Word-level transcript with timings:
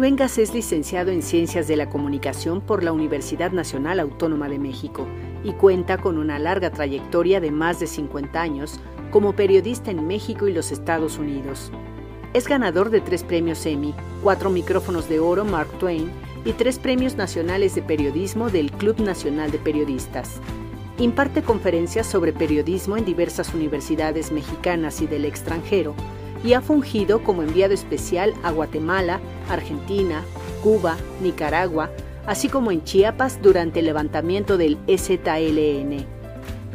Rubén 0.00 0.12
Luengas 0.12 0.38
es 0.38 0.54
licenciado 0.54 1.10
en 1.10 1.20
Ciencias 1.20 1.68
de 1.68 1.76
la 1.76 1.90
Comunicación 1.90 2.62
por 2.62 2.82
la 2.82 2.90
Universidad 2.90 3.52
Nacional 3.52 4.00
Autónoma 4.00 4.48
de 4.48 4.58
México 4.58 5.06
y 5.44 5.52
cuenta 5.52 5.98
con 5.98 6.16
una 6.16 6.38
larga 6.38 6.70
trayectoria 6.70 7.38
de 7.38 7.50
más 7.50 7.80
de 7.80 7.86
50 7.86 8.40
años 8.40 8.80
como 9.10 9.34
periodista 9.34 9.90
en 9.90 10.06
México 10.06 10.48
y 10.48 10.54
los 10.54 10.72
Estados 10.72 11.18
Unidos. 11.18 11.70
Es 12.32 12.48
ganador 12.48 12.88
de 12.88 13.02
tres 13.02 13.24
premios 13.24 13.66
Emmy, 13.66 13.94
cuatro 14.22 14.48
micrófonos 14.48 15.06
de 15.06 15.20
oro 15.20 15.44
Mark 15.44 15.68
Twain 15.78 16.10
y 16.46 16.54
tres 16.54 16.78
premios 16.78 17.16
nacionales 17.16 17.74
de 17.74 17.82
periodismo 17.82 18.48
del 18.48 18.72
Club 18.72 19.00
Nacional 19.00 19.50
de 19.50 19.58
Periodistas. 19.58 20.40
Imparte 20.96 21.42
conferencias 21.42 22.06
sobre 22.06 22.32
periodismo 22.32 22.96
en 22.96 23.04
diversas 23.04 23.52
universidades 23.52 24.32
mexicanas 24.32 25.02
y 25.02 25.06
del 25.06 25.26
extranjero 25.26 25.94
y 26.44 26.54
ha 26.54 26.60
fungido 26.60 27.22
como 27.22 27.42
enviado 27.42 27.74
especial 27.74 28.34
a 28.42 28.50
Guatemala, 28.50 29.20
Argentina, 29.48 30.24
Cuba, 30.62 30.96
Nicaragua, 31.22 31.90
así 32.26 32.48
como 32.48 32.70
en 32.70 32.84
Chiapas 32.84 33.40
durante 33.42 33.80
el 33.80 33.86
levantamiento 33.86 34.56
del 34.56 34.78
EZLN. 34.86 36.06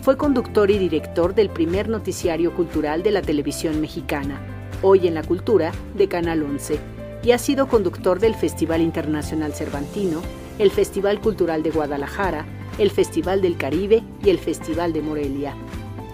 Fue 0.01 0.17
conductor 0.17 0.69
y 0.69 0.77
director 0.77 1.33
del 1.33 1.49
primer 1.49 1.89
noticiario 1.89 2.53
cultural 2.53 3.01
de 3.01 3.11
la 3.11 3.21
televisión 3.21 3.81
mexicana, 3.81 4.39
Hoy 4.81 5.07
en 5.07 5.15
la 5.15 5.23
Cultura, 5.23 5.71
de 5.95 6.07
Canal 6.07 6.43
11, 6.43 6.77
y 7.23 7.31
ha 7.31 7.39
sido 7.39 7.67
conductor 7.67 8.19
del 8.19 8.35
Festival 8.35 8.81
Internacional 8.81 9.53
Cervantino, 9.53 10.21
el 10.59 10.69
Festival 10.69 11.19
Cultural 11.21 11.63
de 11.63 11.71
Guadalajara, 11.71 12.45
el 12.77 12.91
Festival 12.91 13.41
del 13.41 13.57
Caribe 13.57 14.03
y 14.23 14.29
el 14.29 14.37
Festival 14.37 14.93
de 14.93 15.01
Morelia. 15.01 15.55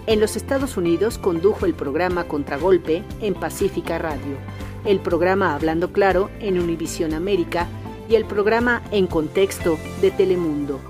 En 0.06 0.18
los 0.18 0.34
Estados 0.34 0.76
Unidos 0.76 1.16
condujo 1.16 1.64
el 1.64 1.74
programa 1.74 2.24
Contragolpe 2.24 3.04
en 3.20 3.34
Pacífica 3.34 3.98
Radio, 3.98 4.36
el 4.84 4.98
programa 4.98 5.54
Hablando 5.54 5.92
Claro 5.92 6.28
en 6.40 6.58
Univisión 6.58 7.14
América 7.14 7.68
y 8.08 8.16
el 8.16 8.24
programa 8.24 8.82
En 8.90 9.06
Contexto 9.06 9.78
de 10.00 10.10
Telemundo. 10.10 10.80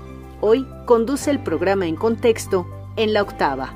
Hoy 0.41 0.65
conduce 0.85 1.29
el 1.29 1.37
programa 1.39 1.85
En 1.85 1.95
Contexto 1.95 2.65
en 2.95 3.13
la 3.13 3.21
octava. 3.21 3.75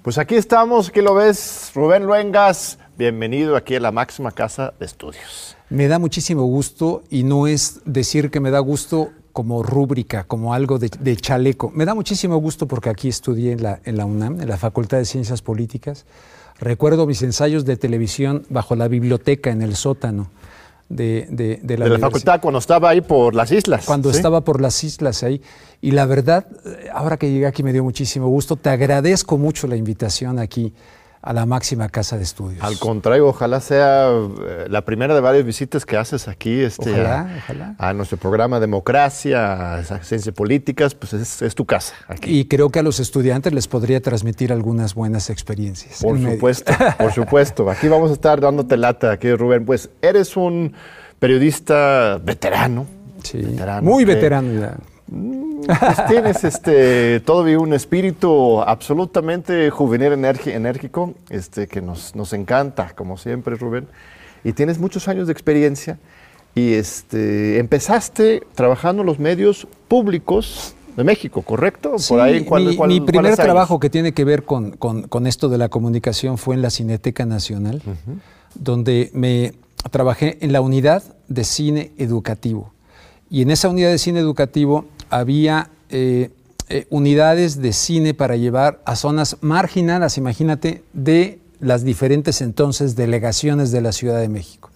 Pues 0.00 0.16
aquí 0.16 0.36
estamos, 0.36 0.90
¿qué 0.90 1.02
lo 1.02 1.14
ves? 1.14 1.70
Rubén 1.74 2.06
Luengas, 2.06 2.78
bienvenido 2.96 3.56
aquí 3.56 3.74
a 3.74 3.80
la 3.80 3.92
máxima 3.92 4.32
casa 4.32 4.72
de 4.80 4.86
estudios. 4.86 5.54
Me 5.68 5.86
da 5.86 5.98
muchísimo 5.98 6.44
gusto 6.44 7.02
y 7.10 7.24
no 7.24 7.46
es 7.46 7.82
decir 7.84 8.30
que 8.30 8.40
me 8.40 8.50
da 8.50 8.60
gusto 8.60 9.10
como 9.36 9.62
rúbrica, 9.62 10.24
como 10.24 10.54
algo 10.54 10.78
de, 10.78 11.16
chaleco. 11.16 11.70
Me 11.74 11.84
da 11.84 11.94
muchísimo 11.94 12.38
gusto 12.38 12.66
porque 12.66 12.88
aquí 12.88 13.08
estudié 13.08 13.52
en 13.52 13.62
la, 13.62 13.80
en 13.84 13.98
la 13.98 14.06
UNAM, 14.06 14.40
en 14.40 14.48
la 14.48 14.56
Facultad 14.56 14.96
de 14.96 15.04
Ciencias 15.04 15.42
Políticas. 15.42 16.06
Recuerdo 16.58 17.06
mis 17.06 17.20
ensayos 17.20 17.66
de 17.66 17.76
televisión 17.76 18.46
bajo 18.48 18.76
la 18.76 18.88
biblioteca 18.88 19.50
en 19.50 19.60
el 19.60 19.76
sótano 19.76 20.30
de, 20.88 21.26
de, 21.62 21.76
la, 21.76 21.98
facultad 21.98 22.40
cuando 22.40 22.60
estaba 22.60 22.88
ahí 22.88 23.02
por 23.02 23.34
las 23.34 23.52
islas. 23.52 23.84
Cuando 23.84 24.08
estaba 24.08 24.40
por 24.40 24.62
las 24.62 24.82
islas 24.82 25.22
ahí. 25.22 25.42
Y 25.82 25.90
la 25.90 26.06
verdad, 26.06 26.46
eh, 26.64 26.88
ahora 26.90 27.18
que 27.18 27.30
llegué 27.30 27.44
aquí 27.44 27.62
me 27.62 27.74
dio 27.74 27.84
muchísimo 27.84 28.28
gusto. 28.28 28.56
Te 28.56 28.70
agradezco 28.70 29.36
mucho 29.36 29.66
la 29.66 29.76
invitación 29.76 30.38
aquí 30.38 30.72
a 31.26 31.32
la 31.32 31.44
máxima 31.44 31.88
casa 31.88 32.16
de 32.16 32.22
estudios. 32.22 32.62
Al 32.62 32.78
contrario, 32.78 33.26
ojalá 33.26 33.58
sea 33.60 34.08
eh, 34.08 34.66
la 34.68 34.84
primera 34.84 35.12
de 35.12 35.20
varias 35.20 35.44
visitas 35.44 35.84
que 35.84 35.96
haces 35.96 36.28
aquí 36.28 36.60
este, 36.60 37.04
a, 37.04 37.92
nuestro 37.94 38.16
programa 38.16 38.60
Democracia, 38.60 39.74
a 39.74 39.82
Ciencias 39.82 40.32
Políticas, 40.32 40.94
pues 40.94 41.14
es, 41.14 41.54
tu 41.56 41.64
casa. 41.64 41.94
Aquí. 42.06 42.38
Y 42.38 42.44
creo 42.44 42.70
que 42.70 42.78
a 42.78 42.82
los 42.84 43.00
estudiantes 43.00 43.52
les 43.52 43.66
podría 43.66 44.00
transmitir 44.00 44.52
algunas 44.52 44.94
buenas 44.94 45.28
experiencias. 45.28 46.00
Por 46.00 46.16
supuesto, 46.22 46.72
por 46.98 47.12
supuesto. 47.12 47.70
Aquí 47.70 47.88
vamos 47.88 48.10
a 48.10 48.14
estar 48.14 48.40
dándote 48.40 48.76
lata, 48.76 49.10
aquí 49.10 49.34
Rubén. 49.34 49.64
Pues 49.64 49.90
eres 50.02 50.36
un 50.36 50.74
periodista 51.18 52.20
veterano. 52.22 52.86
Sí, 53.24 53.44
muy 53.82 54.04
veterano 54.04 54.60
ya. 54.60 54.76
Pues 55.64 56.06
tienes 56.08 56.44
este, 56.44 57.20
todavía 57.20 57.58
un 57.58 57.72
espíritu 57.72 58.60
absolutamente 58.60 59.70
juvenil, 59.70 60.12
enérgico, 60.12 61.14
este, 61.30 61.66
que 61.66 61.80
nos, 61.80 62.14
nos 62.14 62.32
encanta, 62.32 62.92
como 62.94 63.16
siempre, 63.16 63.56
Rubén. 63.56 63.88
Y 64.44 64.52
tienes 64.52 64.78
muchos 64.78 65.08
años 65.08 65.26
de 65.26 65.32
experiencia 65.32 65.98
y 66.54 66.74
este, 66.74 67.58
empezaste 67.58 68.42
trabajando 68.54 69.02
en 69.02 69.06
los 69.06 69.18
medios 69.18 69.66
públicos 69.88 70.74
de 70.96 71.04
México, 71.04 71.42
¿correcto? 71.42 71.98
Sí, 71.98 72.14
mi, 72.86 73.00
primer 73.00 73.36
trabajo 73.36 73.78
que 73.78 73.90
tiene 73.90 74.12
que 74.12 74.24
ver 74.24 74.44
con, 74.44 74.72
con, 74.72 75.26
esto 75.26 75.48
de 75.48 75.58
la 75.58 75.68
comunicación 75.68 76.38
fue 76.38 76.54
en 76.54 76.62
la 76.62 76.70
Cineteca 76.70 77.26
Nacional, 77.26 77.82
donde 78.54 79.10
me 79.12 79.52
trabajé 79.90 80.38
en 80.40 80.52
la 80.52 80.62
unidad 80.62 81.02
de 81.28 81.44
cine 81.44 81.92
educativo. 81.98 82.72
Y 83.28 83.42
en 83.42 83.50
esa 83.50 83.68
unidad 83.68 83.90
de 83.90 83.98
cine 83.98 84.20
educativo 84.20 84.86
había 85.18 85.70
eh, 85.90 86.30
eh, 86.68 86.86
unidades 86.90 87.60
de 87.60 87.72
cine 87.72 88.14
para 88.14 88.36
llevar 88.36 88.80
a 88.84 88.96
zonas 88.96 89.36
marginadas, 89.40 90.18
imagínate, 90.18 90.82
de 90.92 91.38
las 91.60 91.84
diferentes 91.84 92.40
entonces 92.40 92.96
delegaciones 92.96 93.70
de 93.70 93.80
la 93.80 93.92
Ciudad 93.92 94.20
de 94.20 94.28
México. 94.28 94.70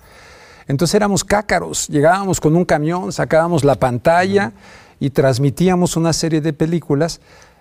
Entonces 0.68 0.94
éramos 0.94 1.24
cácaros, 1.24 1.88
llegábamos 1.88 2.40
con 2.40 2.54
un 2.54 2.64
camión, 2.64 3.12
sacábamos 3.12 3.64
la 3.64 3.74
pantalla 3.74 4.52
y 5.00 5.10
transmitíamos 5.10 5.96
una 5.96 6.12
serie 6.12 6.40
de 6.40 6.52
películas 6.52 7.20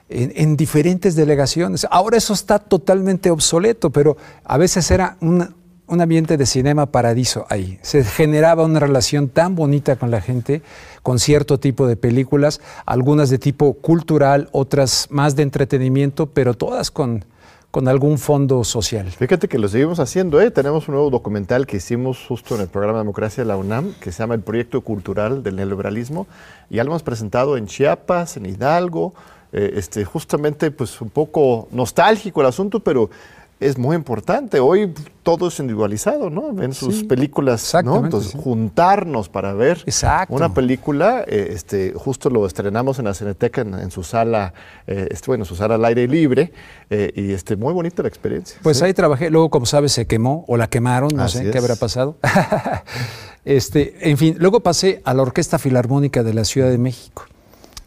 en, 0.09 0.57
diferentes 0.57 1.15
delegaciones. 1.15 1.87
Ahora 1.89 2.17
eso 2.17 2.33
está 2.33 2.59
totalmente 2.59 3.31
obsoleto, 3.31 3.89
pero 3.89 4.17
a 4.43 4.57
veces 4.57 4.89
era 4.91 5.17
un, 5.21 5.55
un 5.89 6.01
ambiente 6.01 6.37
de 6.37 6.45
cinema 6.45 6.87
paradiso 6.87 7.45
ahí. 7.49 7.79
Se 7.81 8.03
generaba 8.03 8.63
una 8.63 8.79
relación 8.79 9.29
tan 9.29 9.55
bonita 9.55 9.95
con 9.95 10.11
la 10.11 10.21
gente 10.21 10.61
con 11.03 11.19
cierto 11.19 11.59
tipo 11.59 11.87
de 11.87 11.95
películas, 11.95 12.61
algunas 12.85 13.29
de 13.29 13.39
tipo 13.39 13.73
cultural, 13.73 14.49
otras 14.51 15.07
más 15.09 15.35
de 15.35 15.43
entretenimiento, 15.43 16.27
pero 16.27 16.53
todas 16.53 16.91
con, 16.91 17.25
con 17.71 17.87
algún 17.87 18.17
fondo 18.17 18.63
social. 18.63 19.09
Fíjate 19.09 19.47
que 19.47 19.57
lo 19.57 19.67
seguimos 19.67 19.99
haciendo, 19.99 20.41
¿eh? 20.41 20.51
tenemos 20.51 20.87
un 20.87 20.95
nuevo 20.95 21.09
documental 21.09 21.65
que 21.65 21.77
hicimos 21.77 22.25
justo 22.27 22.55
en 22.55 22.61
el 22.61 22.67
programa 22.67 22.99
Democracia 22.99 23.43
de 23.43 23.47
la 23.47 23.57
UNAM, 23.57 23.93
que 23.99 24.11
se 24.11 24.19
llama 24.19 24.35
El 24.35 24.41
Proyecto 24.41 24.81
Cultural 24.81 25.43
del 25.43 25.55
Neoliberalismo, 25.55 26.27
y 26.69 26.75
ya 26.75 26.83
lo 26.83 26.91
hemos 26.91 27.03
presentado 27.03 27.57
en 27.57 27.67
Chiapas, 27.67 28.37
en 28.37 28.45
Hidalgo, 28.45 29.13
eh, 29.51 29.73
este, 29.77 30.05
justamente 30.05 30.69
pues 30.69 31.01
un 31.01 31.09
poco 31.09 31.67
nostálgico 31.71 32.41
el 32.41 32.47
asunto, 32.47 32.81
pero 32.81 33.09
es 33.59 33.77
muy 33.77 33.95
importante. 33.95 34.59
Hoy 34.59 34.93
todo 35.21 35.49
es 35.49 35.59
individualizado, 35.59 36.29
¿no? 36.29 36.53
Ven 36.53 36.73
sus 36.73 37.03
películas, 37.03 37.75
¿no? 37.83 38.03
Entonces, 38.05 38.33
juntarnos 38.41 39.27
para 39.27 39.53
ver 39.53 39.83
una 40.29 40.53
película, 40.53 41.23
eh, 41.27 41.49
este, 41.51 41.93
justo 41.93 42.29
lo 42.29 42.45
estrenamos 42.45 42.99
en 42.99 43.05
la 43.05 43.13
Cineteca, 43.13 43.61
en, 43.61 43.91
su 43.91 44.03
sala, 44.03 44.53
eh, 44.87 45.09
este, 45.11 45.27
bueno, 45.27 45.43
su 45.43 45.55
sala 45.55 45.75
al 45.75 45.83
aire 45.85 46.07
libre, 46.07 46.53
eh, 46.89 47.11
y 47.13 47.33
este, 47.33 47.57
muy 47.57 47.73
bonita 47.73 48.01
la 48.01 48.07
experiencia. 48.07 48.59
Pues 48.63 48.81
ahí 48.81 48.93
trabajé, 48.93 49.29
luego, 49.29 49.49
como 49.49 49.65
sabes, 49.65 49.91
se 49.91 50.07
quemó, 50.07 50.45
o 50.47 50.55
la 50.55 50.67
quemaron, 50.67 51.09
no 51.13 51.27
sé 51.27 51.51
qué 51.51 51.57
habrá 51.57 51.75
pasado. 51.75 52.15
este, 53.45 54.09
en 54.09 54.17
fin, 54.17 54.35
luego 54.39 54.61
pasé 54.61 55.01
a 55.03 55.13
la 55.13 55.21
Orquesta 55.21 55.59
Filarmónica 55.59 56.23
de 56.23 56.33
la 56.33 56.45
Ciudad 56.45 56.69
de 56.69 56.77
México, 56.77 57.25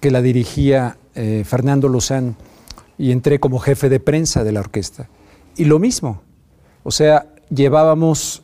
que 0.01 0.11
la 0.11 0.21
dirigía 0.21 0.99
Fernando 1.45 1.89
Lozano, 1.89 2.35
y 2.99 3.11
entré 3.11 3.41
como 3.41 3.59
jefe 3.59 3.89
de 3.89 4.01
prensa 4.01 4.45
de 4.45 4.53
la 4.53 4.61
orquesta. 4.61 5.09
Y 5.57 5.67
lo 5.67 5.79
mismo, 5.79 6.23
o 6.83 6.91
sea, 6.91 7.27
llevábamos, 7.51 8.43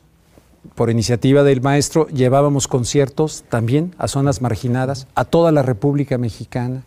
por 0.75 0.90
iniciativa 0.90 1.43
del 1.43 1.62
maestro, 1.62 2.06
llevábamos 2.08 2.69
conciertos 2.69 3.44
también 3.49 3.94
a 3.96 4.08
zonas 4.08 4.43
marginadas, 4.43 5.06
a 5.14 5.25
toda 5.25 5.50
la 5.50 5.62
República 5.62 6.19
Mexicana, 6.19 6.82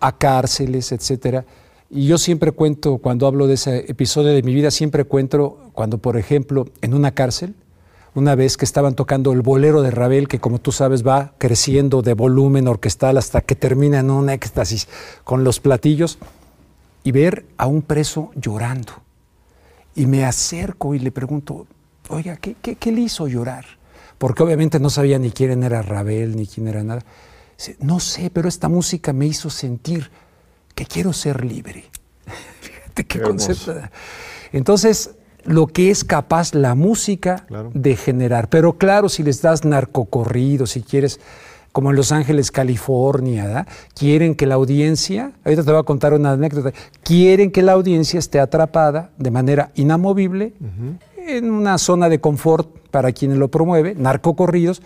a 0.00 0.16
cárceles, 0.16 0.92
etcétera. 0.92 1.46
Y 1.90 2.06
yo 2.06 2.18
siempre 2.18 2.52
cuento, 2.52 2.98
cuando 2.98 3.26
hablo 3.26 3.46
de 3.46 3.54
ese 3.54 3.90
episodio 3.90 4.34
de 4.34 4.42
mi 4.42 4.52
vida, 4.52 4.70
siempre 4.70 5.04
cuento 5.04 5.70
cuando, 5.72 5.96
por 5.96 6.18
ejemplo, 6.18 6.66
en 6.82 6.92
una 6.92 7.12
cárcel, 7.12 7.54
una 8.14 8.34
vez 8.34 8.58
que 8.58 8.66
estaban 8.66 8.94
tocando 8.94 9.32
el 9.32 9.40
bolero 9.40 9.80
de 9.80 9.90
Ravel, 9.90 10.28
que 10.28 10.40
como 10.40 10.58
tú 10.58 10.72
sabes 10.72 11.06
va 11.06 11.32
creciendo 11.38 12.02
de 12.02 12.12
volumen 12.12 12.68
orquestal 12.68 13.16
hasta 13.16 13.40
que 13.40 13.54
termina 13.54 14.00
en 14.00 14.10
un 14.10 14.28
éxtasis 14.28 14.88
con 15.24 15.42
los 15.42 15.60
platillos, 15.60 16.18
y 17.02 17.12
ver 17.12 17.46
a 17.56 17.66
un 17.66 17.80
preso 17.80 18.30
llorando 18.34 19.07
y 19.98 20.06
me 20.06 20.24
acerco 20.24 20.94
y 20.94 21.00
le 21.00 21.10
pregunto, 21.10 21.66
oiga, 22.08 22.36
¿qué, 22.36 22.54
qué, 22.54 22.92
le 22.92 23.00
hizo 23.00 23.26
llorar? 23.26 23.64
Porque 24.16 24.44
obviamente 24.44 24.78
no 24.78 24.90
sabía 24.90 25.18
ni 25.18 25.32
quién 25.32 25.64
era 25.64 25.82
Rabel, 25.82 26.36
ni 26.36 26.46
quién 26.46 26.68
era 26.68 26.84
nada. 26.84 27.02
Dice, 27.56 27.76
no 27.80 27.98
sé, 27.98 28.30
pero 28.30 28.48
esta 28.48 28.68
música 28.68 29.12
me 29.12 29.26
hizo 29.26 29.50
sentir 29.50 30.08
que 30.76 30.86
quiero 30.86 31.12
ser 31.12 31.44
libre. 31.44 31.86
Fíjate 32.60 33.06
qué, 33.06 33.20
concepto. 33.20 33.74
Entonces, 34.52 35.16
lo 35.42 35.66
que 35.66 35.90
es 35.90 36.04
capaz 36.04 36.54
la 36.54 36.76
música 36.76 37.44
de 37.74 37.96
generar. 37.96 38.48
Pero 38.48 38.78
claro, 38.78 39.08
si 39.08 39.24
les 39.24 39.42
das 39.42 39.64
narcocorrido, 39.64 40.66
si 40.66 40.82
quieres 40.82 41.18
como 41.72 41.90
en 41.90 41.96
Los 41.96 42.12
Ángeles, 42.12 42.50
California, 42.50 43.66
quieren 43.94 44.34
que 44.34 44.46
la 44.46 44.54
audiencia, 44.54 45.32
ahorita 45.44 45.64
te 45.64 45.70
voy 45.70 45.80
a 45.80 45.84
contar 45.84 46.14
una 46.14 46.32
anécdota, 46.32 46.72
quieren 47.02 47.50
que 47.50 47.62
la 47.62 47.72
audiencia 47.72 48.18
esté 48.18 48.40
atrapada 48.40 49.10
de 49.18 49.30
manera 49.30 49.70
inamovible 49.74 50.54
en 51.16 51.50
una 51.50 51.78
zona 51.78 52.08
de 52.08 52.20
confort 52.20 52.68
para 52.90 53.12
quienes 53.12 53.38
lo 53.38 53.48
promueve, 53.48 53.94
narcocorridos, 53.94 54.82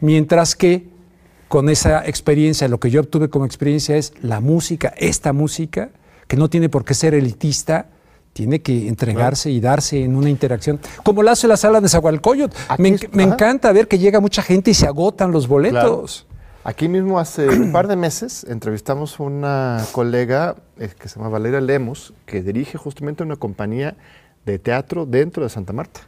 mientras 0.00 0.54
que 0.54 0.88
con 1.48 1.68
esa 1.68 2.06
experiencia, 2.06 2.68
lo 2.68 2.78
que 2.78 2.90
yo 2.90 3.00
obtuve 3.00 3.28
como 3.28 3.44
experiencia 3.44 3.96
es 3.96 4.12
la 4.22 4.40
música, 4.40 4.94
esta 4.96 5.32
música, 5.32 5.90
que 6.28 6.36
no 6.36 6.48
tiene 6.48 6.68
por 6.68 6.84
qué 6.84 6.94
ser 6.94 7.12
elitista, 7.12 7.86
tiene 8.32 8.62
que 8.62 8.88
entregarse 8.88 9.50
y 9.50 9.60
darse 9.60 10.02
en 10.02 10.16
una 10.16 10.30
interacción. 10.30 10.80
Como 11.02 11.22
lo 11.22 11.30
hace 11.30 11.48
la 11.48 11.56
sala 11.56 11.80
de 11.80 11.88
Zagualcoyot. 11.88 12.54
Me, 12.78 12.96
me 13.12 13.22
encanta 13.22 13.72
ver 13.72 13.88
que 13.88 13.98
llega 13.98 14.20
mucha 14.20 14.42
gente 14.42 14.70
y 14.70 14.74
se 14.74 14.86
agotan 14.86 15.32
los 15.32 15.48
boletos. 15.48 16.26
Aquí 16.62 16.88
mismo 16.88 17.18
hace 17.18 17.48
un 17.48 17.72
par 17.72 17.88
de 17.88 17.96
meses 17.96 18.44
entrevistamos 18.44 19.18
a 19.18 19.22
una 19.22 19.84
colega 19.92 20.56
eh, 20.78 20.90
que 20.98 21.08
se 21.08 21.16
llama 21.16 21.30
Valeria 21.30 21.60
Lemos, 21.60 22.12
que 22.26 22.42
dirige 22.42 22.76
justamente 22.76 23.22
una 23.22 23.36
compañía 23.36 23.96
de 24.44 24.58
teatro 24.58 25.06
dentro 25.06 25.42
de 25.42 25.48
Santa 25.48 25.72
Marta. 25.72 26.00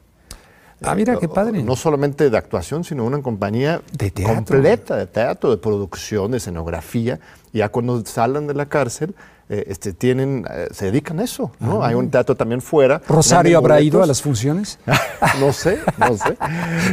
Ah, 0.85 0.95
mira, 0.95 1.17
qué 1.17 1.29
padre. 1.29 1.63
No 1.63 1.77
solamente 1.77 2.29
de 2.29 2.37
actuación, 2.37 2.85
sino 2.85 3.05
una 3.05 3.23
compañía 3.23 3.81
completa 4.27 4.97
de 4.97 5.07
teatro, 5.07 5.51
de 5.51 5.57
producción, 5.57 6.33
de 6.33 6.39
escenografía. 6.39 7.21
Ya 7.53 7.69
cuando 7.69 8.05
salen 8.05 8.47
de 8.47 8.55
la 8.55 8.67
cárcel, 8.67 9.15
eh, 9.53 9.65
este, 9.67 9.93
tienen, 9.93 10.47
eh, 10.51 10.69
se 10.71 10.87
dedican 10.87 11.21
a 11.21 11.25
eso, 11.25 11.51
¿no? 11.61 11.83
Ah. 11.83 11.89
Hay 11.89 11.95
un 11.95 12.11
teatro 12.11 12.35
también 12.35 12.63
fuera. 12.63 13.03
¿Rosario 13.07 13.59
habrá 13.59 13.83
ido 13.83 14.03
a 14.03 14.07
las 14.07 14.23
funciones? 14.23 14.79
no 15.41 15.53
sé, 15.53 15.79
no 15.99 16.17
sé. 16.17 16.39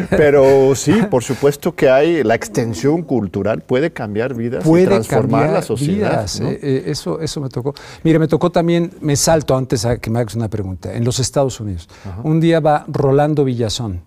Pero 0.10 0.76
sí, 0.76 0.92
por 1.10 1.24
supuesto 1.24 1.74
que 1.74 1.90
hay, 1.90 2.22
la 2.22 2.36
extensión 2.36 3.04
cultural 3.04 3.62
puede 3.62 3.94
cambiar 3.94 4.34
vidas 4.34 4.66
puede 4.66 4.84
y 4.84 4.88
transformar 4.88 5.52
la 5.52 5.62
sociedad. 5.62 6.26
Eh, 6.42 6.84
eso, 6.88 7.22
eso 7.22 7.40
me 7.40 7.48
tocó. 7.48 7.74
Mire, 8.04 8.20
me 8.20 8.28
tocó 8.28 8.50
también, 8.50 8.92
me 9.00 9.16
salto 9.16 9.56
antes 9.56 9.86
a 9.86 9.96
que 9.96 10.10
me 10.10 10.20
hagas 10.20 10.36
una 10.36 10.50
pregunta, 10.50 10.92
en 10.94 11.06
los 11.06 11.20
Estados 11.20 11.62
Unidos. 11.62 11.88
Un 12.24 12.42
día 12.42 12.60
va 12.60 12.84
Rolando 12.90 13.46
Villazón, 13.46 14.02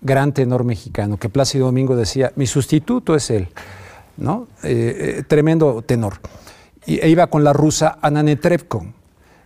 gran 0.00 0.32
tenor 0.32 0.64
mexicano, 0.64 1.18
que 1.18 1.28
Plácido 1.28 1.66
Domingo 1.66 1.94
decía, 1.94 2.32
mi 2.34 2.48
sustituto 2.48 3.14
es 3.14 3.30
él, 3.30 3.46
¿no? 4.16 4.48
tremendo 5.28 5.82
tenor 5.82 6.14
e 6.86 7.08
iba 7.08 7.26
con 7.26 7.44
la 7.44 7.52
rusa 7.52 7.98
Anna 8.00 8.22
Netrebko. 8.22 8.86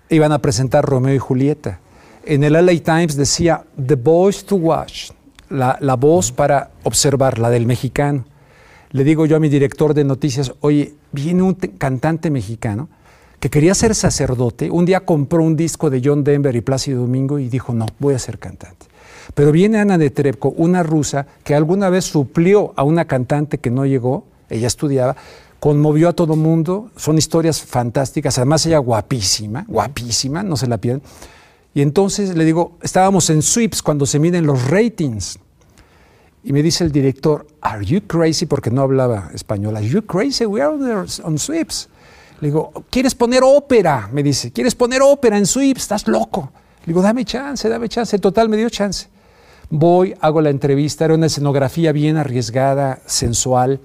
Iban 0.09 0.33
a 0.33 0.41
presentar 0.41 0.85
Romeo 0.85 1.15
y 1.15 1.19
Julieta. 1.19 1.81
En 2.25 2.45
el 2.45 2.53
LA 2.53 2.83
Times 2.83 3.17
decía 3.17 3.65
The 3.85 3.95
Voice 3.95 4.45
to 4.45 4.57
Watch, 4.57 5.11
la, 5.49 5.79
la 5.81 5.97
voz 5.97 6.33
para 6.33 6.71
observar, 6.85 7.39
la 7.39 7.51
del 7.51 7.67
mexicano. 7.67 8.25
Le 8.91 9.05
digo 9.05 9.25
yo 9.25 9.37
a 9.37 9.41
mi 9.41 9.49
director 9.49 9.95
de 9.95 10.05
noticias, 10.05 10.53
oye, 10.61 10.95
viene 11.13 11.43
un 11.43 11.55
cantante 11.55 12.31
mexicano 12.31 12.89
que 13.39 13.49
quería 13.49 13.75
ser 13.75 13.95
sacerdote. 13.95 14.71
Un 14.71 14.85
día 14.85 15.01
compró 15.01 15.43
un 15.43 15.57
disco 15.57 15.89
de 15.89 16.03
John 16.05 16.23
Denver 16.23 16.55
y 16.55 16.61
Plácido 16.61 17.01
Domingo 17.01 17.39
y 17.39 17.49
dijo, 17.49 17.73
no, 17.73 17.87
voy 17.99 18.15
a 18.15 18.19
ser 18.19 18.39
cantante. 18.39 18.87
Pero 19.35 19.53
viene 19.53 19.79
Ana 19.79 19.97
Netrebko, 19.97 20.51
una 20.51 20.83
rusa 20.83 21.27
que 21.43 21.55
alguna 21.55 21.89
vez 21.89 22.05
suplió 22.05 22.73
a 22.77 22.83
una 22.83 23.07
cantante 23.07 23.59
que 23.59 23.71
no 23.71 23.87
llegó, 23.87 24.25
ella 24.51 24.67
estudiaba, 24.67 25.17
conmovió 25.61 26.09
a 26.09 26.12
todo 26.15 26.37
mundo, 26.37 26.91
son 26.97 27.19
historias 27.19 27.61
fantásticas, 27.61 28.39
además 28.39 28.65
ella 28.67 28.79
guapísima, 28.79 29.67
guapísima, 29.69 30.43
no 30.43 30.57
se 30.57 30.67
la 30.67 30.79
pierden. 30.79 31.03
Y 31.75 31.83
entonces 31.83 32.35
le 32.35 32.45
digo, 32.45 32.79
estábamos 32.83 33.31
en 33.31 33.43
Sweeps 33.43 33.83
cuando 33.83 34.07
se 34.07 34.19
miden 34.19 34.47
los 34.47 34.69
ratings. 34.69 35.39
Y 36.43 36.53
me 36.55 36.62
dice 36.62 36.83
el 36.83 36.91
director, 36.91 37.47
¿Are 37.61 37.85
you 37.85 38.01
crazy? 38.07 38.47
Porque 38.47 38.71
no 38.71 38.81
hablaba 38.81 39.31
español. 39.35 39.77
¿Are 39.77 39.87
you 39.87 40.03
crazy? 40.03 40.47
We 40.47 40.62
are 40.62 40.75
on 41.23 41.39
Sweeps. 41.39 41.89
Le 42.41 42.49
digo, 42.49 42.73
¿quieres 42.89 43.15
poner 43.15 43.43
ópera? 43.45 44.09
Me 44.11 44.23
dice, 44.23 44.51
¿quieres 44.51 44.75
poner 44.75 45.03
ópera 45.03 45.37
en 45.37 45.47
Sweeps? 45.47 45.83
Estás 45.83 46.09
loco. 46.09 46.51
Le 46.81 46.87
digo, 46.87 47.03
dame 47.03 47.27
chance, 47.27 47.69
dame 47.69 47.89
chance. 47.89 48.19
Total, 48.19 48.49
me 48.49 48.57
dio 48.57 48.71
chance. 48.71 49.09
Voy, 49.69 50.15
hago 50.21 50.41
la 50.41 50.49
entrevista. 50.49 51.05
Era 51.05 51.15
una 51.15 51.27
escenografía 51.27 51.93
bien 51.93 52.17
arriesgada, 52.17 53.01
sensual. 53.05 53.79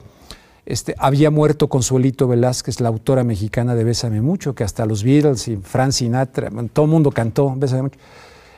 Este, 0.65 0.95
había 0.97 1.29
muerto 1.29 1.67
Consuelito 1.67 2.27
Velázquez, 2.27 2.79
la 2.79 2.89
autora 2.89 3.23
mexicana 3.23 3.75
de 3.75 3.83
Bésame 3.83 4.21
Mucho, 4.21 4.55
que 4.55 4.63
hasta 4.63 4.85
los 4.85 5.03
Beatles 5.03 5.47
y 5.47 5.57
Frank 5.57 5.91
Sinatra, 5.91 6.49
todo 6.73 6.85
el 6.85 6.91
mundo 6.91 7.11
cantó 7.11 7.53
Bésame 7.55 7.83
Mucho. 7.83 7.99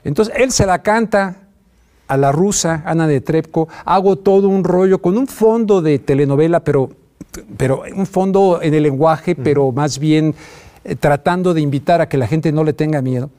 Entonces 0.06 0.34
él 0.38 0.52
se 0.52 0.66
la 0.66 0.82
canta 0.82 1.48
a 2.08 2.16
la 2.16 2.32
rusa, 2.32 2.84
Ana 2.86 3.08
de 3.08 3.20
Trepco, 3.20 3.68
hago 3.84 4.16
todo 4.16 4.48
un 4.48 4.64
rollo 4.64 5.02
con 5.02 5.18
un 5.18 5.28
fondo 5.28 5.82
de 5.82 6.00
telenovela, 6.00 6.62
pero, 6.62 6.90
pero 7.58 7.84
un 7.94 8.06
fondo 8.06 8.60
en 8.62 8.74
el 8.74 8.84
lenguaje, 8.84 9.36
pero 9.36 9.74
más 9.74 10.00
bien 10.00 10.34
eh, 10.86 10.96
tratando 10.96 11.54
de 11.54 11.60
invitar 11.60 12.00
a 12.00 12.08
que 12.08 12.18
la 12.18 12.28
gente 12.28 12.54
no 12.54 12.64
le 12.64 12.72
tenga 12.72 13.02
miedo. 13.02 13.30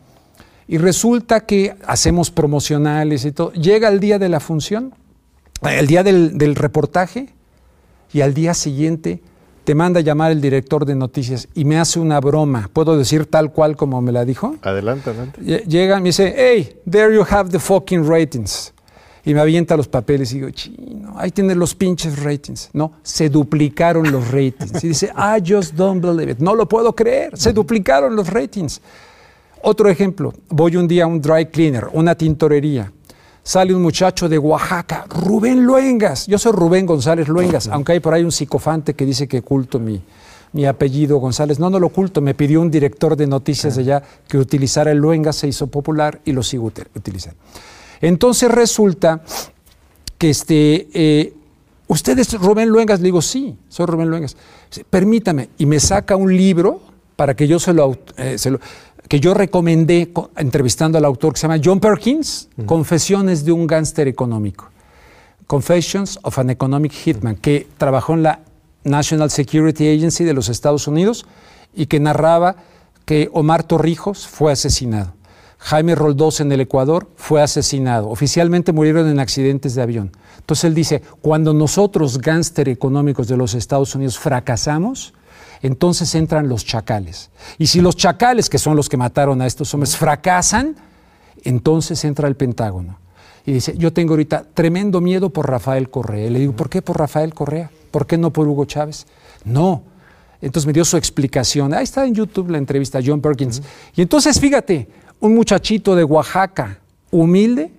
Y 0.67 0.77
resulta 0.77 1.47
que 1.47 1.75
hacemos 1.87 2.31
promocionales 2.31 3.25
y 3.25 3.33
todo. 3.33 3.53
Llega 3.53 3.89
el 3.89 4.01
día 4.01 4.19
de 4.19 4.29
la 4.29 4.39
función, 4.39 4.93
el 5.63 5.87
día 5.87 6.03
del, 6.03 6.37
del 6.37 6.55
reportaje, 6.55 7.31
y 8.13 8.21
al 8.21 8.35
día 8.35 8.55
siguiente 8.55 9.21
te 9.65 9.75
manda 9.75 10.01
a 10.01 10.03
llamar 10.03 10.33
el 10.33 10.41
director 10.41 10.87
de 10.87 10.95
noticias 10.95 11.47
y 11.55 11.67
me 11.67 11.79
hace 11.79 12.01
una 12.01 12.21
broma. 12.21 12.71
¿Puedo 12.73 12.97
decir 12.97 13.27
tal 13.27 13.53
cual 13.53 13.77
como 13.77 14.01
me 14.01 14.13
la 14.13 14.25
dijo? 14.25 14.57
Adelante, 14.63 15.11
adelante. 15.11 15.43
Llega 15.67 15.99
y 15.99 16.01
me 16.01 16.09
dice, 16.09 16.35
hey, 16.35 16.81
there 16.91 17.15
you 17.15 17.23
have 17.29 17.51
the 17.51 17.59
fucking 17.59 18.09
ratings. 18.09 18.73
Y 19.27 19.35
me 19.35 19.41
avienta 19.41 19.77
los 19.77 19.87
papeles 19.87 20.33
y 20.33 20.37
digo, 20.37 20.51
chino, 20.53 21.13
ahí 21.19 21.31
tienes 21.31 21.55
los 21.55 21.75
pinches 21.75 22.23
ratings. 22.23 22.71
No, 22.73 22.93
se 23.03 23.29
duplicaron 23.29 24.11
los 24.11 24.31
ratings. 24.31 24.83
Y 24.83 24.89
dice, 24.89 25.13
I 25.19 25.43
just 25.47 25.75
don't 25.75 26.03
believe 26.03 26.33
it. 26.33 26.39
No 26.39 26.55
lo 26.55 26.67
puedo 26.67 26.95
creer, 26.95 27.37
se 27.37 27.53
duplicaron 27.53 28.17
los 28.17 28.29
ratings. 28.31 28.81
Otro 29.61 29.91
ejemplo, 29.91 30.33
voy 30.49 30.77
un 30.77 30.89
día 30.89 31.05
a 31.05 31.07
un 31.07 31.21
dry 31.21 31.45
cleaner, 31.45 31.89
una 31.93 32.15
tintorería 32.15 32.91
sale 33.49 33.75
un 33.75 33.81
muchacho 33.81 34.29
de 34.29 34.37
Oaxaca, 34.37 35.07
Rubén 35.09 35.65
Luengas. 35.65 36.27
Yo 36.27 36.37
soy 36.37 36.53
Rubén 36.53 36.85
González 36.85 37.29
Luengas, 37.29 37.67
aunque 37.69 37.93
hay 37.93 38.01
por 38.01 38.13
ahí 38.13 38.23
un 38.23 38.31
psicofante 38.31 38.93
que 38.93 39.07
dice 39.07 39.27
que 39.27 39.39
oculto 39.39 39.79
mi, 39.79 40.03
mi 40.53 40.67
apellido 40.67 41.17
González. 41.17 41.59
No, 41.59 41.71
no 41.71 41.81
lo 41.81 41.87
oculto, 41.87 42.21
me 42.21 42.35
pidió 42.35 42.61
un 42.61 42.71
director 42.71 43.17
de 43.17 43.27
noticias 43.27 43.77
de 43.77 43.83
allá 43.85 44.03
que 44.29 44.37
utilizara 44.37 44.91
el 44.91 44.99
Luengas, 44.99 45.37
se 45.37 45.49
hizo 45.49 45.67
popular 45.67 46.21
y 46.27 46.33
lo 46.33 46.43
sigo 46.43 46.71
utilizando. 46.95 47.39
Entonces 48.03 48.51
resulta 48.51 49.23
que 50.19 50.29
este, 50.29 50.89
eh, 50.93 51.33
¿usted 51.87 52.19
es 52.19 52.35
Rubén 52.35 52.69
Luengas? 52.69 53.01
Le 53.01 53.07
digo, 53.07 53.23
sí, 53.23 53.57
soy 53.71 53.87
Rubén 53.87 54.11
Luengas. 54.11 54.37
Permítame, 54.91 55.49
y 55.57 55.65
me 55.65 55.81
saca 55.81 56.17
un 56.17 56.37
libro 56.37 56.83
para 57.17 57.35
que 57.35 57.49
yo 57.49 57.59
se 57.59 57.73
lo, 57.73 57.97
eh, 58.19 58.37
se 58.37 58.51
lo 58.51 58.61
que 59.09 59.21
yo 59.21 59.35
recomendé 59.35 60.13
entrevistando 60.37 60.99
al 60.99 61.05
autor 61.05 61.33
que 61.33 61.41
se 61.41 61.49
llama 61.49 61.61
John 61.65 61.81
Perkins, 61.81 62.49
Confesiones 62.67 63.45
de 63.45 63.53
un 63.53 63.67
gángster 63.67 64.07
económico. 64.07 64.71
Confessions 65.47 66.19
of 66.23 66.39
an 66.39 66.51
Economic 66.51 66.93
Hitman, 66.93 67.37
que 67.37 67.67
trabajó 67.79 68.13
en 68.13 68.23
la 68.23 68.41
National 68.85 69.31
Security 69.31 69.89
Agency 69.89 70.25
de 70.25 70.35
los 70.35 70.51
Estados 70.51 70.87
Unidos 70.87 71.25
y 71.75 71.87
que 71.87 72.01
narraba 72.01 72.57
que 73.07 73.31
Omar 73.33 73.65
Torrijos 73.65 74.27
fue 74.27 74.53
asesinado. 74.53 75.15
Jaime 75.59 75.95
Roldós 75.95 76.41
en 76.41 76.53
el 76.53 76.61
Ecuador 76.61 77.09
fue 77.17 77.43
asesinado. 77.43 78.11
Oficialmente 78.11 78.73
murieron 78.73 79.09
en 79.09 79.19
accidentes 79.19 79.75
de 79.75 79.83
avión. 79.83 80.13
Entonces 80.39 80.65
él 80.65 80.75
dice, 80.75 81.03
cuando 81.23 81.53
nosotros, 81.55 82.19
gángster 82.19 82.69
económicos 82.69 83.27
de 83.27 83.37
los 83.37 83.55
Estados 83.55 83.95
Unidos, 83.95 84.19
fracasamos, 84.19 85.15
entonces 85.63 86.15
entran 86.15 86.49
los 86.49 86.65
chacales. 86.65 87.31
Y 87.59 87.67
si 87.67 87.81
los 87.81 87.97
chacales, 87.97 88.49
que 88.49 88.59
son 88.59 88.77
los 88.77 88.89
que 88.89 88.97
mataron 88.97 89.43
a 89.43 89.47
estos 89.47 89.73
hombres, 89.75 89.97
fracasan, 89.97 90.77
entonces 91.45 92.05
entra 92.05 92.29
el 92.29 92.37
Pentágono. 92.37 92.99
Y 93.47 93.53
dice, 93.53 93.75
yo 93.79 93.93
tengo 93.93 94.13
ahorita 94.13 94.45
tremendo 94.53 95.01
miedo 95.01 95.31
por 95.31 95.49
Rafael 95.49 95.89
Correa. 95.89 96.31
le 96.31 96.41
digo, 96.41 96.53
¿por 96.53 96.69
qué 96.69 96.83
por 96.83 96.99
Rafael 96.99 97.33
Correa? 97.33 97.71
¿Por 97.91 98.07
qué 98.07 98.19
no 98.19 98.33
por 98.33 98.47
Hugo 98.47 98.67
Chávez? 98.67 99.07
No. 99.45 99.83
Entonces 100.41 100.67
me 100.67 100.73
dio 100.73 100.85
su 100.85 100.97
explicación. 100.97 101.73
Ahí 101.73 101.85
está 101.85 102.05
en 102.05 102.15
YouTube 102.15 102.51
la 102.51 102.59
entrevista 102.59 102.99
a 102.99 103.03
John 103.05 103.21
Perkins. 103.21 103.63
Y 103.97 104.03
entonces 104.03 104.39
fíjate, 104.39 104.89
un 105.21 105.35
muchachito 105.35 105.97
de 105.97 106.05
Oaxaca, 106.05 106.79
humilde, 107.11 107.73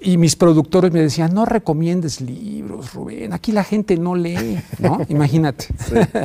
y 0.00 0.16
mis 0.18 0.36
productores 0.36 0.92
me 0.92 1.00
decían, 1.00 1.34
no 1.34 1.44
recomiendes 1.44 2.20
libros, 2.20 2.92
Rubén, 2.92 3.32
aquí 3.32 3.52
la 3.52 3.64
gente 3.64 3.96
no 3.96 4.14
lee, 4.14 4.60
¿no? 4.78 5.00
Imagínate. 5.08 5.66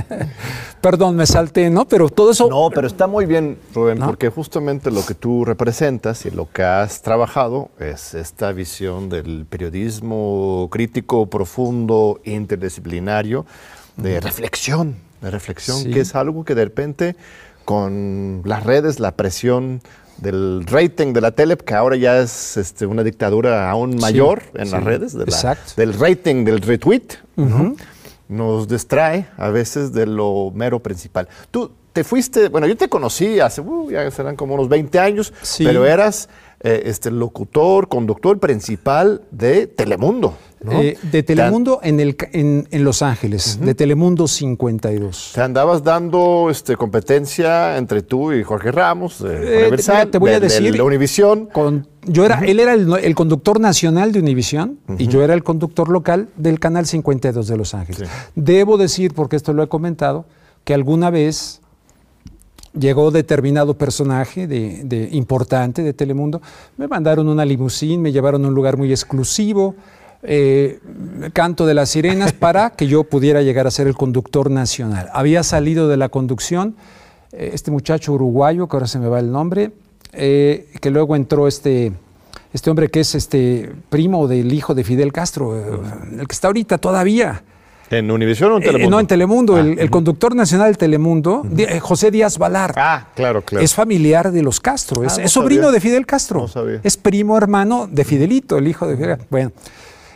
Perdón, 0.82 1.16
me 1.16 1.26
salté, 1.26 1.70
¿no? 1.70 1.88
Pero 1.88 2.10
todo 2.10 2.32
eso... 2.32 2.50
No, 2.50 2.70
pero 2.74 2.88
está 2.88 3.08
muy 3.08 3.26
bien, 3.26 3.58
Rubén, 3.74 4.00
porque 4.00 4.30
justamente 4.30 4.92
lo 4.92 5.06
que 5.06 5.14
tú 5.14 5.46
representas 5.46 6.26
y 6.26 6.32
lo 6.32 6.50
que 6.52 6.64
has 6.64 7.02
trabajado 7.02 7.70
es 7.80 8.14
esta 8.14 8.52
visión 8.52 9.10
del 9.10 9.46
periodismo 9.50 10.68
crítico, 10.72 11.28
profundo, 11.28 12.20
interdisciplinario, 12.24 13.46
de 13.98 14.20
reflexión, 14.20 14.96
de 15.22 15.32
reflexión, 15.32 15.84
que 15.84 16.02
es 16.02 16.16
algo 16.16 16.44
que 16.44 16.56
de 16.56 16.66
repente 16.66 17.16
con 17.66 18.42
las 18.46 18.64
redes, 18.64 19.00
la 19.00 19.12
presión 19.12 19.82
del 20.22 20.66
rating 20.68 21.14
de 21.14 21.22
la 21.22 21.32
tele, 21.32 21.58
que 21.58 21.74
ahora 21.74 21.96
ya 21.98 22.20
es 22.20 22.56
este, 22.56 22.86
una 22.86 23.04
dictadura 23.04 23.70
aún 23.70 23.98
mayor 23.98 24.44
en 24.54 24.72
las 24.72 24.84
redes, 24.84 25.14
del 25.76 25.94
rating, 25.94 26.46
del 26.46 26.62
retweet, 26.62 27.04
nos 28.30 28.68
distrae 28.68 29.28
a 29.38 29.50
veces 29.50 29.92
de 29.92 30.06
lo 30.06 30.52
mero 30.56 30.80
principal. 30.80 31.28
Tú 31.50 31.72
te 31.92 32.04
fuiste, 32.04 32.48
bueno, 32.48 32.68
yo 32.68 32.78
te 32.78 32.88
conocí 32.88 33.40
hace, 33.40 33.62
uh, 33.62 33.92
ya 33.92 34.10
serán 34.12 34.36
como 34.36 34.54
unos 34.54 34.70
20 34.70 35.00
años, 35.00 35.34
pero 35.58 35.86
eras 35.86 36.30
eh, 36.62 36.84
este 36.86 37.12
locutor, 37.12 37.90
conductor 37.90 38.40
principal 38.40 39.22
de 39.32 39.68
Telemundo. 39.68 40.38
Eh, 40.70 40.98
de 41.02 41.24
Telemundo 41.24 41.80
en, 41.82 42.00
el, 42.00 42.16
en, 42.34 42.84
Los 42.84 43.02
Ángeles, 43.02 43.60
de 43.60 43.74
Telemundo 43.74 44.28
52. 44.28 45.32
Te 45.34 45.42
andabas 45.42 45.84
dando 45.84 46.50
este, 46.52 46.76
competencia 46.78 47.78
entre 47.78 48.04
tú 48.04 48.32
y 48.32 48.44
Jorge 48.44 48.72
Ramos, 48.72 49.24
de 49.24 49.58
Universal, 49.62 50.12
te 50.12 50.20
voy 50.20 50.32
a 50.32 50.40
decir, 50.40 50.72
de, 50.72 50.82
Univisión. 50.82 51.50
yo 52.06 52.26
era, 52.26 52.42
Él 52.46 52.60
era 52.60 52.74
el, 52.74 53.16
conductor 53.16 53.60
nacional 53.60 54.12
de 54.12 54.20
Univisión 54.20 54.78
y 55.00 55.08
yo 55.08 55.24
era 55.24 55.34
el 55.34 55.44
conductor 55.44 55.90
local 55.90 56.30
del 56.36 56.60
Canal 56.60 56.86
52 56.86 57.48
de 57.48 57.58
Los 57.58 57.74
Ángeles. 57.74 58.08
Debo 58.36 58.78
decir, 58.78 59.16
porque 59.16 59.38
esto 59.38 59.54
lo 59.54 59.64
he 59.64 59.68
comentado, 59.68 60.26
que 60.64 60.76
alguna 60.76 61.10
vez 61.10 61.62
llegó 62.78 63.12
determinado 63.12 63.74
personaje 63.74 64.48
de, 64.48 65.10
importante 65.12 65.82
de 65.84 65.94
Telemundo, 65.94 66.42
me 66.78 66.88
mandaron 66.88 67.28
una 67.28 67.46
limusín, 67.46 68.02
me 68.02 68.12
llevaron 68.12 68.46
a 68.46 68.48
un 68.48 68.54
lugar 68.54 68.78
muy 68.78 68.92
exclusivo, 68.92 69.76
eh, 70.24 70.80
canto 71.34 71.66
de 71.66 71.74
las 71.74 71.90
sirenas, 71.90 72.32
para 72.34 72.72
que 72.72 72.88
yo 72.88 73.04
pudiera 73.04 73.42
llegar 73.42 73.66
a 73.66 73.72
ser 73.72 73.88
el 73.88 73.96
conductor 73.96 74.52
nacional. 74.52 75.10
Había 75.14 75.44
salido 75.44 75.88
de 75.88 75.98
la 75.98 76.10
conducción 76.10 76.76
eh, 77.32 77.52
este 77.54 77.72
muchacho 77.72 78.14
uruguayo, 78.14 78.68
que 78.68 78.76
ahora 78.76 78.88
se 78.88 79.00
me 79.00 79.08
va 79.08 79.20
el 79.20 79.32
nombre, 79.32 79.72
eh, 80.14 80.68
que 80.80 80.92
luego 80.92 81.16
entró 81.16 81.48
este, 81.48 81.94
este 82.54 82.70
hombre 82.70 82.90
que 82.90 83.00
es 83.00 83.16
este 83.16 83.72
primo 83.90 84.28
del 84.28 84.54
hijo 84.54 84.76
de 84.76 84.84
Fidel 84.84 85.12
Castro, 85.12 85.56
el 85.58 86.28
que 86.28 86.34
está 86.34 86.48
ahorita 86.48 86.78
todavía. 86.78 87.44
¿En 87.90 88.10
Univisión 88.10 88.54
o 88.54 88.58
en 88.58 88.64
Telemundo? 88.64 88.90
no, 88.90 89.00
en 89.02 89.08
Telemundo. 89.08 89.58
el, 89.58 89.80
ah, 89.80 89.88
conductor 89.90 90.34
nacional 90.34 90.72
de 90.72 90.78
Telemundo, 90.78 91.44
José 91.82 92.10
Díaz 92.10 92.38
Valar. 92.38 92.74
Ah, 92.78 93.08
claro, 93.16 93.42
claro. 93.42 93.66
Es 93.66 93.74
familiar 93.74 94.32
de 94.32 94.42
los 94.44 94.62
Castro. 94.62 95.04
es, 95.04 95.20
ah, 95.20 95.28
sobrino 95.28 95.72
de 95.72 95.82
Fidel 95.82 96.06
Castro. 96.06 96.42
No 96.42 96.48
sabía. 96.48 96.80
Es 96.84 96.96
primo 96.96 97.38
hermano 97.38 97.90
de 97.92 98.06
Fidelito, 98.06 98.58
el 98.58 98.68
hijo 98.68 98.88
de 98.88 98.96
Fidel. 98.96 99.18
Bueno, 99.30 99.52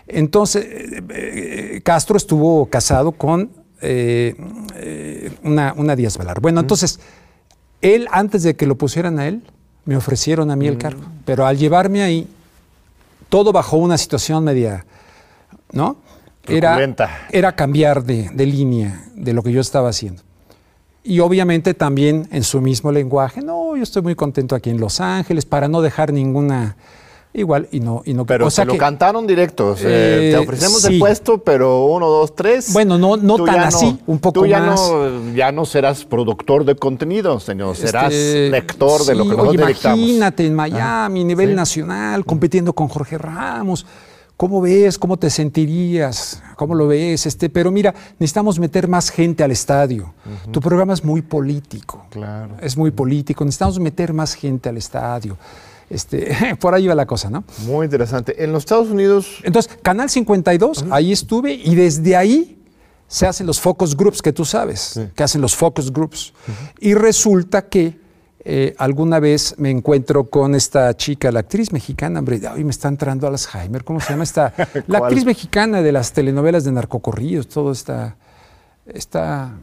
entonces 0.07 0.65
eh, 0.65 1.03
eh, 1.09 1.81
Castro 1.83 2.17
estuvo 2.17 2.65
casado 2.67 3.11
con 3.11 3.49
eh, 3.81 4.35
una, 5.43 5.95
Díaz 5.95 6.17
Valar. 6.17 6.39
Bueno, 6.39 6.59
entonces, 6.59 6.99
él, 7.81 8.07
antes 8.11 8.43
de 8.43 8.55
que 8.55 8.65
lo 8.65 8.75
pusieran 8.75 9.19
a 9.19 9.27
él, 9.27 9.43
me 9.85 9.95
ofrecieron 9.95 10.51
a 10.51 10.55
mí 10.55 10.67
el 10.67 10.77
cargo. 10.77 11.03
Pero 11.25 11.45
al 11.45 11.57
llevarme 11.57 12.01
ahí, 12.01 12.27
todo 13.29 13.51
bajo 13.51 13.77
una 13.77 13.97
situación 13.97 14.43
media, 14.43 14.85
¿no? 15.71 15.97
era, 16.47 16.77
era 17.31 17.55
cambiar 17.55 18.03
de, 18.03 18.45
línea 18.45 19.05
de 19.15 19.33
lo 19.33 19.43
que 19.43 19.51
yo 19.51 19.61
estaba 19.61 19.89
haciendo. 19.89 20.21
Y 21.03 21.19
obviamente 21.19 21.73
también 21.73 22.27
en 22.31 22.43
su 22.43 22.61
mismo 22.61 22.91
lenguaje, 22.91 23.41
no, 23.41 23.75
yo 23.75 23.83
estoy 23.83 24.01
muy 24.01 24.15
contento 24.15 24.55
aquí 24.55 24.71
en 24.71 24.79
Los 24.79 24.99
Ángeles 24.99 25.45
para 25.45 25.67
no 25.67 25.81
dejar 25.81 26.11
ninguna 26.11 26.77
igual 27.35 27.67
y 27.71 27.79
no 27.79 28.01
y 28.05 28.13
no 28.13 28.25
pero 28.25 28.49
se 28.49 28.65
lo 28.65 28.77
cantaron 28.77 29.27
directos 29.27 29.79
te 29.81 30.31
eh, 30.31 30.37
ofrecemos 30.37 30.83
el 30.85 30.99
puesto 30.99 31.37
pero 31.39 31.85
uno 31.85 32.07
dos 32.07 32.35
tres 32.35 32.71
bueno 32.73 32.97
no 32.97 33.17
no 33.17 33.43
tan 33.43 33.59
así 33.59 33.97
un 34.07 34.19
poco 34.19 34.41
tú 34.41 34.45
ya 34.45 34.59
más 34.61 34.79
no 34.79 35.33
ya 35.33 35.51
no 35.51 35.65
serás 35.65 36.05
productor 36.05 36.65
de 36.65 36.75
contenido 36.75 37.39
señor 37.39 37.75
serás 37.75 38.13
este, 38.13 38.49
lector 38.49 39.05
de 39.05 39.15
lo 39.15 39.23
que 39.23 39.29
nosotros 39.31 39.49
oye, 39.49 39.61
imagínate 39.61 40.45
en 40.45 40.55
Miami 40.55 41.21
a 41.21 41.25
nivel 41.25 41.55
nacional 41.55 42.25
compitiendo 42.25 42.73
con 42.73 42.87
Jorge 42.87 43.17
Ramos 43.17 43.85
¿Cómo 44.37 44.59
ves? 44.59 44.99
¿Cómo 44.99 45.15
te 45.15 45.29
sentirías? 45.29 46.43
¿Cómo 46.57 46.75
lo 46.75 46.87
ves? 46.87 47.25
Este, 47.25 47.49
pero 47.49 47.71
mira, 47.71 47.95
necesitamos 48.19 48.59
meter 48.59 48.89
más 48.89 49.09
gente 49.09 49.45
al 49.45 49.51
estadio. 49.51 50.13
Tu 50.51 50.59
programa 50.59 50.93
es 50.93 51.05
muy 51.05 51.21
político. 51.21 52.05
Claro. 52.09 52.55
Es 52.59 52.75
muy 52.75 52.91
político. 52.91 53.45
Necesitamos 53.45 53.79
meter 53.79 54.11
más 54.11 54.33
gente 54.33 54.67
al 54.67 54.75
estadio. 54.75 55.37
Este, 55.89 56.55
por 56.59 56.73
ahí 56.73 56.87
va 56.87 56.95
la 56.95 57.05
cosa, 57.05 57.29
¿no? 57.29 57.43
Muy 57.65 57.85
interesante. 57.85 58.43
En 58.43 58.51
los 58.51 58.63
Estados 58.63 58.89
Unidos. 58.89 59.39
Entonces, 59.43 59.77
Canal 59.81 60.09
52, 60.09 60.85
ahí 60.91 61.11
estuve 61.11 61.53
y 61.53 61.75
desde 61.75 62.15
ahí 62.15 62.61
se 63.07 63.27
hacen 63.27 63.45
los 63.47 63.59
focus 63.59 63.95
groups 63.95 64.21
que 64.21 64.33
tú 64.33 64.45
sabes, 64.45 64.99
que 65.15 65.23
hacen 65.23 65.41
los 65.41 65.55
focus 65.55 65.91
groups. 65.91 66.33
Y 66.79 66.93
resulta 66.95 67.67
que 67.67 67.99
eh, 68.47 68.75
alguna 68.77 69.19
vez 69.19 69.55
me 69.57 69.71
encuentro 69.71 70.25
con 70.25 70.53
esta 70.53 70.95
chica, 70.95 71.31
la 71.31 71.39
actriz 71.39 71.71
mexicana, 71.71 72.19
hombre, 72.19 72.39
hoy 72.47 72.63
me 72.63 72.71
está 72.71 72.87
entrando 72.87 73.27
Alzheimer, 73.27 73.83
¿cómo 73.83 73.99
se 73.99 74.11
llama 74.11 74.23
esta? 74.23 74.53
La 74.87 74.99
actriz 74.99 75.25
mexicana 75.25 75.81
de 75.81 75.91
las 75.91 76.13
telenovelas 76.13 76.63
de 76.63 76.71
narcocorridos, 76.71 77.47
todo 77.47 77.71
está, 77.71 78.15
está... 78.85 79.53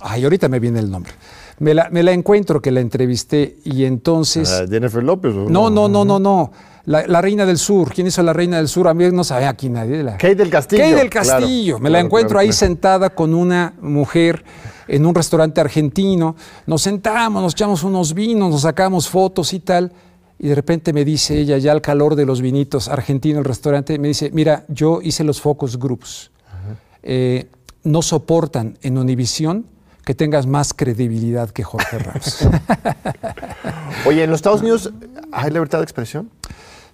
Ay, 0.00 0.24
ahorita 0.24 0.48
me 0.48 0.58
viene 0.58 0.78
el 0.78 0.90
nombre. 0.90 1.12
Me 1.60 1.74
la, 1.74 2.12
encuentro 2.12 2.62
que 2.62 2.70
la 2.70 2.80
entrevisté 2.80 3.56
y 3.64 3.84
entonces... 3.84 4.50
Ah, 4.50 4.66
Jennifer 4.68 5.02
López. 5.02 5.34
No, 5.34 5.70
no, 5.70 5.88
no, 5.88 6.04
no, 6.04 6.18
no. 6.18 6.52
La, 6.84 7.20
Reina 7.20 7.44
del 7.44 7.58
Sur. 7.58 7.92
¿Quién 7.92 8.06
hizo 8.06 8.22
la 8.22 8.32
Reina 8.32 8.56
del 8.58 8.68
Sur? 8.68 8.88
A 8.88 8.94
mí 8.94 9.04
no 9.12 9.24
sabía 9.24 9.50
aquí 9.50 9.68
nadie. 9.68 10.02
La... 10.02 10.12
Kate 10.12 10.36
del 10.36 10.50
Castillo. 10.50 10.82
Kate 10.82 10.94
del 10.94 11.10
Castillo. 11.10 11.78
me 11.78 11.90
la 11.90 12.00
encuentro 12.00 12.38
ahí 12.38 12.52
sentada 12.52 13.10
con 13.10 13.34
una 13.34 13.74
mujer 13.80 14.44
en 14.88 15.06
un 15.06 15.14
restaurante 15.14 15.60
argentino, 15.60 16.34
nos 16.66 16.82
sentamos, 16.82 17.42
nos 17.42 17.52
echamos 17.52 17.84
unos 17.84 18.14
vinos, 18.14 18.50
nos 18.50 18.62
sacamos 18.62 19.08
fotos 19.08 19.52
y 19.52 19.60
tal, 19.60 19.92
y 20.38 20.48
de 20.48 20.54
repente 20.54 20.92
me 20.92 21.04
dice 21.04 21.38
ella, 21.38 21.58
ya 21.58 21.72
al 21.72 21.82
calor 21.82 22.16
de 22.16 22.24
los 22.24 22.40
vinitos 22.40 22.88
argentinos, 22.88 23.40
el 23.40 23.44
restaurante, 23.44 23.98
me 23.98 24.08
dice, 24.08 24.30
mira, 24.32 24.64
yo 24.68 25.00
hice 25.02 25.24
los 25.24 25.40
focus 25.40 25.78
groups, 25.78 26.30
eh, 27.02 27.48
no 27.84 28.02
soportan 28.02 28.78
en 28.82 28.98
Univisión 28.98 29.66
que 30.08 30.14
tengas 30.14 30.46
más 30.46 30.72
credibilidad 30.72 31.50
que 31.50 31.62
Jorge 31.62 31.98
Ramos. 31.98 32.48
Oye, 34.06 34.24
¿en 34.24 34.30
los 34.30 34.38
Estados 34.38 34.62
Unidos 34.62 34.90
hay 35.30 35.50
libertad 35.50 35.80
de 35.80 35.84
expresión? 35.84 36.30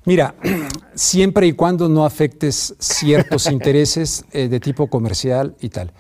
Mira, 0.05 0.35
siempre 0.97 1.47
y 1.47 1.53
cuando 1.53 1.89
no 1.89 2.05
afectes 2.05 2.75
ciertos 2.81 3.47
intereses 3.53 4.25
eh, 4.33 4.49
de 4.49 4.59
tipo 4.59 4.89
comercial 4.89 5.55
y 5.61 5.69
tal. 5.69 5.93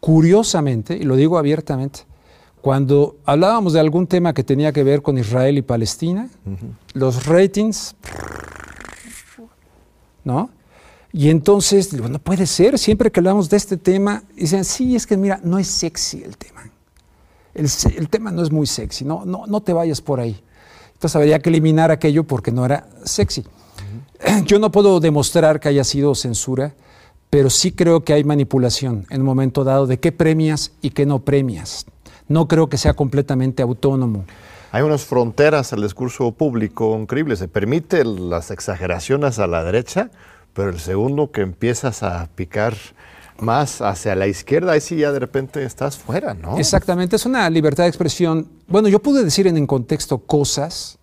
Curiosamente, 0.00 0.96
y 0.96 1.04
lo 1.04 1.14
digo 1.14 1.38
abiertamente, 1.38 2.00
cuando 2.60 3.14
hablábamos 3.24 3.72
de 3.72 3.78
algún 3.78 4.08
tema 4.08 4.34
que 4.34 4.42
tenía 4.42 4.72
que 4.72 4.82
ver 4.82 5.02
con 5.02 5.18
Israel 5.18 5.58
y 5.58 5.62
Palestina, 5.62 6.28
los 6.94 7.26
ratings, 7.26 7.94
¿no? 10.24 10.50
Y 11.16 11.30
entonces, 11.30 11.90
digo, 11.90 12.10
no 12.10 12.18
puede 12.18 12.44
ser, 12.44 12.78
siempre 12.78 13.10
que 13.10 13.20
hablamos 13.20 13.48
de 13.48 13.56
este 13.56 13.78
tema, 13.78 14.22
dicen, 14.36 14.66
sí, 14.66 14.94
es 14.94 15.06
que 15.06 15.16
mira, 15.16 15.40
no 15.42 15.58
es 15.58 15.66
sexy 15.66 16.22
el 16.22 16.36
tema. 16.36 16.70
El, 17.54 18.10
tema 18.10 18.30
no 18.30 18.42
es 18.42 18.52
muy 18.52 18.66
sexy, 18.66 19.06
no, 19.06 19.24
no, 19.24 19.46
no 19.46 19.62
te 19.62 19.72
vayas 19.72 20.02
por 20.02 20.20
ahí. 20.20 20.38
Entonces 20.92 21.16
habría 21.16 21.38
que 21.38 21.48
eliminar 21.48 21.90
aquello 21.90 22.24
porque 22.24 22.52
no 22.52 22.66
era 22.66 22.86
sexy. 23.04 23.44
Yo 24.44 24.58
no 24.58 24.70
puedo 24.70 25.00
demostrar 25.00 25.58
que 25.58 25.70
haya 25.70 25.84
sido 25.84 26.14
censura, 26.14 26.74
pero 27.30 27.48
sí 27.48 27.72
creo 27.72 28.04
que 28.04 28.12
hay 28.12 28.22
manipulación 28.22 29.06
en 29.08 29.22
un 29.22 29.26
momento 29.26 29.64
dado 29.64 29.86
de 29.86 29.98
qué 29.98 30.12
premias 30.12 30.72
y 30.82 30.90
qué 30.90 31.06
no 31.06 31.20
premias. 31.20 31.86
No 32.28 32.46
creo 32.46 32.68
que 32.68 32.76
sea 32.76 32.92
completamente 32.92 33.62
autónomo. 33.62 34.26
Hay 34.70 34.82
unas 34.82 35.06
fronteras 35.06 35.72
al 35.72 35.80
discurso 35.80 36.32
público 36.32 36.94
increíbles. 36.98 37.38
Se 37.38 37.48
permite 37.48 38.04
las 38.04 38.50
exageraciones 38.50 39.38
a 39.38 39.46
la 39.46 39.64
derecha, 39.64 40.10
pero 40.56 40.70
el 40.70 40.80
segundo 40.80 41.30
que 41.30 41.42
empiezas 41.42 42.02
a 42.02 42.28
picar 42.34 42.74
más 43.38 43.82
hacia 43.82 44.14
la 44.14 44.26
izquierda, 44.26 44.72
ahí 44.72 44.80
sí 44.80 44.96
ya 44.96 45.12
de 45.12 45.18
repente 45.18 45.62
estás 45.62 45.98
fuera, 45.98 46.32
¿no? 46.32 46.58
Exactamente, 46.58 47.16
es 47.16 47.26
una 47.26 47.48
libertad 47.50 47.84
de 47.84 47.90
expresión. 47.90 48.48
Bueno, 48.66 48.88
yo 48.88 49.00
pude 49.00 49.22
decir 49.22 49.46
en, 49.46 49.58
el 49.58 49.66
contexto 49.66 50.18
cosas 50.18 50.98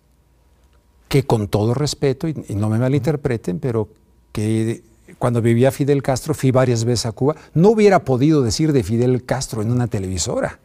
que 1.08 1.22
con 1.22 1.46
todo 1.46 1.72
respeto, 1.72 2.26
y 2.26 2.34
no 2.56 2.68
me 2.68 2.78
malinterpreten, 2.78 3.60
pero 3.60 3.88
que 4.32 4.82
cuando 5.18 5.40
vivía 5.40 5.70
Fidel 5.70 6.02
Castro, 6.02 6.34
fui 6.34 6.50
varias 6.50 6.84
veces 6.84 7.06
a 7.06 7.12
Cuba, 7.12 7.36
no 7.54 7.70
hubiera 7.70 8.04
podido 8.04 8.42
decir 8.42 8.72
de 8.72 8.82
Fidel 8.82 9.24
Castro 9.24 9.62
en 9.62 9.70
una 9.70 9.86
televisora. 9.86 10.58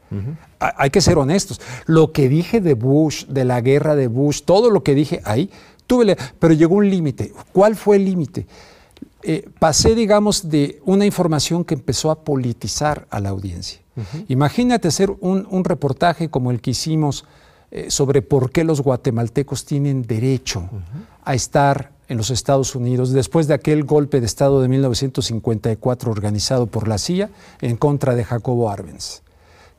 Hay 0.60 0.90
que 0.90 1.02
ser 1.02 1.20
honestos. 1.20 1.62
Lo 1.86 2.12
que 2.12 2.30
dije 2.30 2.60
de 2.62 2.74
Bush, 2.74 3.26
de 3.28 3.46
la 3.46 3.62
guerra 3.62 3.96
de 3.96 4.08
Bush, 4.08 4.42
todo 4.44 4.72
lo 4.72 4.82
que 4.82 4.96
dije 4.96 5.22
ahí, 5.24 5.52
tuve, 5.86 6.18
pero 6.40 6.54
llegó 6.54 6.76
un 6.76 6.90
límite. 6.90 7.32
¿Cuál 7.52 7.76
fue 7.76 7.98
el 7.98 8.06
límite? 8.06 8.48
Eh, 9.24 9.50
pasé, 9.60 9.96
digamos, 9.96 10.50
de 10.50 10.82
una 10.86 11.06
información 11.06 11.66
que 11.66 11.74
empezó 11.74 12.10
a 12.12 12.24
politizar 12.24 13.08
a 13.10 13.20
la 13.20 13.30
audiencia. 13.30 13.82
Imagínate 14.30 14.88
hacer 14.88 15.12
un, 15.20 15.66
reportaje 15.66 16.30
como 16.30 16.52
el 16.52 16.62
que 16.62 16.72
hicimos 16.72 17.26
eh, 17.72 17.92
sobre 17.92 18.22
por 18.22 18.50
qué 18.50 18.64
los 18.64 18.80
guatemaltecos 18.82 19.66
tienen 19.66 20.04
derecho 20.04 20.70
a 21.26 21.34
estar 21.34 21.92
en 22.08 22.18
los 22.18 22.32
Estados 22.32 22.76
Unidos 22.76 23.12
después 23.12 23.48
de 23.48 23.54
aquel 23.54 23.84
golpe 23.84 24.20
de 24.20 24.26
Estado 24.26 24.62
de 24.62 24.68
1954 24.68 26.12
organizado 26.12 26.68
por 26.68 26.88
la 26.88 26.98
CIA 26.98 27.30
en 27.62 27.78
contra 27.78 28.16
de 28.16 28.24
Jacobo 28.24 28.70
Arbenz, 28.70 29.22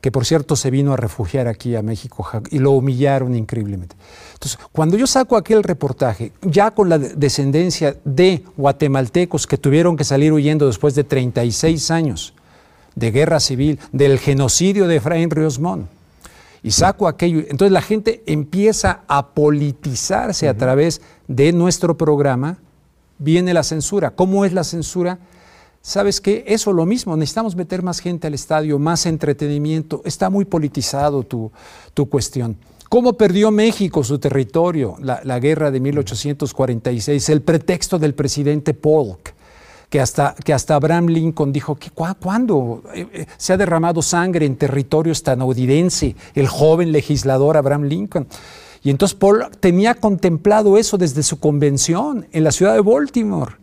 que 0.01 0.11
por 0.11 0.25
cierto 0.25 0.55
se 0.55 0.71
vino 0.71 0.93
a 0.93 0.97
refugiar 0.97 1.47
aquí 1.47 1.75
a 1.75 1.83
México 1.83 2.27
y 2.49 2.59
lo 2.59 2.71
humillaron 2.71 3.35
increíblemente. 3.35 3.95
Entonces, 4.33 4.59
cuando 4.71 4.97
yo 4.97 5.05
saco 5.05 5.37
aquel 5.37 5.63
reportaje, 5.63 6.31
ya 6.41 6.71
con 6.71 6.89
la 6.89 6.97
descendencia 6.97 7.95
de 8.03 8.43
guatemaltecos 8.57 9.45
que 9.45 9.57
tuvieron 9.57 9.95
que 9.95 10.03
salir 10.03 10.33
huyendo 10.33 10.65
después 10.65 10.95
de 10.95 11.03
36 11.03 11.91
años 11.91 12.33
de 12.95 13.11
guerra 13.11 13.39
civil, 13.39 13.79
del 13.91 14.19
genocidio 14.19 14.87
de 14.87 14.97
Efraín 14.97 15.29
Ríos 15.29 15.59
Montt, 15.59 15.87
y 16.63 16.71
saco 16.71 17.07
aquello. 17.07 17.39
Entonces 17.39 17.71
la 17.71 17.81
gente 17.81 18.23
empieza 18.25 19.01
a 19.07 19.27
politizarse 19.29 20.47
a 20.47 20.55
través 20.55 21.01
de 21.27 21.53
nuestro 21.53 21.97
programa. 21.97 22.57
Viene 23.17 23.53
la 23.53 23.63
censura. 23.63 24.11
¿Cómo 24.11 24.45
es 24.45 24.53
la 24.53 24.63
censura? 24.63 25.19
¿Sabes 25.81 26.21
qué? 26.21 26.43
Eso 26.47 26.73
lo 26.73 26.85
mismo, 26.85 27.17
necesitamos 27.17 27.55
meter 27.55 27.81
más 27.81 27.99
gente 27.99 28.27
al 28.27 28.33
estadio, 28.33 28.77
más 28.77 29.05
entretenimiento. 29.05 30.01
Está 30.05 30.29
muy 30.29 30.45
politizado 30.45 31.23
tu, 31.23 31.51
tu 31.93 32.07
cuestión. 32.07 32.55
¿Cómo 32.87 33.13
perdió 33.13 33.51
México 33.51 34.03
su 34.03 34.19
territorio? 34.19 34.95
La, 34.99 35.21
la, 35.23 35.39
guerra 35.39 35.71
de 35.71 35.79
1846, 35.79 37.29
el 37.29 37.41
pretexto 37.41 37.97
del 37.97 38.13
presidente 38.13 38.73
Polk 38.73 39.33
que 39.91 39.99
hasta, 39.99 40.33
que 40.45 40.53
hasta 40.53 40.75
Abraham 40.75 41.07
Lincoln 41.07 41.51
dijo, 41.51 41.75
que, 41.75 41.89
¿cuándo 41.91 42.81
eh, 42.93 43.07
eh, 43.11 43.25
se 43.35 43.51
ha 43.51 43.57
derramado 43.57 44.01
sangre 44.01 44.45
en 44.45 44.55
territorio 44.55 45.11
estadounidense? 45.11 46.15
El 46.33 46.47
joven 46.47 46.93
legislador 46.93 47.57
Abraham 47.57 47.83
Lincoln. 47.83 48.25
Y 48.83 48.89
entonces 48.89 49.17
Paul 49.17 49.47
tenía 49.59 49.95
contemplado 49.95 50.77
eso 50.77 50.97
desde 50.97 51.23
su 51.23 51.41
convención 51.41 52.25
en 52.31 52.45
la 52.45 52.53
ciudad 52.53 52.73
de 52.73 52.79
Baltimore, 52.79 53.55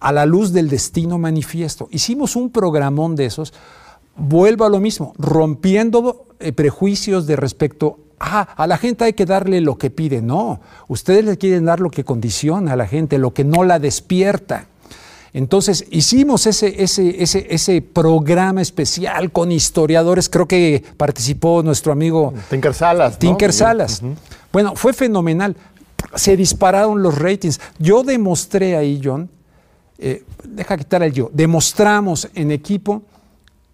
a 0.00 0.12
la 0.12 0.26
luz 0.26 0.52
del 0.52 0.68
destino 0.68 1.18
manifiesto. 1.18 1.88
Hicimos 1.90 2.36
un 2.36 2.50
programón 2.50 3.16
de 3.16 3.26
esos, 3.26 3.52
vuelvo 4.16 4.64
a 4.64 4.68
lo 4.68 4.80
mismo, 4.80 5.14
rompiendo 5.18 6.26
eh, 6.40 6.52
prejuicios 6.52 7.26
de 7.26 7.36
respecto 7.36 7.98
Ah, 8.18 8.48
a 8.56 8.66
la 8.66 8.78
gente 8.78 9.04
hay 9.04 9.12
que 9.12 9.26
darle 9.26 9.60
lo 9.60 9.76
que 9.76 9.90
pide. 9.90 10.22
No, 10.22 10.60
ustedes 10.88 11.24
le 11.24 11.36
quieren 11.36 11.66
dar 11.66 11.80
lo 11.80 11.90
que 11.90 12.04
condiciona 12.04 12.72
a 12.72 12.76
la 12.76 12.86
gente, 12.86 13.18
lo 13.18 13.34
que 13.34 13.44
no 13.44 13.64
la 13.64 13.78
despierta. 13.78 14.66
Entonces 15.32 15.84
hicimos 15.90 16.46
ese, 16.46 16.82
ese, 16.82 17.22
ese, 17.22 17.46
ese, 17.50 17.82
programa 17.82 18.62
especial 18.62 19.30
con 19.32 19.52
historiadores, 19.52 20.30
creo 20.30 20.48
que 20.48 20.82
participó 20.96 21.62
nuestro 21.62 21.92
amigo 21.92 22.32
Tinker 22.48 22.72
Salas. 22.72 23.18
Tinker 23.18 23.52
Salas. 23.52 24.00
Bueno, 24.50 24.74
fue 24.76 24.94
fenomenal. 24.94 25.54
Se 26.14 26.38
dispararon 26.38 27.02
los 27.02 27.18
ratings. 27.18 27.60
Yo 27.78 28.02
demostré 28.02 28.76
ahí, 28.76 28.98
John, 29.02 29.28
eh, 29.98 30.24
deja 30.44 30.76
quitar 30.76 31.02
el 31.02 31.12
yo, 31.12 31.30
demostramos 31.32 32.28
en 32.34 32.50
equipo 32.50 33.02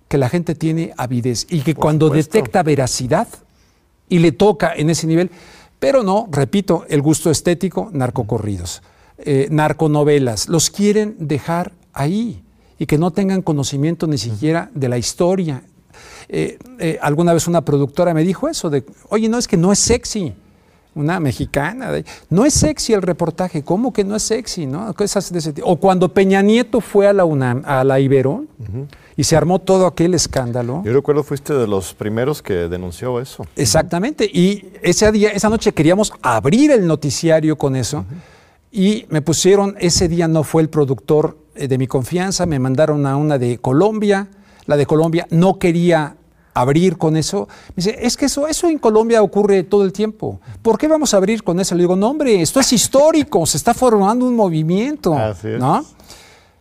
que 0.09 0.19
la 0.19 0.29
gente 0.29 0.55
tiene 0.55 0.93
avidez 0.97 1.47
y 1.49 1.61
que 1.61 1.75
cuando 1.75 2.11
detecta 2.11 2.62
veracidad 2.62 3.29
y 4.09 4.19
le 4.19 4.33
toca 4.33 4.73
en 4.75 4.91
ese 4.91 5.07
nivel, 5.07 5.31
pero 5.79 6.02
no, 6.02 6.29
repito, 6.31 6.85
el 6.88 7.00
gusto 7.02 7.31
estético, 7.31 7.91
narcocorridos. 7.93 8.83
Eh, 9.19 9.49
narconovelas, 9.50 10.49
los 10.49 10.69
quieren 10.71 11.17
dejar 11.19 11.73
ahí 11.93 12.43
y 12.79 12.87
que 12.87 12.99
no 12.99 13.11
tengan 13.12 13.41
conocimiento 13.41 14.07
ni 14.07 14.19
siquiera 14.19 14.71
de 14.75 14.88
la 14.88 14.99
historia. 14.99 15.62
Eh, 16.29 16.59
eh, 16.79 16.99
alguna 17.00 17.33
vez 17.33 17.47
una 17.47 17.64
productora 17.64 18.14
me 18.14 18.23
dijo 18.25 18.49
eso, 18.49 18.69
de, 18.69 18.85
oye, 19.09 19.29
no 19.29 19.38
es 19.38 19.47
que 19.47 19.57
no 19.57 19.71
es 19.71 19.79
sexy, 19.79 20.35
una 20.95 21.21
mexicana, 21.21 21.91
no 22.29 22.45
es 22.45 22.55
sexy 22.55 22.93
el 22.93 23.03
reportaje, 23.03 23.63
¿cómo 23.63 23.93
que 23.93 24.05
no 24.05 24.17
es 24.17 24.23
sexy? 24.23 24.67
¿no? 24.67 24.95
o 25.65 25.77
cuando 25.77 26.09
Peña 26.09 26.43
Nieto 26.43 26.81
fue 26.81 27.07
a 27.07 27.13
la 27.13 27.25
UNAM, 27.25 27.63
a 27.65 27.83
la 27.85 27.99
Ibero, 27.99 28.45
y 29.17 29.25
se 29.25 29.37
armó 29.37 29.59
todo 29.59 29.87
aquel 29.87 30.15
escándalo. 30.15 30.83
Yo 30.85 30.93
recuerdo 30.93 31.23
fuiste 31.23 31.55
de 31.55 31.67
los 31.67 31.95
primeros 31.95 32.43
que 32.43 32.55
denunció 32.69 33.21
eso. 33.21 33.47
Exactamente, 33.57 34.25
y 34.25 34.71
ese 34.83 35.11
día, 35.12 35.31
esa 35.31 35.49
noche 35.49 35.73
queríamos 35.73 36.12
abrir 36.23 36.71
el 36.71 36.87
noticiario 36.87 37.57
con 37.57 37.77
eso. 37.77 38.05
Y 38.71 39.05
me 39.11 39.21
pusieron, 39.21 39.77
ese 39.81 40.09
día 40.09 40.29
no 40.29 40.45
fue 40.45 40.62
el 40.62 40.71
productor 40.71 41.37
eh, 41.55 41.69
de 41.69 41.77
mi 41.77 41.87
confianza, 41.87 42.47
me 42.47 42.59
mandaron 42.59 43.05
a 43.07 43.16
una 43.16 43.37
de 43.37 43.59
Colombia, 43.59 44.29
la 44.64 44.77
de 44.77 44.87
Colombia 44.87 45.27
no 45.31 45.59
quería 45.59 46.16
abrir 46.55 46.99
con 46.99 47.17
eso. 47.17 47.49
Me 47.69 47.75
dice, 47.77 47.99
es 48.01 48.17
que 48.17 48.27
eso, 48.27 48.47
eso 48.47 48.69
en 48.69 48.79
Colombia 48.79 49.23
ocurre 49.23 49.62
todo 49.62 49.85
el 49.85 49.93
tiempo. 49.93 50.41
¿Por 50.62 50.79
qué 50.79 50.88
vamos 50.88 51.15
a 51.15 51.17
abrir 51.17 51.43
con 51.43 51.61
eso? 51.61 51.75
Le 51.75 51.83
digo, 51.83 51.97
no, 51.97 52.09
hombre, 52.09 52.41
esto 52.41 52.61
es 52.61 52.73
histórico, 52.73 53.47
se 53.47 53.57
está 53.57 53.75
formando 53.75 54.27
un 54.27 54.37
movimiento. 54.37 55.17
¿no? 55.59 55.85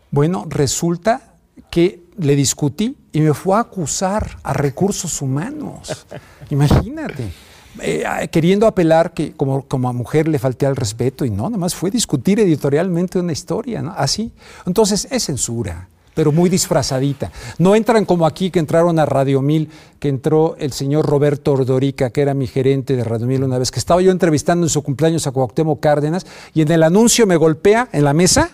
Bueno, 0.09 0.45
resulta 0.49 1.35
que 1.69 2.03
le 2.17 2.35
discutí 2.35 2.95
y 3.11 3.21
me 3.21 3.33
fue 3.33 3.55
a 3.55 3.61
acusar 3.61 4.37
a 4.43 4.53
recursos 4.53 5.21
humanos. 5.21 6.05
Imagínate. 6.49 7.31
Eh, 7.79 8.03
ah, 8.05 8.27
queriendo 8.27 8.67
apelar 8.67 9.13
que 9.13 9.31
como, 9.31 9.65
como 9.65 9.87
a 9.87 9.93
mujer 9.93 10.27
le 10.27 10.39
falté 10.39 10.65
al 10.65 10.75
respeto 10.75 11.23
y 11.23 11.29
no, 11.29 11.43
nada 11.43 11.57
más 11.57 11.73
fue 11.73 11.89
discutir 11.89 12.37
editorialmente 12.41 13.17
una 13.17 13.31
historia, 13.31 13.81
¿no? 13.81 13.93
Así. 13.95 14.33
Entonces 14.65 15.07
es 15.09 15.23
censura, 15.23 15.87
pero 16.13 16.31
muy 16.31 16.49
disfrazadita. 16.49 17.31
No 17.57 17.75
entran 17.75 18.05
como 18.05 18.25
aquí 18.25 18.51
que 18.51 18.59
entraron 18.59 18.99
a 18.99 19.05
Radio 19.05 19.41
Mil, 19.41 19.69
que 19.99 20.09
entró 20.09 20.55
el 20.59 20.71
señor 20.73 21.05
Roberto 21.05 21.53
Ordorica, 21.53 22.09
que 22.09 22.21
era 22.21 22.33
mi 22.33 22.47
gerente 22.47 22.95
de 22.95 23.03
Radio 23.03 23.27
Mil 23.27 23.43
una 23.43 23.57
vez, 23.57 23.71
que 23.71 23.79
estaba 23.79 24.01
yo 24.01 24.11
entrevistando 24.11 24.65
en 24.65 24.69
su 24.69 24.81
cumpleaños 24.81 25.27
a 25.27 25.31
Cuauhtémoc 25.31 25.79
Cárdenas 25.79 26.25
y 26.53 26.61
en 26.61 26.71
el 26.71 26.83
anuncio 26.83 27.27
me 27.27 27.37
golpea 27.37 27.89
en 27.91 28.03
la 28.03 28.13
mesa, 28.13 28.51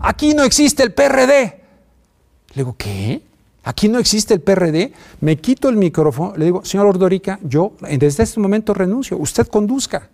aquí 0.00 0.34
no 0.34 0.44
existe 0.44 0.82
el 0.82 0.92
PRD. 0.92 1.60
Le 2.54 2.62
digo, 2.62 2.74
¿qué? 2.78 3.22
Aquí 3.64 3.88
no 3.88 3.98
existe 3.98 4.32
el 4.32 4.40
PRD, 4.40 4.92
me 5.20 5.36
quito 5.38 5.68
el 5.68 5.76
micrófono, 5.76 6.36
le 6.36 6.44
digo, 6.44 6.64
señor 6.64 6.86
Ordorica, 6.86 7.40
yo 7.42 7.72
desde 7.98 8.22
este 8.22 8.38
momento 8.38 8.72
renuncio, 8.72 9.18
usted 9.18 9.48
conduzca. 9.48 10.08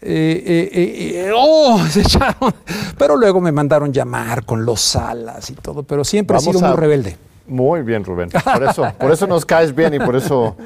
Eh, 0.00 0.70
eh, 0.72 1.26
eh, 1.26 1.32
oh, 1.34 1.78
se 1.90 2.00
echaron. 2.00 2.54
Pero 2.98 3.16
luego 3.16 3.40
me 3.40 3.52
mandaron 3.52 3.92
llamar 3.92 4.44
con 4.44 4.64
los 4.64 4.80
salas 4.80 5.50
y 5.50 5.54
todo, 5.54 5.82
pero 5.82 6.04
siempre 6.04 6.36
he 6.36 6.40
sido 6.40 6.60
muy 6.60 6.76
rebelde. 6.76 7.16
Muy 7.46 7.82
bien, 7.82 8.04
Rubén. 8.04 8.30
Por 8.30 8.64
eso, 8.64 8.90
por 8.98 9.12
eso 9.12 9.26
nos 9.26 9.44
caes 9.44 9.74
bien 9.74 9.92
y 9.92 9.98
por 9.98 10.16
eso 10.16 10.56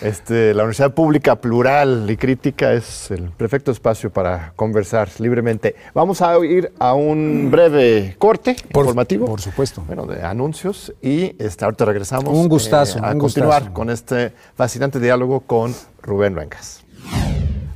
este, 0.00 0.54
la 0.54 0.62
Universidad 0.62 0.94
Pública 0.94 1.34
Plural 1.36 2.08
y 2.08 2.16
Crítica 2.16 2.72
es 2.72 3.10
el 3.10 3.30
perfecto 3.30 3.72
espacio 3.72 4.10
para 4.10 4.52
conversar 4.54 5.08
libremente. 5.18 5.74
Vamos 5.94 6.22
a 6.22 6.38
ir 6.44 6.72
a 6.78 6.94
un 6.94 7.50
breve 7.50 8.14
corte 8.18 8.56
informativo. 8.72 9.26
Por 9.26 9.40
supuesto. 9.40 9.82
Bueno, 9.84 10.06
de 10.06 10.22
anuncios 10.22 10.92
y 11.02 11.34
este, 11.42 11.64
ahorita 11.64 11.84
regresamos 11.84 12.32
un 12.32 12.48
gustazo, 12.48 13.04
a 13.04 13.16
continuar 13.16 13.72
con 13.72 13.90
este 13.90 14.32
fascinante 14.54 15.00
diálogo 15.00 15.40
con 15.40 15.74
Rubén 16.02 16.34
Luengas. 16.34 16.84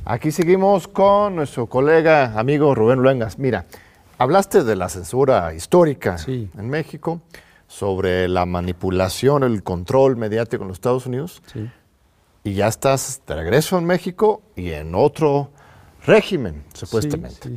Aquí 0.05 0.31
seguimos 0.31 0.89
con 0.89 1.37
nuestro 1.37 1.67
colega, 1.67 2.37
amigo 2.37 2.75
Rubén 2.75 2.99
Luengas. 2.99 3.39
Mira, 3.39 3.65
hablaste 4.17 4.65
de 4.65 4.75
la 4.75 4.89
censura 4.89 5.53
histórica 5.53 6.17
en 6.27 6.69
México 6.69 7.21
sobre 7.67 8.27
la 8.27 8.45
manipulación, 8.45 9.43
el 9.43 9.63
control 9.63 10.17
mediático 10.17 10.63
en 10.63 10.67
los 10.67 10.75
Estados 10.75 11.05
Unidos. 11.05 11.41
Y 12.43 12.53
ya 12.53 12.67
estás 12.67 13.21
de 13.25 13.33
regreso 13.33 13.77
en 13.77 13.85
México 13.85 14.41
y 14.57 14.71
en 14.71 14.93
otro 14.93 15.51
régimen, 16.05 16.65
supuestamente. 16.73 17.55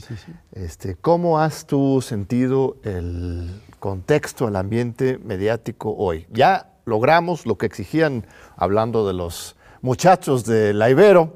este, 0.52 0.94
¿Cómo 0.94 1.40
has 1.40 1.66
tú 1.66 2.00
sentido 2.00 2.76
el 2.84 3.60
contexto, 3.80 4.46
el 4.46 4.54
ambiente 4.54 5.18
mediático 5.18 5.96
hoy? 5.98 6.28
Ya 6.30 6.70
logramos 6.84 7.44
lo 7.44 7.58
que 7.58 7.66
exigían, 7.66 8.24
hablando 8.56 9.04
de 9.04 9.14
los 9.14 9.56
muchachos 9.82 10.44
de 10.44 10.72
la 10.74 10.90
Ibero, 10.90 11.34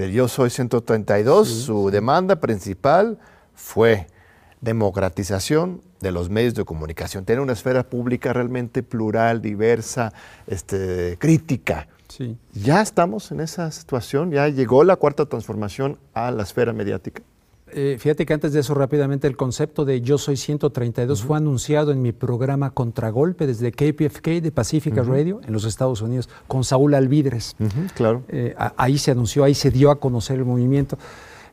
del 0.00 0.12
Yo 0.12 0.28
Soy 0.28 0.48
132, 0.48 1.46
su 1.46 1.90
demanda 1.90 2.36
principal 2.36 3.18
fue 3.54 4.06
democratización 4.62 5.82
de 6.00 6.10
los 6.10 6.30
medios 6.30 6.54
de 6.54 6.64
comunicación, 6.64 7.26
tener 7.26 7.40
una 7.40 7.52
esfera 7.52 7.82
pública 7.82 8.32
realmente 8.32 8.82
plural, 8.82 9.42
diversa, 9.42 10.14
este, 10.46 11.18
crítica. 11.18 11.86
Sí. 12.08 12.38
Ya 12.54 12.80
estamos 12.80 13.30
en 13.30 13.40
esa 13.40 13.70
situación, 13.70 14.30
ya 14.30 14.48
llegó 14.48 14.84
la 14.84 14.96
cuarta 14.96 15.26
transformación 15.26 15.98
a 16.14 16.30
la 16.30 16.44
esfera 16.44 16.72
mediática. 16.72 17.22
Eh, 17.72 17.96
fíjate 17.98 18.26
que 18.26 18.32
antes 18.32 18.52
de 18.52 18.60
eso 18.60 18.74
rápidamente 18.74 19.26
el 19.26 19.36
concepto 19.36 19.84
de 19.84 20.00
Yo 20.00 20.18
Soy 20.18 20.36
132 20.36 21.22
fue 21.22 21.36
anunciado 21.36 21.92
en 21.92 22.02
mi 22.02 22.12
programa 22.12 22.70
Contragolpe 22.70 23.46
desde 23.46 23.72
KPFK 23.72 24.40
de 24.42 24.50
Pacifica 24.50 25.02
Radio 25.02 25.40
en 25.46 25.52
los 25.52 25.64
Estados 25.64 26.02
Unidos 26.02 26.28
con 26.46 26.64
Saúl 26.64 26.94
Alvidres. 26.94 27.56
claro. 27.94 28.22
Eh, 28.28 28.54
ahí 28.76 28.98
se 28.98 29.10
anunció, 29.10 29.44
ahí 29.44 29.54
se 29.54 29.70
dio 29.70 29.90
a 29.90 30.00
conocer 30.00 30.38
el 30.38 30.44
movimiento. 30.44 30.98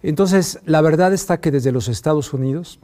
Entonces, 0.03 0.59
la 0.65 0.81
verdad 0.81 1.13
está 1.13 1.39
que 1.39 1.51
desde 1.51 1.71
los 1.71 1.87
Estados 1.87 2.33
Unidos, 2.33 2.79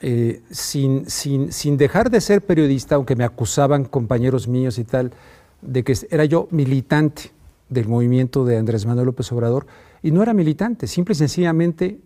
eh, 0.00 0.42
sin, 0.50 1.08
sin, 1.10 1.52
sin, 1.52 1.76
dejar 1.76 2.10
de 2.10 2.20
ser 2.20 2.42
periodista, 2.42 2.94
aunque 2.94 3.16
me 3.16 3.24
acusaban 3.24 3.84
compañeros 3.84 4.48
míos 4.48 4.78
y 4.78 4.84
tal, 4.84 5.12
de 5.60 5.82
que 5.84 5.96
era 6.10 6.24
yo 6.24 6.48
militante 6.50 7.32
del 7.68 7.88
movimiento 7.88 8.44
de 8.44 8.56
Andrés 8.56 8.86
Manuel 8.86 9.06
López 9.06 9.30
Obrador, 9.32 9.66
y 10.02 10.10
no 10.10 10.22
era 10.22 10.32
militante, 10.32 10.86
simple 10.86 11.12
y 11.12 11.16
sencillamente 11.16 11.98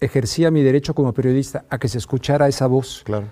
ejercía 0.00 0.50
mi 0.50 0.62
derecho 0.62 0.94
como 0.94 1.12
periodista 1.12 1.64
a 1.68 1.78
que 1.78 1.88
se 1.88 1.98
escuchara 1.98 2.48
esa 2.48 2.66
voz. 2.66 3.02
Claro. 3.04 3.26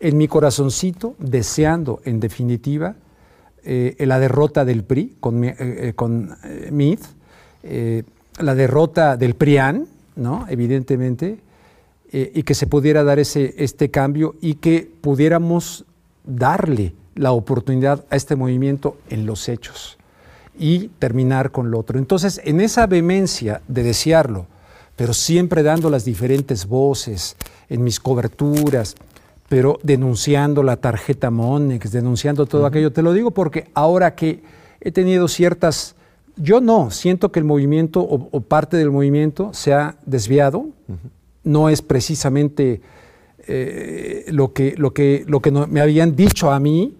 En 0.00 0.16
mi 0.16 0.28
corazoncito, 0.28 1.14
deseando, 1.18 2.00
en 2.04 2.20
definitiva, 2.20 2.96
eh, 3.62 3.94
la 4.00 4.18
derrota 4.18 4.64
del 4.64 4.84
PRI 4.84 5.16
con, 5.20 5.44
eh, 5.44 5.92
con 5.94 6.36
Meade, 6.70 7.02
la 8.38 8.54
derrota 8.54 9.16
del 9.16 9.34
PRIAN, 9.34 9.86
¿no? 10.16 10.46
evidentemente, 10.48 11.38
eh, 12.12 12.32
y 12.34 12.42
que 12.42 12.54
se 12.54 12.66
pudiera 12.66 13.04
dar 13.04 13.18
ese, 13.18 13.54
este 13.58 13.90
cambio 13.90 14.34
y 14.40 14.54
que 14.54 14.90
pudiéramos 15.00 15.84
darle 16.24 16.94
la 17.14 17.32
oportunidad 17.32 18.04
a 18.10 18.16
este 18.16 18.36
movimiento 18.36 18.96
en 19.08 19.26
los 19.26 19.48
hechos. 19.48 19.96
y 20.62 20.88
terminar 20.98 21.52
con 21.52 21.70
lo 21.70 21.78
otro. 21.78 21.98
Entonces, 21.98 22.38
en 22.44 22.60
esa 22.60 22.86
vehemencia 22.86 23.62
de 23.66 23.82
desearlo, 23.82 24.46
pero 25.00 25.14
siempre 25.14 25.62
dando 25.62 25.88
las 25.88 26.04
diferentes 26.04 26.66
voces 26.66 27.34
en 27.70 27.82
mis 27.82 27.98
coberturas, 27.98 28.96
pero 29.48 29.78
denunciando 29.82 30.62
la 30.62 30.76
tarjeta 30.76 31.30
Monex, 31.30 31.90
denunciando 31.90 32.44
todo 32.44 32.66
aquello, 32.66 32.92
te 32.92 33.00
lo 33.00 33.14
digo 33.14 33.30
porque 33.30 33.70
ahora 33.72 34.14
que 34.14 34.42
he 34.78 34.92
tenido 34.92 35.26
ciertas, 35.26 35.96
yo 36.36 36.60
no, 36.60 36.90
siento 36.90 37.32
que 37.32 37.38
el 37.38 37.46
movimiento 37.46 38.02
o, 38.02 38.40
parte 38.42 38.76
del 38.76 38.90
movimiento 38.90 39.54
se 39.54 39.72
ha 39.72 39.96
desviado, 40.04 40.66
no 41.44 41.70
es 41.70 41.80
precisamente 41.80 42.82
eh, 43.48 44.26
lo 44.28 44.52
que, 44.52 44.74
lo 44.76 44.92
que, 44.92 45.24
lo 45.26 45.40
que 45.40 45.50
me 45.50 45.80
habían 45.80 46.14
dicho 46.14 46.50
a 46.50 46.60
mí, 46.60 46.94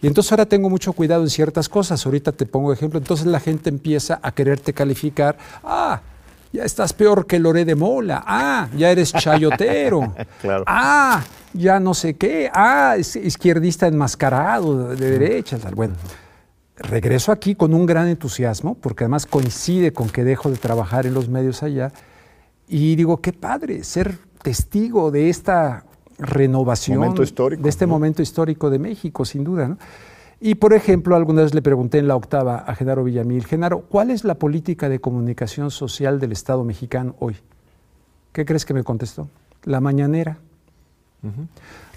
y 0.00 0.06
entonces 0.06 0.30
ahora 0.30 0.46
tengo 0.46 0.70
mucho 0.70 0.92
cuidado 0.92 1.24
en 1.24 1.30
ciertas 1.30 1.68
cosas. 1.68 2.06
Ahorita 2.06 2.30
te 2.30 2.46
pongo 2.46 2.72
ejemplo. 2.72 2.98
Entonces 2.98 3.26
la 3.26 3.38
gente 3.38 3.68
empieza 3.68 4.18
a 4.22 4.32
quererte 4.32 4.72
calificar. 4.72 5.36
Ah, 5.62 6.00
ya 6.52 6.64
estás 6.64 6.92
peor 6.92 7.26
que 7.26 7.38
Loré 7.38 7.64
de 7.64 7.74
Mola. 7.74 8.22
Ah, 8.26 8.68
ya 8.76 8.90
eres 8.90 9.12
chayotero. 9.12 10.14
claro. 10.40 10.64
Ah, 10.66 11.22
ya 11.52 11.78
no 11.80 11.94
sé 11.94 12.14
qué. 12.14 12.50
Ah, 12.52 12.96
es 12.98 13.16
izquierdista 13.16 13.86
enmascarado 13.86 14.88
de 14.94 15.18
derechas. 15.18 15.62
Bueno, 15.74 15.94
regreso 16.76 17.30
aquí 17.32 17.54
con 17.54 17.74
un 17.74 17.86
gran 17.86 18.08
entusiasmo, 18.08 18.74
porque 18.74 19.04
además 19.04 19.26
coincide 19.26 19.92
con 19.92 20.08
que 20.08 20.24
dejo 20.24 20.50
de 20.50 20.56
trabajar 20.56 21.06
en 21.06 21.14
los 21.14 21.28
medios 21.28 21.62
allá. 21.62 21.92
Y 22.66 22.96
digo, 22.96 23.20
qué 23.20 23.32
padre 23.32 23.84
ser 23.84 24.18
testigo 24.42 25.10
de 25.10 25.28
esta 25.28 25.84
renovación 26.18 27.14
de 27.14 27.68
este 27.68 27.86
momento 27.86 28.22
histórico 28.22 28.70
de 28.70 28.78
México, 28.78 29.24
sin 29.24 29.44
duda. 29.44 29.76
Y, 30.40 30.54
por 30.54 30.72
ejemplo, 30.72 31.16
alguna 31.16 31.42
vez 31.42 31.52
le 31.52 31.60
pregunté 31.60 31.98
en 31.98 32.08
la 32.08 32.16
octava 32.16 32.56
a 32.56 32.74
Genaro 32.74 33.04
Villamil, 33.04 33.44
Genaro, 33.44 33.82
¿cuál 33.82 34.10
es 34.10 34.24
la 34.24 34.36
política 34.36 34.88
de 34.88 34.98
comunicación 34.98 35.70
social 35.70 36.18
del 36.18 36.32
Estado 36.32 36.64
mexicano 36.64 37.14
hoy? 37.18 37.36
¿Qué 38.32 38.46
crees 38.46 38.64
que 38.64 38.72
me 38.72 38.82
contestó? 38.82 39.28
La 39.64 39.80
mañanera. 39.80 40.38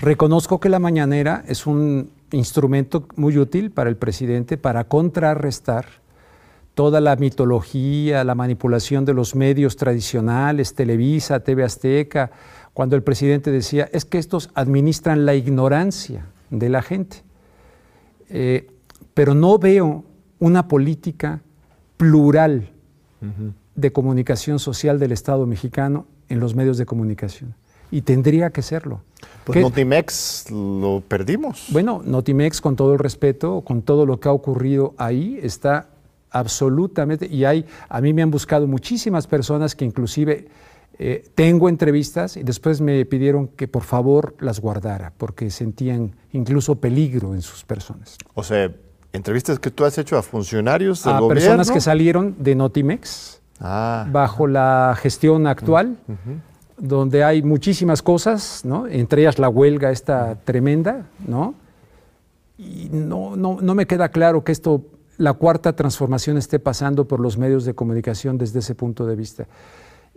Reconozco 0.02 0.60
que 0.60 0.68
la 0.68 0.80
mañanera 0.80 1.46
es 1.48 1.66
un 1.66 2.10
instrumento 2.32 3.08
muy 3.16 3.38
útil 3.38 3.72
para 3.72 3.90
el 3.90 3.96
presidente 3.96 4.58
para 4.58 4.84
contrarrestar 4.84 5.86
toda 6.74 7.00
la 7.00 7.16
mitología, 7.16 8.26
la 8.26 8.36
manipulación 8.36 9.06
de 9.06 9.14
los 9.14 9.36
medios 9.36 9.78
tradicionales, 9.78 10.74
Televisa, 10.74 11.40
TV 11.40 11.64
Azteca, 11.64 12.32
cuando 12.74 12.98
el 12.98 13.04
presidente 13.04 13.52
decía, 13.52 13.88
es 13.94 14.04
que 14.04 14.18
estos 14.18 14.50
administran 14.56 15.26
la 15.26 15.36
ignorancia 15.36 16.26
de 16.50 16.68
la 16.68 16.82
gente. 16.82 17.24
Eh, 18.30 18.68
pero 19.14 19.34
no 19.34 19.58
veo 19.60 20.04
una 20.40 20.68
política 20.68 21.42
plural 21.98 22.70
de 23.76 23.92
comunicación 23.94 24.60
social 24.60 25.00
del 25.00 25.14
Estado 25.14 25.46
mexicano 25.46 26.06
en 26.30 26.40
los 26.40 26.56
medios 26.56 26.78
de 26.78 26.86
comunicación. 26.86 27.56
Y 27.92 28.02
tendría 28.02 28.50
que 28.50 28.62
serlo. 28.62 29.02
Pues 29.46 29.62
Notimex 29.62 30.52
lo 30.52 31.02
perdimos. 31.08 31.68
Bueno, 31.70 32.02
Notimex, 32.04 32.60
con 32.60 32.76
todo 32.76 32.94
el 32.94 33.00
respeto, 33.00 33.62
con 33.62 33.82
todo 33.82 34.06
lo 34.06 34.20
que 34.20 34.30
ha 34.30 34.32
ocurrido 34.32 34.94
ahí, 34.98 35.40
está 35.42 35.90
absolutamente, 36.32 37.28
y 37.28 37.46
hay, 37.46 37.66
a 37.88 38.02
mí 38.02 38.12
me 38.12 38.24
han 38.24 38.32
buscado 38.32 38.68
muchísimas 38.68 39.28
personas 39.28 39.76
que 39.76 39.86
inclusive 39.86 40.48
eh, 41.00 41.26
tengo 41.34 41.70
entrevistas 41.70 42.38
y 42.38 42.44
después 42.44 42.80
me 42.80 43.04
pidieron 43.06 43.48
que 43.48 43.68
por 43.68 43.84
favor 43.84 44.36
las 44.40 44.60
guardara 44.60 45.12
porque 45.18 45.50
sentían 45.50 46.16
incluso 46.32 46.76
peligro 46.76 47.34
en 47.34 47.42
sus 47.42 47.64
personas. 47.64 48.18
O 48.36 48.44
sea, 48.44 48.72
entrevistas 49.12 49.58
que 49.58 49.72
tú 49.72 49.86
has 49.86 49.98
hecho 49.98 50.18
a 50.18 50.22
funcionarios 50.22 51.04
del 51.04 51.14
a 51.16 51.28
personas 51.28 51.72
que 51.72 51.82
salieron 51.82 52.36
de 52.38 52.54
Notimex 52.54 53.42
ah. 53.60 54.08
bajo 54.12 54.46
la 54.46 54.96
gestión 55.00 55.48
actual, 55.48 55.98
donde 56.78 57.24
hay 57.24 57.42
muchísimas 57.42 58.04
cosas, 58.04 58.64
¿no? 58.64 58.88
Entre 58.88 59.24
ellas 59.24 59.40
la 59.40 59.50
huelga 59.50 59.92
esta 59.92 60.36
tremenda, 60.44 61.08
¿no? 61.26 61.56
Y 62.58 62.90
no, 62.92 63.36
no, 63.36 63.58
no 63.62 63.76
me 63.76 63.88
queda 63.88 64.10
claro 64.10 64.44
que 64.44 64.52
esto, 64.52 64.86
la 65.18 65.34
cuarta 65.34 65.76
transformación 65.76 66.38
esté 66.38 66.60
pasando 66.60 67.08
por 67.08 67.20
los 67.20 67.38
medios 67.38 67.66
de 67.66 67.74
comunicación 67.74 68.38
desde 68.38 68.60
ese 68.60 68.76
punto 68.76 69.08
de 69.08 69.16
vista. 69.16 69.48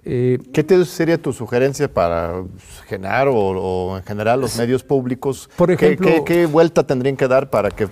Eh, 0.08 0.38
¿Qué 0.52 0.84
sería 0.84 1.20
tu 1.20 1.32
sugerencia 1.32 1.92
para 1.92 2.44
generar 2.86 3.26
o, 3.28 3.96
en 3.96 4.04
general 4.04 4.40
los 4.40 4.56
medios 4.56 4.84
públicos? 4.84 5.50
Por 5.56 5.72
ejemplo, 5.72 6.24
¿Qué, 6.24 6.46
vuelta 6.46 6.86
tendrían 6.86 7.16
que 7.16 7.26
dar 7.26 7.50
para 7.50 7.72
que 7.72 7.88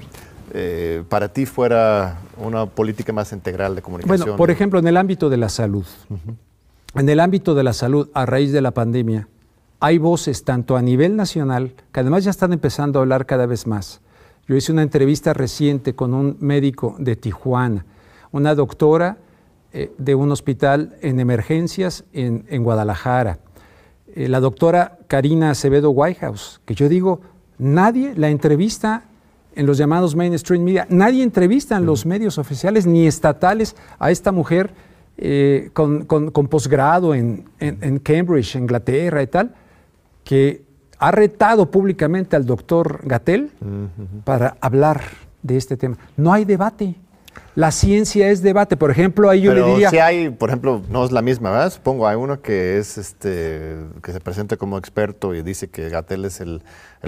eh, 0.53 1.03
para 1.09 1.33
ti 1.33 1.44
fuera 1.44 2.20
una 2.37 2.66
política 2.66 3.12
más 3.12 3.33
integral 3.33 3.74
de 3.74 3.83
comunicación? 3.83 4.20
Bueno, 4.20 4.37
por 4.37 4.53
ejemplo, 4.53 4.79
en 4.79 4.87
el 4.87 4.96
ámbito 4.96 5.29
de 5.29 5.38
la 5.38 5.48
salud. 5.48 5.85
En 6.94 7.09
el 7.09 7.18
ámbito 7.18 7.53
de 7.57 7.64
la 7.64 7.72
salud, 7.72 8.09
a 8.14 8.24
raíz 8.27 8.53
de 8.53 8.61
la 8.61 8.70
pandemia, 8.70 9.27
hay 9.81 9.98
voces 9.98 10.44
tanto 10.44 10.77
a 10.77 10.83
nivel 10.83 11.16
nacional, 11.16 11.74
que 11.90 11.98
además 11.98 12.22
ya 12.22 12.31
están 12.31 12.53
empezando 12.53 13.00
a 13.00 13.03
hablar 13.03 13.27
cada 13.27 13.46
vez 13.46 13.66
más. 13.66 14.00
Yo 14.46 14.55
hice 14.55 14.70
una 14.70 14.83
entrevista 14.83 15.33
reciente 15.33 15.96
con 15.96 16.14
un 16.14 16.37
médico 16.38 16.94
de 17.00 17.16
Tijuana, 17.16 17.85
una 18.31 18.55
doctora 18.55 19.18
eh, 19.77 19.91
de 19.99 20.15
un 20.15 20.31
hospital 20.31 20.95
en 21.03 21.19
emergencias 21.19 22.05
en, 22.13 22.63
Guadalajara. 22.63 23.41
Eh, 24.15 24.29
la 24.29 24.39
doctora 24.39 24.99
Karina 25.09 25.51
Acevedo 25.51 25.91
Whitehouse, 25.91 26.61
que 26.65 26.77
yo 26.77 26.89
digo, 26.89 27.23
nadie 27.59 28.15
la 28.15 28.29
entrevista 28.29 29.03
en 29.57 29.67
los 29.67 29.77
llamados 29.77 30.15
mainstream 30.15 30.63
media, 30.63 30.87
nadie 30.91 31.25
entrevista 31.25 31.77
en 31.77 31.87
los 31.87 32.07
medios 32.07 32.39
oficiales 32.39 32.87
ni 32.87 33.09
estatales 33.09 33.75
a 33.99 34.13
esta 34.13 34.31
mujer 34.31 34.71
eh, 35.19 35.71
con, 35.73 36.07
posgrado 36.07 37.13
en, 37.13 37.43
Cambridge, 38.05 38.55
Inglaterra 38.55 39.25
y 39.25 39.27
tal, 39.27 39.57
que 40.23 40.63
ha 41.01 41.11
retado 41.11 41.69
públicamente 41.73 42.37
al 42.37 42.47
doctor 42.47 43.01
Gatel 43.03 43.51
para 44.23 44.57
hablar 44.61 45.03
de 45.43 45.57
este 45.57 45.77
tema. 45.77 45.99
No 46.17 46.33
hay 46.33 46.45
debate. 46.45 46.95
La 47.57 47.71
ciencia 47.71 48.31
es 48.31 48.43
debate. 48.43 48.77
Por 48.77 48.90
ejemplo, 48.90 49.31
ahí 49.31 49.43
yo 49.43 49.55
le 49.55 49.62
diría. 49.62 49.88
Si 49.88 49.99
hay, 49.99 50.29
por 50.31 50.51
ejemplo, 50.51 50.83
no 50.90 51.05
es 51.05 51.12
la 51.12 51.23
misma, 51.23 51.53
¿verdad? 51.53 51.73
Supongo, 51.73 52.09
hay 52.09 52.17
uno 52.17 52.43
que 52.43 52.79
es 52.79 52.99
este, 52.99 53.77
que 54.03 54.12
se 54.12 54.19
presenta 54.19 54.57
como 54.57 54.77
experto 54.77 55.35
y 55.35 55.43
dice 55.43 55.69
que 55.69 55.88
Gatel 55.88 56.25
es 56.25 56.40
el, 56.40 56.62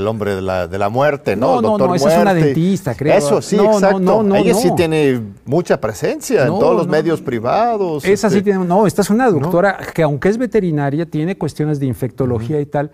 hombre 0.06 0.36
de 0.36 0.42
la, 0.42 0.68
de 0.68 0.78
la, 0.78 0.88
muerte, 0.88 1.34
¿no? 1.34 1.60
No, 1.60 1.76
no, 1.76 1.86
no, 1.86 1.94
esa 1.96 2.14
es 2.14 2.22
una 2.22 2.32
dentista, 2.32 2.94
creo. 2.94 3.14
Eso 3.14 3.42
sí, 3.42 3.56
exacto. 3.56 3.98
No, 3.98 4.22
no, 4.22 4.36
Ella 4.36 4.54
sí 4.54 4.70
tiene 4.76 5.20
mucha 5.44 5.80
presencia 5.80 6.42
en 6.42 6.48
todos 6.48 6.76
los 6.76 6.86
medios 6.86 7.20
privados. 7.20 8.04
Esa 8.04 8.30
sí 8.30 8.38
este 8.38 8.52
tiene. 8.52 8.64
No, 8.64 8.86
esta 8.86 9.02
es 9.02 9.10
una 9.10 9.28
doctora 9.28 9.78
que, 9.92 10.04
aunque 10.04 10.28
es 10.28 10.38
veterinaria, 10.38 11.06
tiene 11.06 11.36
cuestiones 11.36 11.80
de 11.80 11.86
infectología 11.86 12.60
y 12.60 12.66
tal. 12.66 12.92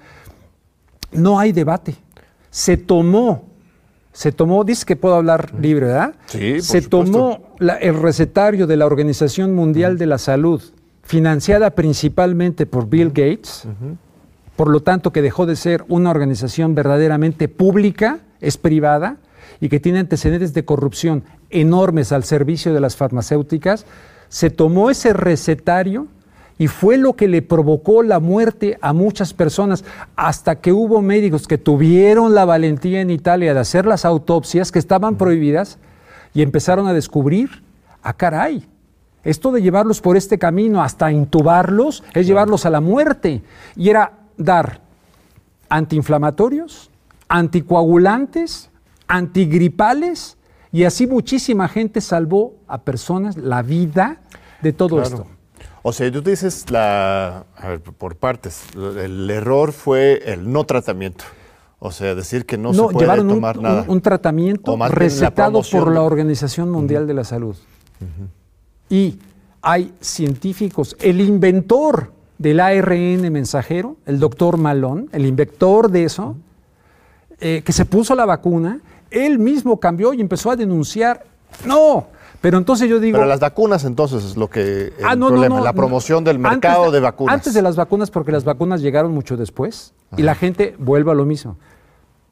No 1.13 1.39
hay 1.39 1.53
debate. 1.53 1.97
Se 2.51 2.79
tomó 2.79 3.52
se 4.13 4.31
tomó, 4.31 4.63
dice 4.65 4.85
que 4.85 4.97
puedo 4.97 5.15
hablar 5.15 5.53
libre, 5.59 5.87
¿verdad? 5.87 6.15
Sí, 6.27 6.55
por 6.55 6.63
Se 6.63 6.83
tomó 6.83 7.55
el 7.59 8.01
recetario 8.01 8.67
de 8.67 8.77
la 8.77 8.87
Organización 8.87 9.55
Mundial 9.55 9.97
de 9.97 10.07
la 10.07 10.19
Salud, 10.19 10.63
financiada 11.03 11.71
principalmente 11.71 12.67
por 12.67 12.89
Bill 12.89 13.09
Gates, 13.09 13.67
por 14.57 14.69
lo 14.69 14.81
tanto 14.81 15.13
que 15.13 15.23
dejó 15.23 15.47
de 15.47 15.57
ser 15.57 15.85
una 15.89 16.11
organización 16.11 16.75
verdaderamente 16.75 17.49
pública, 17.49 18.21
es 18.41 18.59
privada 18.59 19.17
y 19.61 19.69
que 19.69 19.81
tiene 19.81 20.01
antecedentes 20.01 20.53
de 20.53 20.65
corrupción 20.65 21.25
enormes 21.51 22.13
al 22.13 22.25
servicio 22.25 22.75
de 22.75 22.81
las 22.81 22.97
farmacéuticas, 22.97 23.87
se 24.29 24.51
tomó 24.51 24.91
ese 24.91 25.13
recetario 25.13 26.07
y 26.63 26.69
fue 26.69 26.97
lo 26.97 27.17
que 27.17 27.27
le 27.27 27.43
provocó 27.43 28.05
la 28.05 28.21
muerte 28.21 28.79
a 28.83 28.93
muchas 28.93 29.35
personas, 29.35 29.85
hasta 30.15 30.61
que 30.61 30.71
hubo 30.71 31.03
médicos 31.03 31.49
que 31.49 31.59
tuvieron 31.59 32.37
la 32.37 32.45
valentía 32.45 33.01
en 33.01 33.11
Italia 33.11 33.53
de 33.53 33.59
hacer 33.59 33.85
las 33.85 34.05
autopsias 34.05 34.71
que 34.71 34.79
estaban 34.79 35.17
prohibidas 35.17 35.79
y 36.33 36.41
empezaron 36.41 36.87
a 36.87 36.93
descubrir, 36.93 37.65
ah 38.05 38.13
caray, 38.13 38.65
esto 39.25 39.51
de 39.51 39.61
llevarlos 39.61 40.01
por 40.01 40.17
este 40.17 40.39
camino 40.39 40.85
hasta 40.85 41.11
intubarlos 41.11 42.05
es 42.15 42.29
llevarlos 42.29 42.65
a 42.65 42.71
la 42.71 42.81
muerte. 42.81 43.43
Y 43.75 43.91
era 43.91 44.21
dar 44.37 44.83
antiinflamatorios, 45.69 46.93
anticoagulantes, 47.27 48.71
antigripales, 49.09 50.37
y 50.71 50.85
así 50.85 51.09
muchísima 51.09 51.67
gente 51.67 52.01
salvó 52.01 52.55
a 52.69 52.83
personas 52.83 53.37
la 53.37 53.63
vida 53.63 54.19
de 54.61 54.73
todo 54.73 55.03
esto. 55.03 55.27
O 55.83 55.93
sea, 55.93 56.11
tú 56.13 56.23
dices 56.23 56.71
la, 56.71 57.45
a 57.57 57.69
ver, 57.69 57.81
por 57.81 58.17
partes, 58.17 58.63
el 58.75 59.29
error 59.31 59.73
fue 59.73 60.23
el 60.25 60.51
no 60.51 60.65
tratamiento. 60.65 61.25
O 61.81 61.91
sea, 61.91 62.15
decir 62.15 62.47
que 62.47 62.57
no, 62.57 62.73
se 62.73 62.81
puede 62.81 63.17
tomar 63.17 63.59
nada. 63.59 63.83
Un, 63.83 63.91
un 63.91 64.01
tratamiento 64.01 64.77
recetado 64.89 65.61
por 65.71 65.93
la 65.93 66.03
Organización 66.03 66.71
Mundial 66.71 67.09
de 67.09 67.15
la 67.15 67.25
Salud. 67.25 67.57
Y 68.89 69.19
hay 69.61 69.93
científicos, 70.01 70.97
el 71.01 71.21
inventor 71.21 72.13
del 72.39 72.61
ARN 72.61 73.33
mensajero, 73.33 73.97
el 74.07 74.21
doctor 74.21 74.59
Malón, 74.59 75.09
el 75.13 75.27
inventor 75.27 75.91
de 75.91 76.05
eso, 76.05 76.37
eh, 77.41 77.63
que 77.65 77.73
se 77.73 77.85
puso 77.85 78.15
la 78.15 78.27
vacuna, 78.27 78.81
él 79.11 79.39
mismo 79.39 79.79
cambió 79.81 80.13
y 80.13 80.21
empezó 80.21 80.51
a 80.51 80.57
denunciar 80.57 81.25
No, 81.67 82.07
pero 82.43 82.59
entonces 82.59 82.91
yo 82.91 82.99
digo... 82.99 83.17
Pero 83.17 83.29
las 83.29 83.39
vacunas 83.39 83.85
entonces 83.85 84.25
es 84.25 84.37
lo 84.37 84.51
que... 84.51 84.93
El 84.99 85.05
ah, 85.05 85.15
no, 85.15 85.29
problema, 85.29 85.61
la 85.61 85.73
promoción 85.73 86.25
del 86.25 86.41
mercado 86.41 86.91
de 86.91 86.99
vacunas. 86.99 87.35
Antes 87.35 87.55
de 87.55 87.63
las 87.63 87.77
vacunas, 87.77 88.11
porque 88.11 88.33
las 88.33 88.45
vacunas 88.45 88.83
llegaron 88.83 89.13
mucho 89.13 89.37
después 89.37 89.95
y 90.17 90.23
la 90.23 90.35
gente 90.35 90.75
vuelve 90.77 91.13
a 91.13 91.15
lo 91.15 91.25
mismo. 91.25 91.57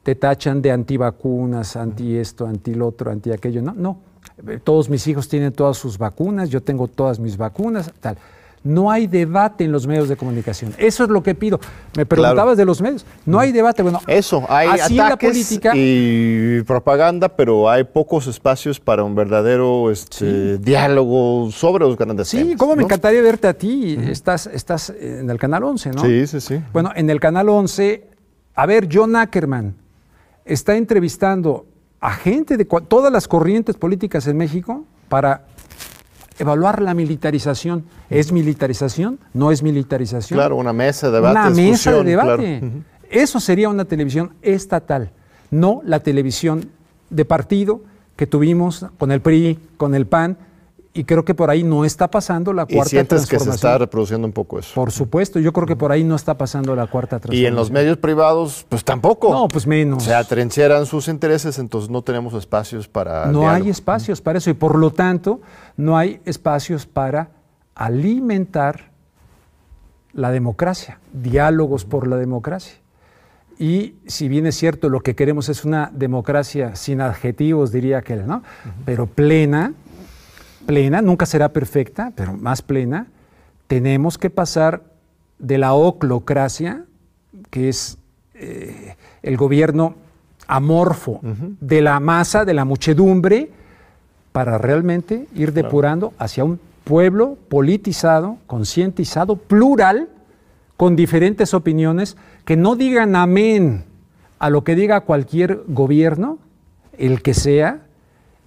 Te 0.03 0.15
tachan 0.15 0.61
de 0.61 0.71
antivacunas, 0.71 1.77
anti 1.77 2.17
esto, 2.17 2.45
anti 2.45 2.73
lo 2.73 2.89
otro, 2.89 3.09
anti 3.09 3.31
aquello. 3.31 3.61
No, 3.61 3.73
no. 3.73 3.99
Todos 4.65 4.89
mis 4.89 5.07
hijos 5.07 5.29
tienen 5.29 5.53
todas 5.53 5.77
sus 5.77 5.97
vacunas, 5.97 6.49
yo 6.49 6.61
tengo 6.61 6.89
todas 6.89 7.17
mis 7.17 7.37
vacunas, 7.37 7.89
tal. 8.01 8.17
No 8.63 8.91
hay 8.91 9.07
debate 9.07 9.63
en 9.63 9.71
los 9.71 9.87
medios 9.87 10.07
de 10.07 10.15
comunicación. 10.15 10.73
Eso 10.77 11.03
es 11.03 11.09
lo 11.09 11.23
que 11.23 11.33
pido. 11.33 11.59
Me 11.97 12.05
preguntabas 12.05 12.57
de 12.57 12.65
los 12.65 12.79
medios. 12.79 13.05
No 13.25 13.39
hay 13.39 13.51
debate. 13.51 13.81
Bueno, 13.81 13.99
eso, 14.05 14.45
hay 14.47 14.79
ataques 14.79 15.59
y 15.73 16.61
propaganda, 16.61 17.29
pero 17.29 17.69
hay 17.69 17.83
pocos 17.83 18.27
espacios 18.27 18.79
para 18.79 19.03
un 19.03 19.15
verdadero 19.15 19.89
este, 19.89 20.59
diálogo 20.59 21.49
sobre 21.51 21.85
los 21.85 21.97
grandes 21.97 22.27
sí, 22.27 22.37
temas. 22.37 22.51
Sí, 22.51 22.57
cómo 22.57 22.75
me 22.75 22.83
encantaría 22.83 23.21
verte 23.21 23.47
a 23.47 23.53
ti. 23.53 23.97
estás, 24.09 24.45
estás 24.45 24.91
en 24.91 25.29
el 25.29 25.39
Canal 25.39 25.63
11, 25.63 25.91
¿no? 25.91 26.01
Sí, 26.03 26.27
sí, 26.27 26.39
sí. 26.39 26.61
Bueno, 26.71 26.91
en 26.95 27.09
el 27.09 27.19
Canal 27.19 27.49
11, 27.49 28.07
a 28.53 28.65
ver, 28.67 28.87
John 28.91 29.15
Ackerman 29.15 29.75
está 30.45 30.75
entrevistando 30.75 31.65
a 31.99 32.11
gente 32.13 32.57
de 32.57 32.65
todas 32.65 33.11
las 33.11 33.27
corrientes 33.27 33.75
políticas 33.75 34.27
en 34.27 34.37
México 34.37 34.85
para 35.07 35.45
evaluar 36.39 36.81
la 36.81 36.93
militarización. 36.93 37.85
¿Es 38.09 38.31
militarización? 38.31 39.19
¿No 39.33 39.51
es 39.51 39.63
militarización? 39.63 40.37
Claro, 40.37 40.55
una 40.55 40.73
mesa 40.73 41.07
de 41.07 41.13
debate. 41.13 41.39
Una 41.39 41.49
mesa 41.49 41.91
de 41.91 42.03
debate. 42.03 42.61
Eso 43.09 43.39
sería 43.39 43.69
una 43.69 43.85
televisión 43.85 44.31
estatal, 44.41 45.11
no 45.49 45.81
la 45.83 45.99
televisión 45.99 46.69
de 47.09 47.25
partido 47.25 47.81
que 48.15 48.25
tuvimos 48.25 48.85
con 48.97 49.11
el 49.11 49.19
PRI, 49.19 49.59
con 49.75 49.95
el 49.95 50.05
PAN, 50.05 50.37
y 50.93 51.05
creo 51.05 51.23
que 51.23 51.33
por 51.33 51.49
ahí 51.49 51.63
no 51.63 51.85
está 51.85 52.11
pasando 52.11 52.51
la 52.51 52.65
cuarta 52.65 52.87
¿Y 52.87 52.89
sientes 52.89 53.25
que 53.25 53.39
se 53.39 53.49
está 53.49 53.77
reproduciendo 53.77 54.27
un 54.27 54.33
poco 54.33 54.59
eso? 54.59 54.73
Por 54.75 54.91
supuesto, 54.91 55.39
yo 55.39 55.53
creo 55.53 55.65
que 55.65 55.77
por 55.77 55.91
ahí 55.91 56.03
no 56.03 56.15
está 56.15 56.37
pasando 56.37 56.75
la 56.75 56.87
cuarta 56.87 57.19
transformación. 57.19 57.43
Y 57.43 57.45
en 57.45 57.55
los 57.55 57.71
medios 57.71 57.97
privados, 57.97 58.65
pues 58.67 58.83
tampoco. 58.83 59.31
No, 59.31 59.47
pues 59.47 59.65
menos. 59.65 60.03
Se 60.03 60.13
atrincheran 60.13 60.85
sus 60.85 61.07
intereses, 61.07 61.59
entonces 61.59 61.89
no 61.89 62.01
tenemos 62.01 62.33
espacios 62.33 62.89
para. 62.89 63.27
No 63.27 63.49
hay 63.49 63.69
espacios 63.69 64.19
para 64.19 64.39
eso 64.39 64.49
y 64.49 64.53
por 64.53 64.77
lo 64.77 64.91
tanto 64.91 65.39
no 65.77 65.97
hay 65.97 66.19
espacios 66.25 66.85
para 66.85 67.29
alimentar 67.73 68.91
la 70.13 70.31
democracia, 70.31 70.99
diálogos 71.13 71.85
por 71.85 72.05
la 72.05 72.17
democracia. 72.17 72.75
Y 73.57 73.95
si 74.07 74.27
bien 74.27 74.45
es 74.45 74.55
cierto, 74.55 74.89
lo 74.89 75.01
que 75.01 75.15
queremos 75.15 75.47
es 75.47 75.63
una 75.63 75.89
democracia 75.93 76.75
sin 76.75 76.99
adjetivos, 76.99 77.71
diría 77.71 78.01
que, 78.01 78.15
¿no? 78.15 78.43
Pero 78.85 79.05
plena 79.05 79.73
plena, 80.65 81.01
nunca 81.01 81.25
será 81.25 81.49
perfecta, 81.49 82.11
pero 82.15 82.33
más 82.33 82.61
plena, 82.61 83.07
tenemos 83.67 84.17
que 84.17 84.29
pasar 84.29 84.83
de 85.39 85.57
la 85.57 85.73
oclocracia, 85.73 86.85
que 87.49 87.69
es 87.69 87.97
eh, 88.33 88.95
el 89.23 89.37
gobierno 89.37 89.95
amorfo 90.47 91.21
de 91.23 91.81
la 91.81 91.99
masa, 91.99 92.45
de 92.45 92.53
la 92.53 92.65
muchedumbre, 92.65 93.51
para 94.31 94.57
realmente 94.57 95.27
ir 95.35 95.53
depurando 95.53 96.13
hacia 96.17 96.43
un 96.43 96.59
pueblo 96.83 97.37
politizado, 97.49 98.37
concientizado, 98.47 99.35
plural, 99.35 100.09
con 100.77 100.95
diferentes 100.95 101.53
opiniones, 101.53 102.17
que 102.43 102.57
no 102.57 102.75
digan 102.75 103.15
amén 103.15 103.85
a 104.39 104.49
lo 104.49 104.63
que 104.63 104.75
diga 104.75 105.01
cualquier 105.01 105.61
gobierno, 105.67 106.39
el 106.97 107.21
que 107.21 107.33
sea, 107.33 107.81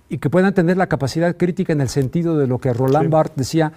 y 0.08 0.18
que 0.18 0.30
puedan 0.30 0.54
tener 0.54 0.76
la 0.76 0.86
capacidad 0.86 1.36
crítica 1.36 1.72
en 1.72 1.80
el 1.80 1.88
sentido 1.88 2.36
de 2.38 2.46
lo 2.46 2.58
que 2.58 2.72
Roland 2.72 3.10
Barthes 3.10 3.36
decía, 3.36 3.72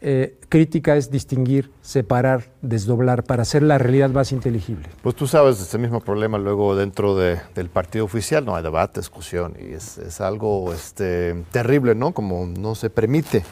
eh, 0.00 0.38
crítica 0.48 0.96
es 0.96 1.10
distinguir, 1.10 1.70
separar, 1.80 2.44
desdoblar 2.60 3.24
para 3.24 3.42
hacer 3.42 3.62
la 3.62 3.78
realidad 3.78 4.10
más 4.10 4.30
inteligible. 4.30 4.88
Pues 5.02 5.14
tú 5.16 5.26
sabes, 5.26 5.60
ese 5.60 5.78
mismo 5.78 6.00
problema 6.00 6.38
luego 6.38 6.76
dentro 6.76 7.16
del 7.16 7.70
partido 7.70 8.04
oficial, 8.04 8.44
no 8.44 8.54
hay 8.54 8.62
debate, 8.62 9.00
discusión, 9.00 9.54
y 9.58 9.72
es, 9.72 10.20
algo 10.20 10.72
este, 10.72 11.44
terrible, 11.50 11.94
¿no? 11.94 12.12
Como 12.12 12.46
no 12.46 12.74
se 12.74 12.90
permite 12.90 13.42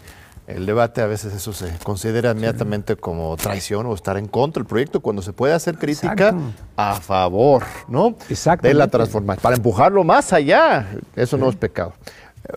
el 0.46 0.66
debate 0.66 1.00
a 1.00 1.06
veces 1.06 1.32
eso 1.32 1.52
se 1.52 1.72
considera 1.82 2.32
inmediatamente 2.32 2.96
como 2.96 3.36
traición 3.36 3.86
o 3.86 3.94
estar 3.94 4.16
en 4.18 4.28
contra 4.28 4.60
del 4.60 4.68
proyecto 4.68 5.00
cuando 5.00 5.22
se 5.22 5.32
puede 5.32 5.54
hacer 5.54 5.78
crítica 5.78 6.34
a 6.76 6.94
favor 6.96 7.62
¿no? 7.88 8.16
de 8.62 8.74
la 8.74 8.88
transformación, 8.88 9.42
para 9.42 9.56
empujarlo 9.56 10.04
más 10.04 10.32
allá. 10.32 10.86
Eso 11.16 11.36
no 11.36 11.48
es 11.48 11.56
pecado. 11.56 11.94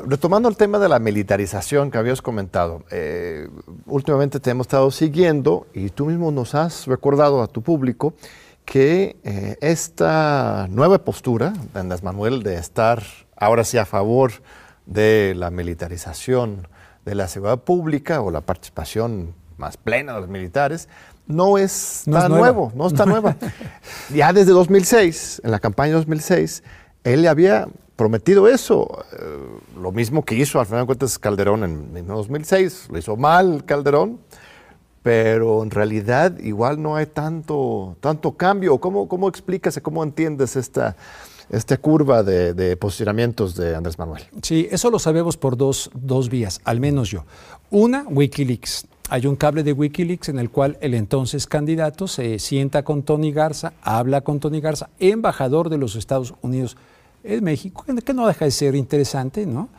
Retomando 0.06 0.50
el 0.50 0.58
tema 0.58 0.80
de 0.80 0.90
la 0.90 1.00
militarización 1.00 1.92
que 1.92 1.98
habías 1.98 2.22
comentado, 2.22 2.84
eh, 2.92 3.48
últimamente 3.86 4.42
te 4.42 4.50
hemos 4.50 4.68
estado 4.68 4.92
siguiendo 4.92 5.68
y 5.74 5.90
tú 5.90 6.08
mismo 6.08 6.30
nos 6.30 6.56
has 6.56 6.88
recordado 6.88 7.42
a 7.42 7.48
tu 7.48 7.62
público 7.62 8.14
que 8.66 9.16
eh, 9.24 9.56
esta 9.62 10.68
nueva 10.70 10.98
postura 11.06 11.54
de 11.74 11.80
Andrés 11.80 12.04
Manuel 12.04 12.44
de 12.44 12.56
estar 12.56 13.02
ahora 13.38 13.64
sí 13.64 13.78
a 13.78 13.86
favor 13.86 14.34
de 14.86 15.34
la 15.38 15.52
militarización, 15.52 16.68
de 17.08 17.16
la 17.16 17.30
seguridad 17.30 17.60
pública 17.60 18.20
o 18.20 18.32
la 18.32 18.42
participación 18.42 19.34
más 19.56 19.78
plena 19.78 20.14
de 20.14 20.20
los 20.20 20.30
militares, 20.30 20.90
no 21.26 21.58
es 21.58 22.04
tan 22.12 22.30
nuevo, 22.30 22.74
no 22.76 22.88
está 22.88 23.06
nueva. 23.06 23.38
ya 24.14 24.34
desde 24.34 24.52
2006, 24.52 25.42
en 25.46 25.52
la 25.52 25.60
campaña 25.60 25.92
de 25.92 26.00
2006, 26.00 26.64
él 27.06 27.22
le 27.22 27.30
había 27.30 27.70
prometido 27.96 28.50
eso, 28.50 29.06
eh, 29.14 29.60
lo 29.82 29.94
mismo 29.94 30.26
que 30.26 30.36
hizo 30.36 30.60
al 30.60 30.66
final 30.66 30.82
de 30.82 30.86
cuentas 30.88 31.18
Calderón 31.18 31.64
en, 31.64 31.96
en 31.96 32.08
2006, 32.08 32.90
lo 32.92 32.98
hizo 32.98 33.16
mal 33.16 33.64
Calderón, 33.64 34.20
pero 35.02 35.64
en 35.64 35.72
realidad 35.72 36.38
igual 36.40 36.82
no 36.82 36.98
hay 36.98 37.06
tanto, 37.06 37.96
tanto 38.02 38.34
cambio. 38.34 38.80
¿Cómo, 38.80 39.08
cómo 39.08 39.30
explicas, 39.30 39.80
cómo 39.82 40.04
entiendes 40.04 40.58
esta, 40.58 40.98
esta 41.50 41.78
curva 41.78 42.24
de, 42.24 42.78
posicionamientos 42.78 43.56
de 43.56 43.76
Andrés 43.76 43.98
Manuel. 43.98 44.24
Sí, 44.42 44.68
eso 44.70 44.90
lo 44.92 45.00
sabemos 45.00 45.38
por 45.38 45.58
dos, 45.58 45.90
dos 45.94 46.30
vías, 46.30 46.60
al 46.64 46.80
menos 46.80 47.10
yo. 47.10 47.26
Una, 47.70 48.04
Wikileaks. 48.10 48.88
Hay 49.10 49.26
un 49.26 49.38
cable 49.38 49.64
de 49.64 49.72
Wikileaks 49.72 50.30
en 50.30 50.40
el 50.40 50.50
cual 50.50 50.78
el 50.82 50.94
entonces 50.94 51.48
candidato 51.48 52.08
se 52.08 52.40
sienta 52.40 52.84
con 52.84 53.04
Tony 53.04 53.32
Garza, 53.32 53.74
habla 53.82 54.22
con 54.22 54.42
Tony 54.42 54.60
Garza, 54.60 54.90
embajador 55.00 55.70
de 55.70 55.78
los 55.78 55.96
Estados 55.96 56.34
Unidos 56.42 56.76
en 57.24 57.44
México, 57.44 57.86
que 58.04 58.14
no 58.14 58.28
deja 58.28 58.46
de 58.46 58.52
ser 58.52 58.76
interesante, 58.76 59.46
¿no? 59.46 59.70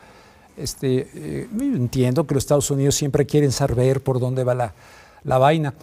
Este, 0.57 1.07
eh, 1.13 1.47
entiendo 1.59 2.25
que 2.25 2.33
los 2.33 2.43
Estados 2.43 2.69
Unidos 2.71 2.95
siempre 2.95 3.25
quieren 3.25 3.51
saber 3.51 4.01
por 4.01 4.19
dónde 4.19 4.43
va 4.43 4.55
la, 4.55 4.73
la 5.23 5.37
vaina. 5.37 5.73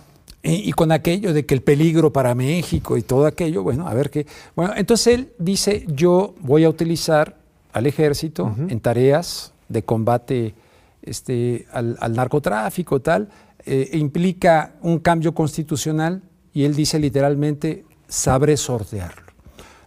Y, 0.49 0.73
con 0.73 0.93
aquello 0.93 1.33
de 1.33 1.45
que 1.45 1.55
el 1.55 1.63
peligro 1.63 2.13
para 2.13 2.35
México 2.35 2.97
y 2.97 3.03
todo 3.03 3.27
aquello, 3.27 3.65
bueno, 3.65 3.89
a 3.89 3.95
ver 3.95 4.11
qué. 4.11 4.27
Bueno, 4.55 4.75
entonces 4.77 5.15
él 5.15 5.33
dice, 5.39 5.85
yo 5.89 6.35
voy 6.41 6.63
a 6.63 6.69
utilizar 6.69 7.37
al 7.73 7.87
ejército 7.87 8.55
en 8.69 8.79
tareas 8.79 9.53
de 9.69 9.83
combate 9.83 10.55
este, 11.03 11.67
al, 11.73 12.15
narcotráfico, 12.15 13.01
tal, 13.01 13.29
eh, 13.65 13.91
e 13.93 13.99
implica 13.99 14.75
un 14.83 15.01
cambio 15.01 15.35
constitucional 15.35 16.23
y 16.53 16.65
él 16.65 16.75
dice 16.75 16.99
literalmente, 16.99 17.85
sabré 18.09 18.57
sortearlo. 18.57 19.27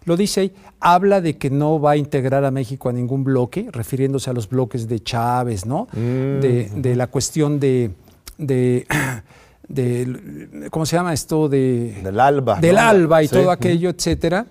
Lo 0.05 0.17
dice 0.17 0.41
ahí, 0.41 0.53
habla 0.79 1.21
de 1.21 1.37
que 1.37 1.49
no 1.49 1.79
va 1.79 1.91
a 1.91 1.97
integrar 1.97 2.43
a 2.45 2.51
México 2.51 2.89
a 2.89 2.93
ningún 2.93 3.23
bloque, 3.23 3.69
refiriéndose 3.71 4.29
a 4.29 4.33
los 4.33 4.49
bloques 4.49 4.87
de 4.87 5.01
Chávez, 5.01 5.65
¿no? 5.65 5.87
Mm, 5.93 6.39
de, 6.39 6.95
la 6.95 7.07
cuestión 7.07 7.59
de, 7.59 7.91
de 8.37 8.87
de, 9.69 10.67
¿cómo 10.71 10.85
se 10.85 10.95
llama 10.95 11.13
esto? 11.13 11.47
De, 11.47 12.01
del 12.03 12.19
ALBA. 12.19 12.59
Del 12.59 12.77
ALBA 12.77 13.23
y 13.23 13.27
todo 13.27 13.51
aquello, 13.51 13.89
etcétera. 13.89 14.45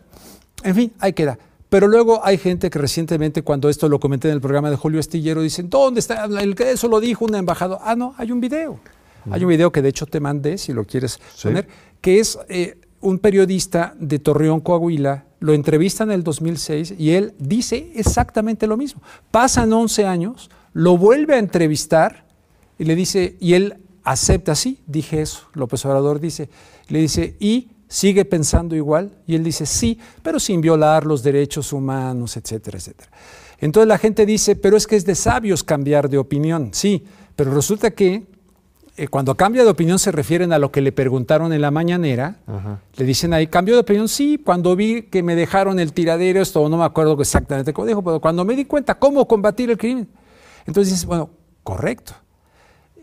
En 0.63 0.75
fin, 0.75 0.93
ahí 0.99 1.13
queda. 1.13 1.39
Pero 1.69 1.87
luego 1.87 2.25
hay 2.25 2.39
gente 2.39 2.71
que 2.71 2.79
recientemente, 2.79 3.43
cuando 3.43 3.69
esto 3.69 3.89
lo 3.89 4.01
comenté 4.01 4.29
en 4.29 4.35
el 4.35 4.41
programa 4.41 4.71
de 4.71 4.77
Julio 4.77 5.01
Astillero, 5.01 5.43
dicen, 5.43 5.69
¿dónde 5.69 6.01
está? 6.01 6.25
El 6.25 6.55
eso 6.59 6.89
lo 6.89 7.01
dijo 7.01 7.27
un 7.27 7.35
embajador. 7.35 7.79
Ah, 7.83 7.95
no, 7.95 8.15
hay 8.17 8.33
un 8.33 8.41
video. 8.41 8.81
Hay 9.31 9.43
un 9.43 9.51
video 9.51 9.71
que 9.71 9.83
de 9.83 9.91
hecho 9.91 10.07
te 10.07 10.21
mandé, 10.21 10.57
si 10.57 10.73
lo 10.73 10.85
quieres 10.85 11.21
poner, 11.43 11.69
que 12.01 12.19
es 12.19 12.39
eh, 12.49 12.79
un 13.01 13.19
periodista 13.19 13.95
de 13.99 14.19
Torreón, 14.19 14.61
Coahuila, 14.61 15.27
lo 15.41 15.53
entrevista 15.53 16.05
en 16.05 16.11
el 16.13 16.25
2006 16.25 16.95
y 16.99 17.11
él 17.11 17.35
dice 17.39 17.93
exactamente 17.95 18.67
lo 18.67 18.79
mismo. 18.79 19.03
Pasan 19.31 19.71
11 19.71 20.07
años, 20.07 20.51
lo 20.73 20.97
vuelve 20.97 21.35
a 21.35 21.39
entrevistar 21.39 22.25
y 22.79 22.85
le 22.85 22.95
dice, 22.95 23.37
y 23.39 23.53
él 23.53 23.77
acepta, 24.11 24.55
sí, 24.55 24.81
dije 24.87 25.21
eso, 25.21 25.49
López 25.53 25.85
Obrador 25.85 26.19
dice, 26.19 26.49
le 26.89 27.01
dice, 27.01 27.37
¿y 27.41 27.69
sigue 27.89 28.25
pensando 28.25 28.75
igual? 28.75 29.13
Y 29.27 29.35
él 29.35 29.45
dice, 29.45 29.67
sí, 29.67 29.99
pero 30.23 30.41
sin 30.41 30.63
violar 30.63 31.05
los 31.05 31.23
derechos 31.23 31.75
humanos, 31.75 32.37
etcétera, 32.39 32.79
etcétera. 32.79 33.11
Entonces 33.59 33.87
la 33.87 33.99
gente 33.99 34.25
dice, 34.25 34.57
pero 34.57 34.79
es 34.79 34.87
que 34.87 34.97
es 34.97 35.05
de 35.05 35.15
sabios 35.15 35.63
cambiar 35.63 36.09
de 36.09 36.17
opinión, 36.17 36.71
sí, 36.73 37.05
pero 37.37 37.53
resulta 37.53 37.91
que 37.91 38.27
eh, 38.97 39.09
cuando 39.09 39.35
cambia 39.35 39.63
de 39.63 39.69
opinión 39.69 39.99
se 39.99 40.11
refieren 40.11 40.55
a 40.55 40.59
lo 40.59 40.73
que 40.73 40.81
le 40.81 40.91
preguntaron 40.91 41.53
en 41.53 41.61
la 41.61 41.71
mañanera. 41.71 42.39
Le 42.97 43.05
dicen 43.05 43.33
ahí, 43.35 43.47
¿cambió 43.47 43.75
de 43.75 43.83
opinión? 43.83 44.09
Sí, 44.09 44.41
cuando 44.43 44.75
vi 44.75 45.03
que 45.03 45.23
me 45.23 45.37
dejaron 45.37 45.79
el 45.79 45.93
tiradero, 45.93 46.41
esto 46.41 46.67
no 46.69 46.79
me 46.79 46.85
acuerdo 46.85 47.21
exactamente 47.21 47.73
cómo 47.75 47.87
dijo, 47.87 48.03
pero 48.03 48.21
cuando 48.21 48.45
me 48.45 48.57
di 48.57 48.65
cuenta 48.65 48.99
cómo 48.99 49.29
combatir 49.29 49.71
el 49.71 49.77
crimen. 49.77 50.09
Entonces 50.67 51.05
bueno, 51.05 51.31
correcto. 51.63 52.15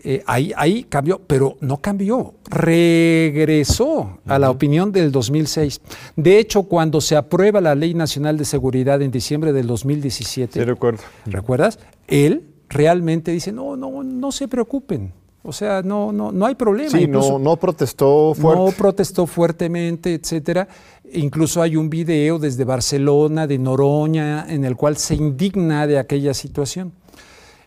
Eh, 0.07 0.21
ahí, 0.27 0.53
ahí 0.55 0.83
cambió, 0.83 1.19
pero 1.25 1.57
no 1.61 1.77
cambió, 1.77 2.35
regresó 2.47 4.19
a 4.27 4.37
la 4.37 4.51
opinión 4.51 4.91
del 4.91 5.11
2006. 5.11 5.81
De 6.15 6.37
hecho, 6.37 6.61
cuando 6.61 7.01
se 7.01 7.15
aprueba 7.15 7.59
la 7.59 7.73
Ley 7.73 7.95
Nacional 7.95 8.37
de 8.37 8.45
Seguridad 8.45 9.01
en 9.01 9.09
diciembre 9.09 9.51
del 9.51 9.65
2017, 9.65 10.59
sí, 10.59 10.63
recuerdo. 10.63 11.01
¿recuerdas? 11.25 11.79
Él 12.07 12.43
realmente 12.69 13.31
dice, 13.31 13.51
no, 13.51 13.75
no, 13.75 14.03
no 14.03 14.31
se 14.31 14.47
preocupen, 14.47 15.11
o 15.41 15.51
sea, 15.51 15.81
no, 15.81 16.11
no, 16.11 16.31
no 16.31 16.45
hay 16.45 16.53
problema. 16.53 16.91
Sí, 16.91 17.07
no, 17.07 17.39
no 17.39 17.55
protestó 17.55 18.35
fuerte. 18.35 18.61
No 18.61 18.71
protestó 18.73 19.25
fuertemente, 19.25 20.13
etcétera. 20.13 20.67
Incluso 21.13 21.63
hay 21.63 21.77
un 21.77 21.89
video 21.89 22.37
desde 22.37 22.63
Barcelona, 22.63 23.47
de 23.47 23.57
Noroña, 23.57 24.45
en 24.47 24.65
el 24.65 24.75
cual 24.75 24.97
se 24.97 25.15
indigna 25.15 25.87
de 25.87 25.97
aquella 25.97 26.35
situación. 26.35 26.93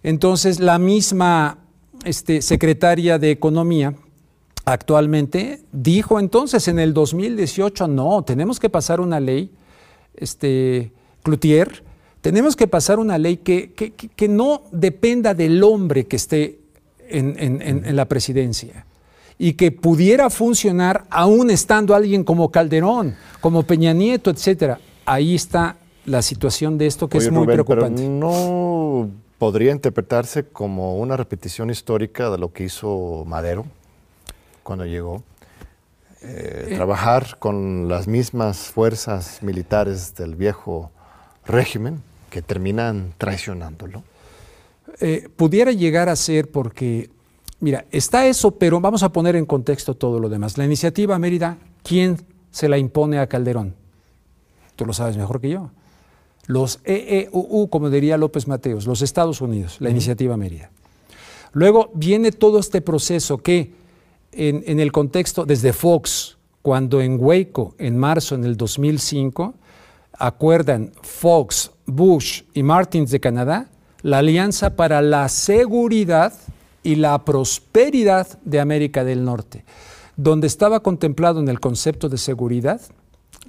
Entonces, 0.05 0.61
la 0.61 0.79
misma 0.79 1.59
este, 2.05 2.43
secretaria 2.43 3.19
de 3.19 3.31
Economía 3.31 3.95
actualmente 4.65 5.63
dijo 5.73 6.21
entonces 6.21 6.69
en 6.69 6.79
el 6.79 6.93
2018, 6.93 7.89
no, 7.89 8.23
tenemos 8.23 8.61
que 8.61 8.69
pasar 8.69 9.01
una 9.01 9.19
ley, 9.19 9.51
este, 10.15 10.93
Cloutier, 11.23 11.83
tenemos 12.21 12.57
que 12.57 12.67
pasar 12.67 12.99
una 12.99 13.17
ley 13.17 13.39
que, 13.39 13.73
que, 13.73 13.93
que 13.93 14.29
no 14.29 14.63
dependa 14.73 15.35
del 15.35 15.63
hombre 15.63 16.07
que 16.07 16.17
esté 16.17 16.59
en, 17.09 17.97
la 17.97 18.05
presidencia 18.07 18.85
y 19.39 19.55
que 19.55 19.73
pudiera 19.73 20.31
funcionar 20.31 21.05
aún 21.11 21.51
estando 21.51 21.95
alguien 21.95 22.25
como 22.25 22.51
Calderón, 22.51 23.15
como 23.41 23.63
Peña 23.63 23.93
Nieto, 23.93 24.31
etcétera. 24.31 24.81
Ahí 25.07 25.35
está 25.35 25.77
la 26.05 26.23
situación 26.23 26.77
de 26.77 26.87
esto 26.87 27.09
que 27.09 27.19
es 27.19 27.31
muy 27.31 27.47
preocupante. 27.47 28.03
Pero 28.03 28.11
no 28.11 29.11
podría 29.39 29.73
interpretarse 29.73 30.45
como 30.45 30.99
una 30.99 31.17
repetición 31.17 31.71
histórica 31.71 32.31
de 32.31 32.39
lo 32.39 32.53
que 32.53 32.65
hizo 32.65 33.25
Madero 33.27 33.67
cuando 34.63 34.85
llegó. 34.85 35.23
Eh, 36.21 36.71
eh. 36.71 36.75
trabajar 36.75 37.39
con 37.39 37.89
las 37.89 38.09
mismas 38.09 38.59
fuerzas 38.73 39.41
militares 39.41 40.17
del 40.17 40.35
viejo 40.35 40.91
régimen 41.47 42.03
que 42.29 42.43
terminan 42.43 43.15
traicionándolo. 43.19 44.03
Eh, 45.01 45.29
pudiera 45.37 45.71
llegar 45.71 46.09
a 46.09 46.17
ser 46.17 46.51
porque, 46.51 47.09
mira, 47.61 47.85
está 47.93 48.27
eso, 48.27 48.51
pero 48.51 48.81
vamos 48.81 49.05
a 49.05 49.11
poner 49.11 49.37
en 49.37 49.47
contexto 49.47 49.95
todo 49.95 50.19
lo 50.19 50.29
demás. 50.29 50.59
La 50.59 50.65
iniciativa 50.65 51.19
Mérida, 51.21 51.57
¿quién 51.85 52.19
se 52.51 52.69
la 52.69 52.79
impone 52.79 53.21
a 53.21 53.29
Calderón? 53.29 53.75
Tú 54.75 54.85
lo 54.87 54.93
sabes 54.93 55.17
mejor 55.17 55.41
que 55.41 55.51
yo. 55.51 55.71
Los 56.49 56.81
EEUU, 56.85 57.69
como 57.69 57.91
diría 57.91 58.17
López 58.17 58.49
Mateos, 58.49 58.87
los 58.87 59.03
Estados 59.03 59.41
Unidos, 59.43 59.77
la 59.81 59.91
iniciativa 59.91 60.37
Mérida. 60.37 60.71
Luego 61.53 61.91
viene 61.95 62.33
todo 62.33 62.59
este 62.59 62.81
proceso 62.81 63.39
que 63.39 63.73
en, 64.33 64.65
en, 64.67 64.81
el 64.81 64.91
contexto, 64.91 65.45
desde 65.45 65.75
Fox, 65.75 66.39
cuando 66.63 67.03
en 67.03 67.19
Waco, 67.21 67.75
en 67.79 67.99
marzo 67.99 68.35
en 68.35 68.45
el 68.45 68.57
2005, 68.57 69.55
acuerdan 70.19 70.91
Fox, 71.03 71.71
Bush 71.85 72.43
y 72.55 72.63
Martins 72.63 73.11
de 73.11 73.21
Canadá, 73.21 73.69
la 74.03 74.19
Alianza 74.19 74.75
para 74.75 75.03
la 75.03 75.29
Seguridad 75.29 76.33
y 76.83 76.95
la 76.95 77.27
Prosperidad 77.27 78.39
de 78.43 78.61
América 78.61 79.05
del 79.05 79.23
Norte, 79.23 79.67
donde 80.17 80.47
estaba 80.47 80.81
contemplado 80.81 81.41
en 81.41 81.49
el 81.49 81.61
concepto 81.61 82.09
de 82.09 82.17
seguridad 82.17 82.81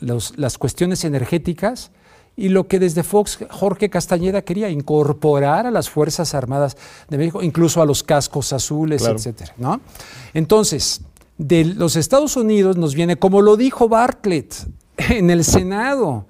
las 0.01 0.57
cuestiones 0.57 1.05
energéticas 1.05 1.91
y 2.39 2.47
lo 2.47 2.67
que 2.67 2.79
desde 2.79 3.03
Fox 3.03 3.39
Jorge 3.49 3.89
Castañeda 3.89 4.41
quería 4.43 4.69
incorporar 4.69 5.67
a 5.67 5.71
las 5.71 5.89
Fuerzas 5.89 6.33
Armadas 6.33 6.77
de 7.09 7.17
México, 7.17 7.43
incluso 7.43 7.81
a 7.81 7.85
los 7.85 8.01
cascos 8.01 8.53
azules, 8.53 9.05
etcétera, 9.05 9.53
¿no? 9.57 9.81
Entonces, 10.33 11.01
de 11.37 11.65
los 11.65 11.97
Estados 11.97 12.37
Unidos 12.37 12.77
nos 12.77 12.95
viene, 12.95 13.17
como 13.17 13.41
lo 13.41 13.57
dijo 13.57 13.89
Bartlett 13.89 14.55
en 14.97 15.29
el 15.29 15.43
Senado, 15.43 16.27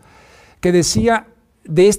que 0.60 0.72
decía 0.72 1.28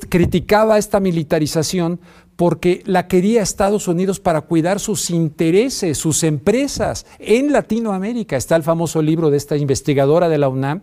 criticaba 0.08 0.78
esta 0.78 0.98
militarización 0.98 2.00
porque 2.34 2.82
la 2.86 3.06
quería 3.06 3.42
Estados 3.42 3.86
Unidos 3.86 4.18
para 4.18 4.40
cuidar 4.40 4.80
sus 4.80 5.10
intereses, 5.10 5.98
sus 5.98 6.24
empresas. 6.24 7.06
En 7.20 7.52
Latinoamérica 7.52 8.36
está 8.36 8.56
el 8.56 8.64
famoso 8.64 9.02
libro 9.02 9.30
de 9.30 9.36
esta 9.36 9.56
investigadora 9.56 10.28
de 10.28 10.38
la 10.38 10.48
UNAM, 10.48 10.80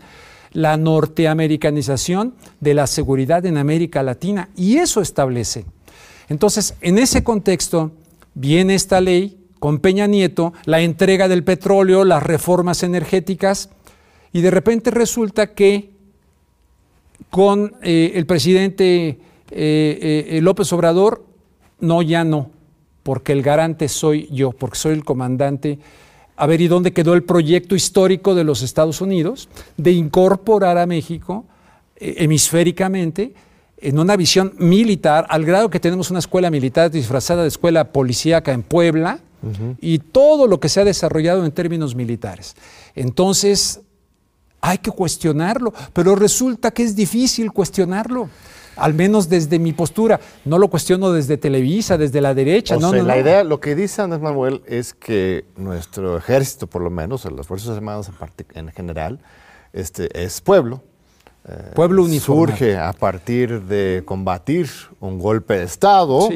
La 0.57 0.75
norteamericanización 0.75 2.33
de 2.59 2.73
la 2.73 2.87
seguridad 2.87 3.45
en 3.45 3.57
América 3.57 4.01
Latina, 4.01 4.49
y 4.55 4.77
eso 4.77 5.01
establece. 5.01 5.65
Entonces, 6.29 6.73
en 6.81 6.97
ese 6.97 7.23
contexto, 7.23 7.91
viene 8.33 8.73
esta 8.73 8.99
ley 8.99 9.37
con 9.59 9.77
Peña 9.77 10.07
Nieto, 10.07 10.53
la 10.65 10.81
entrega 10.81 11.27
del 11.27 11.43
petróleo, 11.43 12.05
las 12.05 12.23
reformas 12.23 12.81
energéticas, 12.81 13.69
y 14.33 14.41
de 14.41 14.49
repente 14.49 14.89
resulta 14.89 15.53
que 15.53 15.91
con 17.29 17.75
eh, 17.83 18.13
el 18.15 18.25
presidente 18.25 19.19
eh, 19.51 20.25
eh, 20.31 20.39
López 20.41 20.73
Obrador, 20.73 21.23
no, 21.79 22.01
ya 22.01 22.23
no, 22.23 22.49
porque 23.03 23.31
el 23.31 23.43
garante 23.43 23.89
soy 23.89 24.27
yo, 24.31 24.51
porque 24.53 24.77
soy 24.77 24.93
el 24.93 25.05
comandante. 25.05 25.77
A 26.37 26.45
ver, 26.45 26.61
¿y 26.61 26.67
dónde 26.67 26.93
quedó 26.93 27.15
el 27.15 27.23
proyecto 27.23 27.75
histórico 27.75 28.35
de 28.35 28.43
los 28.43 28.61
Estados 28.61 29.01
Unidos 29.01 29.49
de 29.75 29.91
incorporar 29.91 30.77
a 30.77 30.85
México 30.85 31.45
hemisféricamente 31.99 33.33
en 33.79 33.99
una 33.99 34.15
visión 34.15 34.53
militar, 34.57 35.25
al 35.29 35.45
grado 35.45 35.69
que 35.69 35.79
tenemos 35.79 36.09
una 36.11 36.19
escuela 36.19 36.49
militar 36.49 36.91
disfrazada 36.91 37.41
de 37.41 37.47
escuela 37.47 37.91
policíaca 37.91 38.53
en 38.53 38.63
Puebla, 38.63 39.19
y 39.79 39.99
todo 39.99 40.47
lo 40.47 40.59
que 40.59 40.67
se 40.67 40.81
ha 40.81 40.83
desarrollado 40.83 41.45
en 41.45 41.51
términos 41.51 41.95
militares. 41.95 42.55
Entonces, 42.95 43.81
hay 44.61 44.79
que 44.79 44.91
cuestionarlo, 44.91 45.73
pero 45.93 46.15
resulta 46.15 46.71
que 46.71 46.83
es 46.83 46.95
difícil 46.95 47.51
cuestionarlo. 47.51 48.29
Al 48.77 48.93
menos 48.93 49.29
desde 49.29 49.59
mi 49.59 49.73
postura, 49.73 50.19
no 50.45 50.57
lo 50.57 50.69
cuestiono 50.69 51.11
desde 51.11 51.37
Televisa, 51.37 51.97
desde 51.97 52.21
la 52.21 52.33
derecha. 52.33 52.77
no, 52.77 52.93
la 52.93 53.17
idea, 53.17 53.43
lo 53.43 53.59
que 53.59 53.75
dice 53.75 54.01
Andrés 54.01 54.21
Manuel 54.21 54.61
es 54.65 54.93
que 54.93 55.45
nuestro 55.55 56.17
ejército, 56.17 56.67
por 56.67 56.81
lo 56.81 56.89
menos, 56.89 57.25
las 57.31 57.47
Fuerzas 57.47 57.75
Armadas 57.75 58.11
en 58.53 58.71
general, 58.71 59.19
este, 59.73 60.09
es 60.23 60.41
pueblo, 60.41 60.81
eh, 61.47 61.71
Pueblo 61.73 62.03
uniforme. 62.03 62.47
Surge 62.47 62.77
a 62.77 62.91
partir 62.91 63.61
de 63.63 64.03
combatir 64.05 64.69
un 64.99 65.17
golpe 65.17 65.57
de 65.57 65.63
Estado 65.63 66.27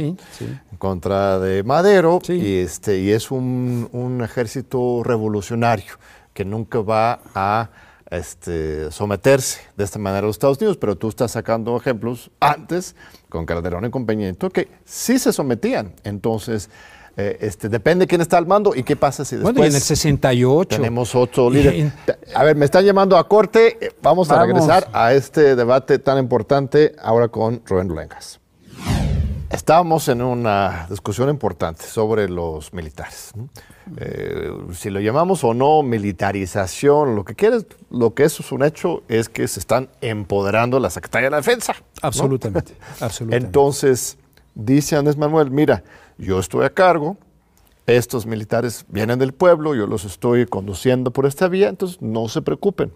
contra 0.77 1.37
de 1.37 1.63
Madero 1.63 2.19
y, 2.29 2.59
este, 2.59 2.99
y 2.99 3.11
es 3.11 3.29
un, 3.29 3.89
un, 3.91 4.23
ejército 4.23 5.03
revolucionario 5.03 5.93
que 6.33 6.45
nunca 6.45 6.79
va 6.79 7.19
a 7.35 7.69
este, 8.11 8.91
someterse 8.91 9.61
de 9.77 9.85
esta 9.85 9.97
manera 9.97 10.19
a 10.19 10.27
los 10.27 10.35
Estados 10.35 10.57
Unidos, 10.59 10.77
pero 10.77 10.97
tú 10.97 11.07
estás 11.07 11.31
sacando 11.31 11.75
ejemplos 11.77 12.29
antes 12.39 12.95
con 13.29 13.45
Calderón 13.45 13.85
y 13.85 13.89
compañía 13.89 14.31
que 14.53 14.67
sí 14.83 15.17
se 15.17 15.31
sometían. 15.31 15.93
Entonces, 16.03 16.69
eh, 17.15 17.37
este, 17.41 17.69
depende 17.69 18.07
quién 18.07 18.21
está 18.21 18.37
al 18.37 18.45
mando 18.45 18.75
y 18.75 18.83
qué 18.83 18.97
pasa 18.97 19.23
si 19.23 19.37
después. 19.37 19.55
Bueno, 19.55 19.67
en 19.69 19.75
el 19.75 19.81
68. 19.81 20.75
Tenemos 20.75 21.15
otro 21.15 21.49
líder. 21.49 21.91
A 22.35 22.43
ver, 22.43 22.55
me 22.57 22.65
están 22.65 22.85
llamando 22.85 23.17
a 23.17 23.27
corte. 23.27 23.77
Eh, 23.79 23.91
vamos, 24.01 24.29
a 24.29 24.41
regresar 24.41 24.89
a 24.91 25.13
este 25.13 25.55
debate 25.55 25.97
tan 25.97 26.17
importante 26.17 26.93
ahora 27.01 27.29
con 27.29 27.61
Rubén 27.65 27.87
Luengas. 27.87 28.40
Estábamos 29.51 30.07
en 30.07 30.21
una 30.21 30.87
discusión 30.89 31.29
importante 31.29 31.83
sobre 31.83 32.29
los 32.29 32.73
militares. 32.73 33.31
Eh, 33.97 34.49
si 34.73 34.89
lo 34.89 34.99
llamamos 35.01 35.43
o 35.43 35.53
no 35.53 35.83
militarización, 35.83 37.15
lo 37.15 37.25
que 37.25 37.35
quieres, 37.35 37.65
lo 37.89 38.13
que 38.13 38.23
eso 38.23 38.43
es 38.43 38.51
un 38.51 38.63
hecho 38.63 39.03
es 39.09 39.27
que 39.27 39.47
se 39.47 39.59
están 39.59 39.89
empoderando 39.99 40.79
la 40.79 40.89
Secretaría 40.89 41.27
de 41.27 41.31
la 41.31 41.37
Defensa. 41.37 41.75
Absolutamente, 42.01 42.75
absolutamente. 43.01 43.45
Entonces, 43.45 44.17
dice 44.55 44.95
Andrés 44.95 45.17
Manuel, 45.17 45.51
mira, 45.51 45.83
yo 46.17 46.39
estoy 46.39 46.65
a 46.65 46.69
cargo, 46.69 47.17
estos 47.87 48.25
militares 48.25 48.85
vienen 48.87 49.19
del 49.19 49.33
pueblo, 49.33 49.75
yo 49.75 49.85
los 49.85 50.05
estoy 50.05 50.45
conduciendo 50.45 51.11
por 51.11 51.25
esta 51.25 51.49
vía, 51.49 51.67
entonces 51.67 52.01
no 52.01 52.29
se 52.29 52.41
preocupen. 52.41 52.93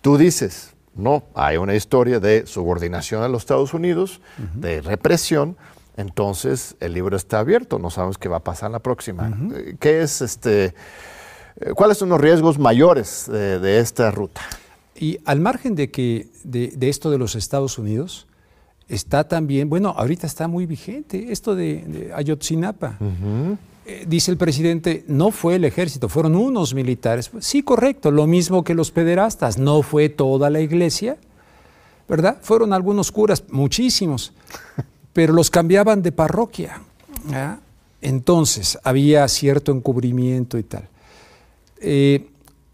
Tú 0.00 0.16
dices, 0.16 0.74
no, 0.98 1.22
hay 1.34 1.56
una 1.56 1.74
historia 1.74 2.18
de 2.18 2.46
subordinación 2.46 3.22
a 3.22 3.28
los 3.28 3.42
Estados 3.42 3.72
Unidos, 3.72 4.20
de 4.54 4.80
represión. 4.80 5.56
Entonces 5.96 6.76
el 6.80 6.92
libro 6.92 7.16
está 7.16 7.38
abierto, 7.38 7.78
no 7.78 7.90
sabemos 7.90 8.18
qué 8.18 8.28
va 8.28 8.38
a 8.38 8.44
pasar 8.44 8.68
en 8.68 8.72
la 8.72 8.78
próxima. 8.80 9.36
Eh, 9.54 9.76
¿Qué 9.80 10.02
es 10.02 10.20
este? 10.20 10.74
Eh, 11.60 11.72
¿Cuáles 11.74 11.98
son 11.98 12.08
los 12.08 12.20
riesgos 12.20 12.58
mayores 12.58 13.26
de, 13.30 13.78
esta 13.78 14.10
ruta? 14.10 14.40
Y 14.96 15.18
al 15.24 15.40
margen 15.40 15.74
de 15.74 15.90
que 15.90 16.28
de, 16.44 16.76
esto 16.88 17.10
de 17.10 17.18
los 17.18 17.36
Estados 17.36 17.78
Unidos, 17.78 18.26
está 18.88 19.26
también, 19.26 19.68
bueno, 19.68 19.94
ahorita 19.96 20.26
está 20.26 20.48
muy 20.48 20.66
vigente 20.66 21.30
esto 21.30 21.54
de, 21.54 22.12
Ayotzinapa. 22.14 22.98
Eh, 23.90 24.04
dice 24.06 24.30
el 24.30 24.36
presidente, 24.36 25.02
no 25.08 25.30
fue 25.30 25.54
el 25.54 25.64
ejército, 25.64 26.10
fueron 26.10 26.36
unos 26.36 26.74
militares. 26.74 27.30
Sí, 27.40 27.62
correcto, 27.62 28.10
lo 28.10 28.26
mismo 28.26 28.62
que 28.62 28.74
los 28.74 28.90
pederastas, 28.90 29.56
no 29.56 29.80
fue 29.80 30.10
toda 30.10 30.50
la 30.50 30.60
iglesia, 30.60 31.16
¿verdad? 32.06 32.36
Fueron 32.42 32.74
algunos 32.74 33.10
curas, 33.10 33.44
muchísimos, 33.48 34.34
pero 35.14 35.32
los 35.32 35.48
cambiaban 35.48 36.02
de 36.02 36.12
parroquia. 36.12 36.82
Entonces, 38.02 38.78
había 38.84 39.26
cierto 39.26 39.72
encubrimiento 39.72 40.58
y 40.58 40.64
tal. 40.64 40.86
Eh, 41.80 42.28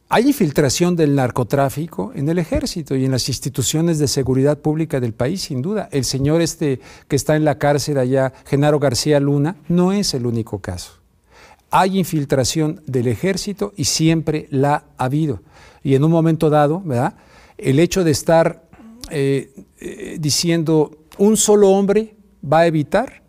hay 0.09 0.27
infiltración 0.27 0.97
del 0.97 1.15
narcotráfico 1.15 2.11
en 2.17 2.29
el 2.29 2.41
ejército 2.41 2.97
y 2.97 3.05
en 3.05 3.13
las 3.13 3.29
instituciones 3.29 4.01
de 4.01 4.09
seguridad 4.09 4.59
pública 4.59 4.99
del 4.99 5.13
país, 5.13 5.43
sin 5.43 5.63
duda. 5.63 5.89
El 5.93 6.05
señor 6.05 6.41
este 6.41 6.81
que 7.07 7.15
está 7.15 7.37
en 7.37 7.45
la 7.45 7.57
cárcel 7.57 7.99
allá, 7.99 8.33
Genaro 8.47 8.81
García 8.81 9.21
Luna, 9.21 9.55
no 9.69 9.93
es 9.93 10.13
el 10.15 10.27
único 10.27 10.59
caso 10.59 11.04
hay 11.77 11.99
infiltración 11.99 12.81
del 12.87 13.09
ejército 13.09 13.73
y 13.77 13.87
siempre 13.87 14.47
la 14.51 14.85
ha 14.97 15.05
habido. 15.07 15.43
Y 15.83 15.97
en 15.97 16.05
un 16.05 16.13
momento 16.13 16.49
dado, 16.49 16.81
¿verdad? 16.85 17.17
El 17.59 17.81
hecho 17.81 18.05
de 18.05 18.13
estar 18.13 18.63
eh, 19.11 19.53
eh, 19.81 20.17
diciendo 20.21 20.97
un 21.19 21.37
solo 21.37 21.71
hombre 21.71 22.15
va 22.45 22.61
a 22.61 22.67
evitar 22.69 23.25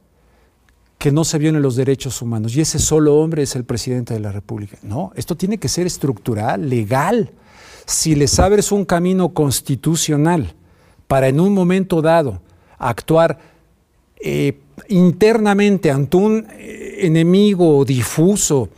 que 1.00 1.12
no 1.12 1.24
se 1.24 1.40
violen 1.40 1.64
los 1.64 1.76
derechos 1.76 2.22
humanos 2.22 2.56
y 2.56 2.62
ese 2.62 2.78
solo 2.78 3.16
hombre 3.16 3.42
es 3.42 3.56
el 3.56 3.64
presidente 3.64 4.14
de 4.14 4.20
la 4.20 4.32
República. 4.32 4.78
No, 4.84 5.12
esto 5.16 5.36
tiene 5.36 5.58
que 5.58 5.68
ser 5.68 5.88
estructural, 5.88 6.70
legal. 6.70 7.32
Si 7.88 8.14
les 8.14 8.38
abres 8.38 8.72
un 8.72 8.86
camino 8.86 9.34
constitucional 9.34 10.54
para 11.08 11.30
en 11.30 11.40
un 11.40 11.52
momento 11.52 12.04
dado 12.04 12.44
actuar 12.78 13.40
eh, 14.18 14.60
internamente 14.90 15.92
ante 15.92 16.18
un 16.18 16.48
eh, 16.52 16.98
enemigo 17.02 17.86
difuso. 17.86 18.70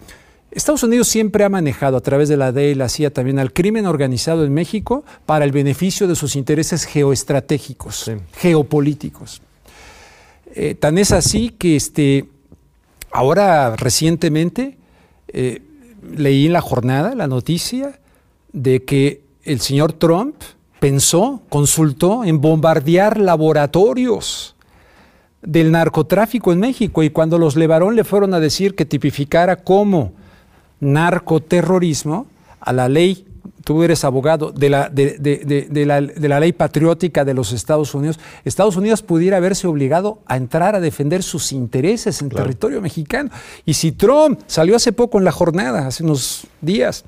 Estados 0.51 0.83
Unidos 0.83 1.07
siempre 1.07 1.43
ha 1.43 1.49
manejado 1.49 1.97
a 1.97 2.01
través 2.01 2.29
de 2.29 2.37
la 2.37 2.51
DEA 2.51 2.71
y 2.71 2.75
la 2.75 2.89
CIA 2.89 3.11
también 3.11 3.37
al 3.37 3.53
crimen 3.53 3.85
organizado 3.85 4.43
en 4.43 4.53
México 4.53 5.03
para 5.25 5.45
el 5.45 5.51
beneficio 5.51 6.07
de 6.07 6.15
sus 6.15 6.35
intereses 6.35 6.85
geoestratégicos, 6.85 8.11
geopolíticos. 8.33 9.41
Eh, 10.55 10.73
tan 10.73 10.97
es 10.97 11.11
así 11.11 11.49
que 11.49 11.75
este, 11.75 12.25
ahora 13.11 13.75
recientemente 13.75 14.77
eh, 15.27 15.61
leí 16.15 16.47
en 16.47 16.53
la 16.53 16.61
jornada 16.61 17.13
la 17.13 17.27
noticia 17.27 17.99
de 18.53 18.83
que 18.83 19.21
el 19.43 19.59
señor 19.59 19.93
Trump 19.93 20.35
pensó, 20.79 21.43
consultó 21.49 22.23
en 22.23 22.41
bombardear 22.41 23.19
laboratorios 23.19 24.55
del 25.47 25.71
narcotráfico 25.71 26.51
en 26.51 26.59
México 26.59 27.03
y 27.03 27.09
cuando 27.09 27.37
los 27.37 27.55
Levarón 27.55 27.95
le 27.95 28.03
fueron 28.03 28.33
a 28.33 28.39
decir 28.41 28.75
que 28.75 28.83
tipificara 28.83 29.55
como 29.55 30.11
narcoterrorismo 30.81 32.27
a 32.59 32.73
la 32.73 32.89
ley, 32.89 33.25
tú 33.63 33.81
eres 33.81 34.03
abogado 34.03 34.51
de 34.51 34.69
la, 34.69 34.89
de, 34.89 36.19
la, 36.19 36.39
ley 36.41 36.51
patriótica 36.51 37.23
de 37.23 37.33
los 37.33 37.53
Estados 37.53 37.95
Unidos, 37.95 38.19
Estados 38.43 38.75
Unidos 38.75 39.01
pudiera 39.03 39.37
haberse 39.37 39.67
obligado 39.67 40.19
a 40.25 40.35
entrar 40.35 40.75
a 40.75 40.81
defender 40.81 41.23
sus 41.23 41.53
intereses 41.53 42.21
en 42.21 42.27
territorio 42.27 42.81
mexicano. 42.81 43.29
Y 43.65 43.75
si 43.75 43.93
Trump 43.93 44.41
salió 44.47 44.75
hace 44.75 44.91
poco 44.91 45.17
en 45.17 45.23
la 45.23 45.31
jornada, 45.31 45.87
hace 45.87 46.03
unos 46.03 46.45
días, 46.59 47.05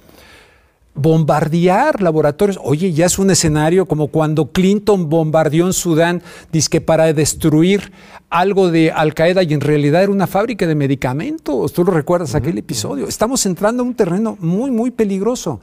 bombardear 0.96 2.02
laboratorios. 2.02 2.60
Oye, 2.64 2.92
ya 2.92 3.06
es 3.06 3.20
un 3.20 3.32
escenario 3.32 3.86
como 3.86 4.08
cuando 4.08 4.52
Clinton 4.52 5.10
bombardeó 5.10 5.66
en 5.66 5.74
Sudán, 5.74 6.22
que 6.70 6.82
para 6.82 7.12
destruir 7.14 7.92
algo 8.30 8.70
de 8.70 8.92
Al 8.92 9.14
Qaeda 9.14 9.44
y 9.44 9.54
en 9.54 9.62
realidad 9.62 10.04
era 10.04 10.12
una 10.12 10.28
fábrica 10.28 10.68
de 10.68 10.76
medicamentos. 10.76 11.74
¿Tú 11.74 11.84
lo 11.84 11.92
recuerdas 11.92 12.36
aquel 12.36 12.58
episodio? 12.58 13.08
Estamos 13.08 13.46
entrando 13.46 13.84
en 13.84 13.90
un 13.90 13.96
terreno 13.96 14.38
muy, 14.40 14.72
muy 14.72 14.92
peligroso. 14.92 15.60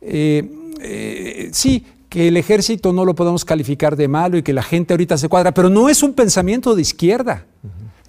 Eh, 0.00 0.48
eh, 0.80 1.50
sí, 1.52 1.84
que 2.08 2.28
el 2.28 2.36
ejército 2.36 2.92
no 2.92 3.04
lo 3.04 3.14
podemos 3.14 3.44
calificar 3.44 3.96
de 3.96 4.08
malo 4.08 4.36
y 4.36 4.42
que 4.42 4.52
la 4.52 4.62
gente 4.62 4.94
ahorita 4.94 5.16
se 5.16 5.28
cuadra, 5.28 5.52
pero 5.52 5.70
no 5.70 5.88
es 5.88 6.02
un 6.02 6.14
pensamiento 6.14 6.74
de 6.74 6.82
izquierda. 6.82 7.46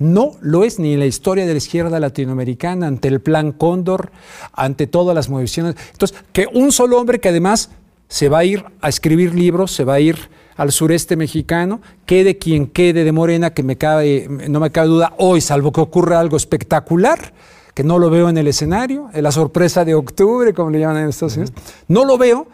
No 0.02 0.32
lo 0.42 0.64
es 0.64 0.80
ni 0.80 0.94
en 0.94 1.00
la 1.00 1.06
historia 1.06 1.46
de 1.46 1.52
la 1.52 1.60
izquierda 1.60 2.00
latinoamericana, 2.00 2.88
ante 2.88 3.08
el 3.08 3.22
plan 3.22 3.52
Cóndor, 3.52 4.12
ante 4.52 4.88
todas 4.88 5.14
las 5.14 5.30
movilizaciones. 5.30 5.76
Entonces, 5.92 6.18
que 6.34 6.48
un 6.52 6.72
solo 6.72 7.00
hombre 7.00 7.20
que 7.20 7.30
además 7.30 7.70
se 8.08 8.28
va 8.28 8.40
a 8.40 8.44
ir 8.44 8.66
a 8.82 8.90
escribir 8.90 9.36
libros, 9.36 9.72
se 9.72 9.84
va 9.84 9.94
a 9.94 10.00
ir 10.00 10.18
al 10.58 10.72
sureste 10.72 11.16
mexicano, 11.16 11.82
quede 12.08 12.40
quien 12.40 12.66
quede 12.66 13.04
de 13.04 13.12
Morena, 13.12 13.54
que 13.54 13.62
me 13.62 13.78
cabe, 13.78 14.28
no 14.50 14.60
me 14.60 14.72
cabe 14.72 14.88
duda 14.88 15.14
hoy, 15.20 15.40
salvo 15.40 15.72
que 15.72 15.82
ocurra 15.82 16.20
algo 16.20 16.36
espectacular, 16.36 17.32
que 17.76 17.84
no 17.84 18.00
lo 18.00 18.10
veo 18.10 18.28
en 18.28 18.40
el 18.40 18.48
escenario, 18.48 19.12
en 19.14 19.22
la 19.22 19.32
sorpresa 19.32 19.86
de 19.86 19.94
octubre, 19.94 20.52
como 20.56 20.72
le 20.72 20.80
llaman 20.80 21.04
en 21.04 21.10
Estados 21.10 21.38
Unidos, 21.38 21.54
no 21.88 22.06
lo 22.06 22.18
veo, 22.18 22.48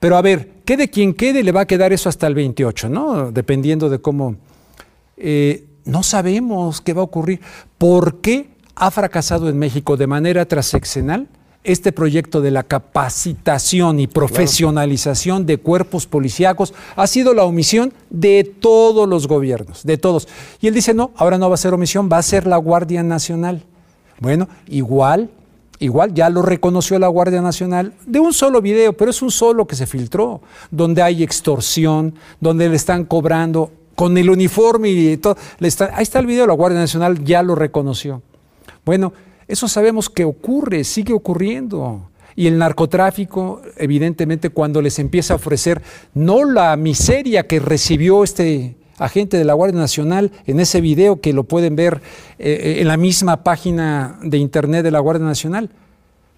pero 0.00 0.16
a 0.16 0.22
ver, 0.22 0.50
quede 0.64 0.90
quien 0.90 1.14
quede, 1.14 1.44
le 1.44 1.52
va 1.52 1.60
a 1.60 1.66
quedar 1.66 1.92
eso 1.92 2.08
hasta 2.08 2.26
el 2.26 2.34
28, 2.34 2.88
¿no? 2.88 3.30
Dependiendo 3.30 3.88
de 3.88 4.00
cómo... 4.00 4.34
Eh, 5.16 5.67
no 5.88 6.02
sabemos 6.02 6.80
qué 6.82 6.92
va 6.92 7.00
a 7.00 7.04
ocurrir. 7.04 7.40
¿Por 7.78 8.20
qué 8.20 8.50
ha 8.74 8.90
fracasado 8.90 9.48
en 9.48 9.58
México 9.58 9.96
de 9.96 10.06
manera 10.06 10.44
transeccional 10.46 11.28
este 11.64 11.92
proyecto 11.92 12.40
de 12.40 12.50
la 12.50 12.62
capacitación 12.62 13.98
y 13.98 14.06
profesionalización 14.06 15.46
de 15.46 15.56
cuerpos 15.56 16.06
policíacos? 16.06 16.74
Ha 16.94 17.06
sido 17.06 17.32
la 17.32 17.44
omisión 17.44 17.94
de 18.10 18.44
todos 18.44 19.08
los 19.08 19.26
gobiernos, 19.26 19.82
de 19.82 19.96
todos. 19.96 20.28
Y 20.60 20.66
él 20.68 20.74
dice, 20.74 20.92
no, 20.92 21.10
ahora 21.16 21.38
no 21.38 21.48
va 21.48 21.54
a 21.54 21.58
ser 21.58 21.72
omisión, 21.72 22.10
va 22.12 22.18
a 22.18 22.22
ser 22.22 22.46
la 22.46 22.58
Guardia 22.58 23.02
Nacional. 23.02 23.64
Bueno, 24.20 24.46
igual 24.66 25.30
Igual 25.80 26.12
ya 26.12 26.28
lo 26.28 26.42
reconoció 26.42 26.98
la 26.98 27.06
Guardia 27.06 27.40
Nacional 27.40 27.92
de 28.04 28.18
un 28.18 28.32
solo 28.32 28.60
video, 28.60 28.94
pero 28.94 29.12
es 29.12 29.22
un 29.22 29.30
solo 29.30 29.66
que 29.66 29.76
se 29.76 29.86
filtró, 29.86 30.40
donde 30.72 31.02
hay 31.02 31.22
extorsión, 31.22 32.14
donde 32.40 32.68
le 32.68 32.74
están 32.74 33.04
cobrando 33.04 33.70
con 33.98 34.16
el 34.16 34.30
uniforme 34.30 34.90
y 34.90 35.16
todo. 35.16 35.36
ahí 35.60 36.02
está 36.04 36.20
el 36.20 36.26
video, 36.26 36.46
la 36.46 36.52
Guardia 36.52 36.78
Nacional 36.78 37.24
ya 37.24 37.42
lo 37.42 37.56
reconoció. 37.56 38.22
Bueno, 38.84 39.12
eso 39.48 39.66
sabemos 39.66 40.08
que 40.08 40.24
ocurre, 40.24 40.84
sigue 40.84 41.12
ocurriendo. 41.12 42.08
Y 42.36 42.46
el 42.46 42.58
narcotráfico, 42.58 43.60
evidentemente, 43.76 44.50
cuando 44.50 44.80
les 44.80 45.00
empieza 45.00 45.34
a 45.34 45.36
ofrecer 45.36 45.82
no 46.14 46.44
la 46.44 46.76
miseria 46.76 47.48
que 47.48 47.58
recibió 47.58 48.22
este 48.22 48.76
agente 48.98 49.36
de 49.36 49.44
la 49.44 49.54
Guardia 49.54 49.80
Nacional 49.80 50.30
en 50.46 50.60
ese 50.60 50.80
video 50.80 51.20
que 51.20 51.32
lo 51.32 51.42
pueden 51.42 51.74
ver 51.74 52.00
eh, 52.38 52.76
en 52.78 52.86
la 52.86 52.96
misma 52.96 53.42
página 53.42 54.20
de 54.22 54.38
internet 54.38 54.84
de 54.84 54.92
la 54.92 55.00
Guardia 55.00 55.26
Nacional, 55.26 55.70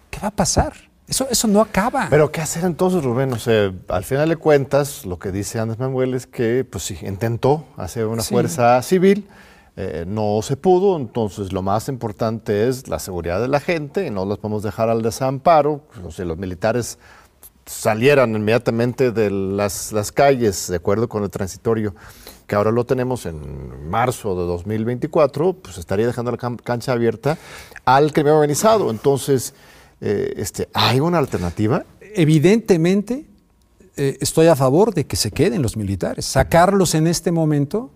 ¿qué 0.09 0.19
va 0.21 0.29
a 0.29 0.35
pasar? 0.35 0.90
Eso, 1.11 1.27
eso 1.29 1.49
no 1.49 1.61
acaba. 1.61 2.07
Pero 2.09 2.31
¿qué 2.31 2.41
hacer 2.41 2.65
entonces, 2.65 3.03
Rubén? 3.03 3.33
O 3.33 3.39
sea, 3.39 3.73
al 3.89 4.05
final 4.05 4.29
de 4.29 4.37
cuentas, 4.37 5.05
lo 5.05 5.19
que 5.19 5.33
dice 5.33 5.59
Andrés 5.59 5.81
Manuel 5.81 6.15
es 6.15 6.29
que, 6.29 6.65
pues 6.65 6.85
sí, 6.85 6.97
intentó 7.03 7.65
hacer 7.77 8.07
una 8.07 8.23
fuerza 8.23 8.81
civil, 8.83 9.27
eh, 9.77 10.05
no 10.07 10.39
se 10.43 10.57
pudo, 10.57 10.97
entonces 10.97 11.53
lo 11.53 11.63
más 11.63 11.89
importante 11.89 12.69
es 12.69 12.87
la 12.87 13.01
seguridad 13.01 13.41
de 13.41 13.49
la 13.49 13.59
gente 13.59 14.07
y 14.07 14.11
no 14.11 14.25
los 14.25 14.39
podemos 14.39 14.63
dejar 14.63 14.89
al 14.89 15.03
desamparo. 15.03 15.83
O 16.05 16.13
sea, 16.13 16.25
los 16.27 16.39
militares 16.39 16.97
salieran 17.67 18.37
inmediatamente 18.37 19.11
de 19.11 19.31
las, 19.31 19.91
las 19.91 20.13
calles, 20.13 20.69
de 20.69 20.77
acuerdo 20.77 21.09
con 21.09 21.25
el 21.25 21.31
transitorio 21.31 21.93
que 22.47 22.55
ahora 22.55 22.71
lo 22.71 22.85
tenemos 22.85 23.27
en 23.27 23.89
marzo 23.89 24.35
de 24.35 24.45
2024, 24.45 25.55
pues 25.55 25.79
estaría 25.79 26.07
dejando 26.07 26.33
la 26.33 26.37
cancha 26.37 26.93
abierta 26.93 27.37
al 27.85 28.13
crimen 28.13 28.33
organizado. 28.33 28.91
Entonces, 28.91 29.55
eh, 30.01 30.35
este, 30.37 30.69
¿Hay 30.73 31.01
una 31.01 31.19
alternativa? 31.19 31.85
Evidentemente, 32.01 33.27
eh, 33.97 34.17
estoy 34.21 34.47
a 34.47 34.57
favor 34.57 34.95
de 34.95 35.05
que 35.07 35.17
se 35.17 35.31
queden 35.31 35.63
los 35.63 35.77
militares, 35.77 36.25
sacarlos 36.25 36.95
en 36.95 37.07
este 37.07 37.31
momento, 37.33 37.91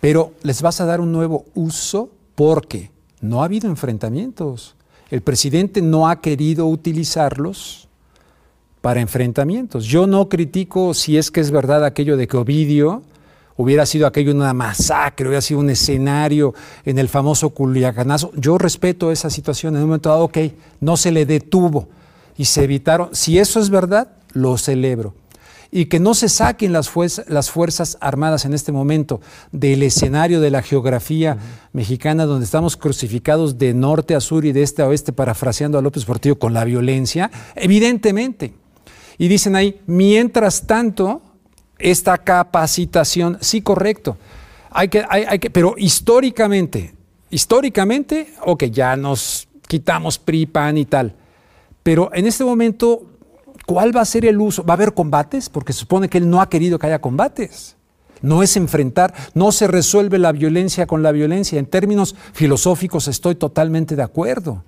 pero 0.00 0.32
les 0.42 0.62
vas 0.62 0.80
a 0.80 0.86
dar 0.86 1.00
un 1.00 1.12
nuevo 1.12 1.44
uso 1.54 2.10
porque 2.34 2.90
no 3.20 3.42
ha 3.42 3.46
habido 3.46 3.68
enfrentamientos. 3.68 4.76
El 5.10 5.20
presidente 5.20 5.82
no 5.82 6.08
ha 6.08 6.20
querido 6.20 6.66
utilizarlos 6.66 7.88
para 8.80 9.00
enfrentamientos. 9.00 9.84
Yo 9.86 10.06
no 10.06 10.28
critico 10.28 10.94
si 10.94 11.16
es 11.16 11.30
que 11.30 11.40
es 11.40 11.50
verdad 11.50 11.84
aquello 11.84 12.16
de 12.16 12.28
que 12.28 12.36
Ovidio 12.36 13.02
hubiera 13.56 13.86
sido 13.86 14.06
aquello 14.06 14.32
una 14.32 14.52
masacre, 14.52 15.26
hubiera 15.26 15.40
sido 15.40 15.60
un 15.60 15.70
escenario 15.70 16.54
en 16.84 16.98
el 16.98 17.08
famoso 17.08 17.50
Culiacanazo. 17.50 18.32
Yo 18.36 18.58
respeto 18.58 19.10
esa 19.10 19.30
situación. 19.30 19.76
En 19.76 19.82
un 19.82 19.88
momento 19.88 20.10
dado, 20.10 20.24
ok, 20.24 20.38
no 20.80 20.96
se 20.96 21.10
le 21.10 21.26
detuvo 21.26 21.88
y 22.36 22.44
se 22.44 22.64
evitaron. 22.64 23.10
Si 23.12 23.38
eso 23.38 23.60
es 23.60 23.70
verdad, 23.70 24.08
lo 24.32 24.58
celebro. 24.58 25.14
Y 25.72 25.86
que 25.86 25.98
no 25.98 26.14
se 26.14 26.28
saquen 26.28 26.72
las, 26.72 26.88
Fuerzas 26.88 27.98
Armadas 28.00 28.44
en 28.44 28.54
este 28.54 28.70
momento 28.70 29.20
del 29.50 29.82
escenario 29.82 30.40
de 30.40 30.50
la 30.50 30.62
geografía 30.62 31.38
mexicana, 31.72 32.24
donde 32.24 32.44
estamos 32.44 32.76
crucificados 32.76 33.58
de 33.58 33.74
norte 33.74 34.14
a 34.14 34.20
sur 34.20 34.44
y 34.44 34.52
de 34.52 34.62
este 34.62 34.82
a 34.82 34.86
oeste, 34.86 35.12
parafraseando 35.12 35.76
a 35.76 35.82
López 35.82 36.04
Portillo, 36.04 36.38
con 36.38 36.54
la 36.54 36.64
violencia, 36.64 37.30
evidentemente. 37.56 38.54
Y 39.18 39.28
dicen 39.28 39.56
ahí, 39.56 39.80
mientras 39.86 40.66
tanto, 40.66 41.20
esta 41.78 42.18
capacitación, 42.18 43.38
sí, 43.40 43.62
correcto. 43.62 44.16
Hay 44.70 44.88
que, 44.88 45.04
hay, 45.08 45.38
que, 45.38 45.50
pero 45.50 45.74
históricamente, 45.78 46.96
Históricamente, 47.30 48.32
ok, 48.44 48.64
ya 48.64 48.96
nos 48.96 49.48
quitamos 49.66 50.18
PRI, 50.18 50.46
PAN 50.46 50.78
y 50.78 50.84
tal. 50.84 51.14
Pero 51.82 52.10
en 52.14 52.26
este 52.26 52.44
momento, 52.44 53.02
¿cuál 53.66 53.96
va 53.96 54.02
a 54.02 54.04
ser 54.04 54.24
el 54.26 54.40
uso? 54.40 54.64
¿Va 54.64 54.74
a 54.74 54.76
haber 54.76 54.94
combates? 54.94 55.48
Porque 55.48 55.72
se 55.72 55.80
supone 55.80 56.08
que 56.08 56.18
él 56.18 56.30
no 56.30 56.40
ha 56.40 56.48
querido 56.48 56.78
que 56.78 56.86
haya 56.86 57.00
combates. 57.00 57.76
No 58.22 58.42
es 58.42 58.56
enfrentar, 58.56 59.12
no 59.34 59.52
se 59.52 59.66
resuelve 59.66 60.18
la 60.18 60.32
violencia 60.32 60.86
con 60.86 61.02
la 61.02 61.12
violencia. 61.12 61.58
En 61.58 61.66
términos 61.66 62.14
filosóficos 62.32 63.08
estoy 63.08 63.34
totalmente 63.34 63.96
de 63.96 64.02
acuerdo. 64.02 64.64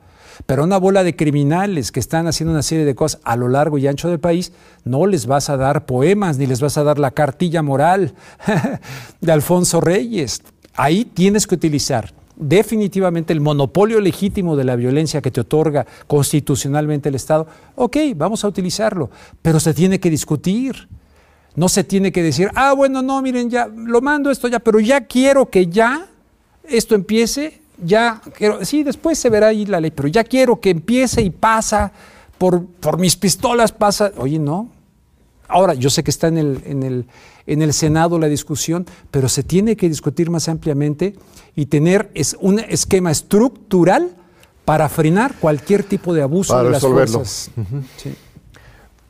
Pero 0.46 0.64
una 0.64 0.78
bola 0.78 1.04
de 1.04 1.16
criminales 1.16 1.92
que 1.92 2.00
están 2.00 2.26
haciendo 2.26 2.52
una 2.52 2.62
serie 2.62 2.84
de 2.84 2.94
cosas 2.94 3.20
a 3.24 3.36
lo 3.36 3.48
largo 3.48 3.78
y 3.78 3.86
ancho 3.86 4.08
del 4.08 4.20
país, 4.20 4.52
no 4.84 5.06
les 5.06 5.26
vas 5.26 5.50
a 5.50 5.56
dar 5.56 5.86
poemas 5.86 6.38
ni 6.38 6.46
les 6.46 6.60
vas 6.60 6.78
a 6.78 6.84
dar 6.84 6.98
la 6.98 7.10
cartilla 7.10 7.62
moral 7.62 8.14
de 9.20 9.32
Alfonso 9.32 9.80
Reyes. 9.80 10.42
Ahí 10.74 11.04
tienes 11.04 11.46
que 11.46 11.56
utilizar 11.56 12.12
definitivamente 12.38 13.32
el 13.32 13.40
monopolio 13.40 14.00
legítimo 14.00 14.56
de 14.56 14.64
la 14.64 14.76
violencia 14.76 15.20
que 15.20 15.30
te 15.30 15.40
otorga 15.40 15.86
constitucionalmente 16.06 17.08
el 17.08 17.16
Estado. 17.16 17.46
Ok, 17.74 17.96
vamos 18.14 18.44
a 18.44 18.48
utilizarlo, 18.48 19.10
pero 19.42 19.58
se 19.58 19.74
tiene 19.74 19.98
que 19.98 20.10
discutir. 20.10 20.88
No 21.56 21.68
se 21.68 21.82
tiene 21.82 22.12
que 22.12 22.22
decir, 22.22 22.50
ah, 22.54 22.72
bueno, 22.72 23.02
no, 23.02 23.20
miren, 23.20 23.50
ya 23.50 23.66
lo 23.66 24.00
mando 24.00 24.30
esto 24.30 24.46
ya, 24.46 24.60
pero 24.60 24.78
ya 24.78 25.06
quiero 25.06 25.50
que 25.50 25.66
ya 25.66 26.06
esto 26.62 26.94
empiece 26.94 27.60
ya 27.82 28.20
quiero, 28.36 28.64
sí, 28.64 28.82
después 28.82 29.18
se 29.18 29.30
verá 29.30 29.48
ahí 29.48 29.66
la 29.66 29.80
ley, 29.80 29.90
pero 29.90 30.08
ya 30.08 30.24
quiero 30.24 30.60
que 30.60 30.70
empiece 30.70 31.22
y 31.22 31.30
pasa 31.30 31.92
por, 32.38 32.64
por 32.64 32.98
mis 32.98 33.16
pistolas, 33.16 33.72
pasa. 33.72 34.12
Oye, 34.16 34.38
no. 34.38 34.68
Ahora, 35.48 35.74
yo 35.74 35.88
sé 35.90 36.04
que 36.04 36.10
está 36.10 36.28
en 36.28 36.38
el, 36.38 36.62
en, 36.66 36.82
el, 36.82 37.06
en 37.46 37.62
el 37.62 37.72
Senado 37.72 38.18
la 38.18 38.28
discusión, 38.28 38.86
pero 39.10 39.28
se 39.28 39.42
tiene 39.42 39.76
que 39.76 39.88
discutir 39.88 40.30
más 40.30 40.48
ampliamente 40.48 41.14
y 41.56 41.66
tener 41.66 42.10
es 42.14 42.36
un 42.40 42.58
esquema 42.58 43.10
estructural 43.10 44.10
para 44.64 44.88
frenar 44.90 45.34
cualquier 45.38 45.82
tipo 45.82 46.12
de 46.12 46.20
abuso 46.22 46.62
de 46.62 46.70
las 46.70 46.82
fuerzas. 46.82 47.50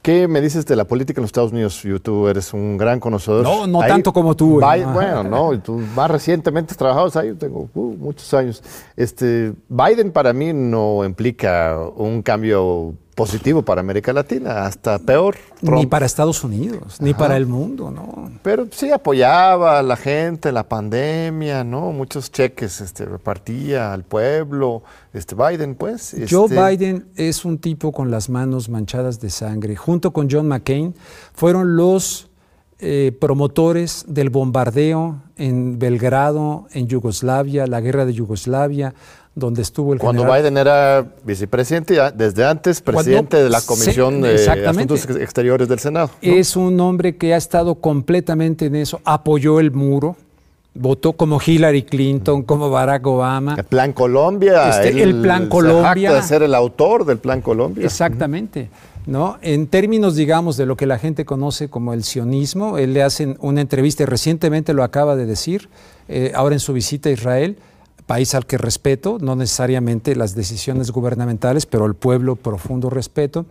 ¿Qué 0.08 0.26
me 0.26 0.40
dices 0.40 0.64
de 0.64 0.74
la 0.74 0.86
política 0.86 1.20
en 1.20 1.24
los 1.24 1.28
Estados 1.28 1.52
Unidos? 1.52 1.82
Tú 2.02 2.28
eres 2.28 2.54
un 2.54 2.78
gran 2.78 2.98
conocedor. 2.98 3.42
No, 3.42 3.66
no 3.66 3.80
tanto 3.80 4.10
como 4.10 4.34
tú. 4.34 4.58
bueno, 4.58 5.22
no, 5.22 5.60
tú 5.60 5.82
más 5.94 6.10
recientemente 6.10 6.72
has 6.72 6.78
trabajado 6.78 7.20
ahí, 7.20 7.34
tengo 7.34 7.68
uh, 7.74 7.94
muchos 7.98 8.32
años. 8.32 8.62
Este, 8.96 9.52
Biden 9.68 10.10
para 10.10 10.32
mí 10.32 10.54
no 10.54 11.04
implica 11.04 11.78
un 11.94 12.22
cambio 12.22 12.94
positivo 13.18 13.62
para 13.62 13.80
América 13.80 14.12
Latina, 14.12 14.64
hasta 14.64 15.00
peor. 15.00 15.34
Ni 15.60 15.86
para 15.86 16.06
Estados 16.06 16.44
Unidos, 16.44 17.00
ni 17.00 17.14
para 17.14 17.36
el 17.36 17.46
mundo, 17.46 17.90
¿no? 17.90 18.30
Pero 18.44 18.68
sí 18.70 18.92
apoyaba 18.92 19.80
a 19.80 19.82
la 19.82 19.96
gente, 19.96 20.52
la 20.52 20.68
pandemia, 20.68 21.64
¿no? 21.64 21.90
Muchos 21.90 22.30
cheques 22.30 22.80
este, 22.80 23.06
repartía 23.06 23.92
al 23.92 24.04
pueblo. 24.04 24.84
Este 25.12 25.34
Biden, 25.34 25.74
pues. 25.74 26.14
Joe 26.30 26.46
este 26.46 26.62
Biden 26.62 27.08
es 27.16 27.44
un 27.44 27.58
tipo 27.58 27.90
con 27.90 28.12
las 28.12 28.28
manos 28.28 28.68
manchadas 28.68 29.18
de 29.18 29.30
sangre. 29.30 29.74
Junto 29.74 30.12
con 30.12 30.28
John 30.30 30.46
McCain, 30.46 30.94
fueron 31.34 31.74
los 31.74 32.30
eh, 32.78 33.10
promotores 33.20 34.04
del 34.06 34.30
bombardeo 34.30 35.20
en 35.36 35.80
Belgrado, 35.80 36.68
en 36.70 36.86
Yugoslavia, 36.86 37.66
la 37.66 37.80
guerra 37.80 38.06
de 38.06 38.12
Yugoslavia, 38.12 38.94
donde 39.38 39.62
estuvo 39.62 39.92
el 39.92 39.98
Cuando 39.98 40.24
Biden 40.24 40.56
era 40.56 41.06
vicepresidente, 41.24 41.98
desde 42.14 42.44
antes 42.44 42.80
presidente 42.80 43.42
de 43.42 43.48
la 43.48 43.60
Comisión 43.60 44.20
de 44.20 44.48
Asuntos 44.66 45.08
Exteriores 45.08 45.68
del 45.68 45.78
Senado. 45.78 46.10
Es 46.20 46.56
un 46.56 46.78
hombre 46.80 47.16
que 47.16 47.34
ha 47.34 47.36
estado 47.36 47.76
completamente 47.76 48.66
en 48.66 48.76
eso, 48.76 49.00
apoyó 49.04 49.60
el 49.60 49.70
muro, 49.70 50.16
votó 50.74 51.12
como 51.12 51.40
Hillary 51.44 51.82
Clinton, 51.82 52.42
como 52.42 52.70
Barack 52.70 53.06
Obama. 53.06 53.54
El 53.56 53.64
Plan 53.64 53.92
Colombia. 53.92 54.70
Este, 54.70 55.02
el 55.02 55.20
Plan 55.20 55.48
Colombia. 55.48 56.12
de 56.12 56.22
ser 56.22 56.42
el 56.42 56.54
autor 56.54 57.04
del 57.04 57.18
Plan 57.18 57.40
Colombia. 57.40 57.84
Exactamente. 57.84 58.70
¿No? 59.06 59.38
En 59.40 59.68
términos, 59.68 60.16
digamos, 60.16 60.58
de 60.58 60.66
lo 60.66 60.76
que 60.76 60.86
la 60.86 60.98
gente 60.98 61.24
conoce 61.24 61.68
como 61.68 61.94
el 61.94 62.04
sionismo, 62.04 62.76
él 62.76 62.92
le 62.92 63.02
hacen 63.02 63.38
una 63.40 63.62
entrevista, 63.62 64.02
y 64.02 64.06
recientemente 64.06 64.74
lo 64.74 64.84
acaba 64.84 65.16
de 65.16 65.24
decir, 65.24 65.70
eh, 66.08 66.32
ahora 66.34 66.54
en 66.54 66.60
su 66.60 66.74
visita 66.74 67.08
a 67.08 67.12
Israel, 67.12 67.56
país 68.08 68.34
al 68.34 68.46
que 68.46 68.56
respeto, 68.56 69.18
no 69.20 69.36
necesariamente 69.36 70.16
las 70.16 70.34
decisiones 70.34 70.90
gubernamentales, 70.90 71.66
pero 71.66 71.84
al 71.84 71.94
pueblo 71.94 72.36
profundo 72.36 72.88
respeto, 72.88 73.44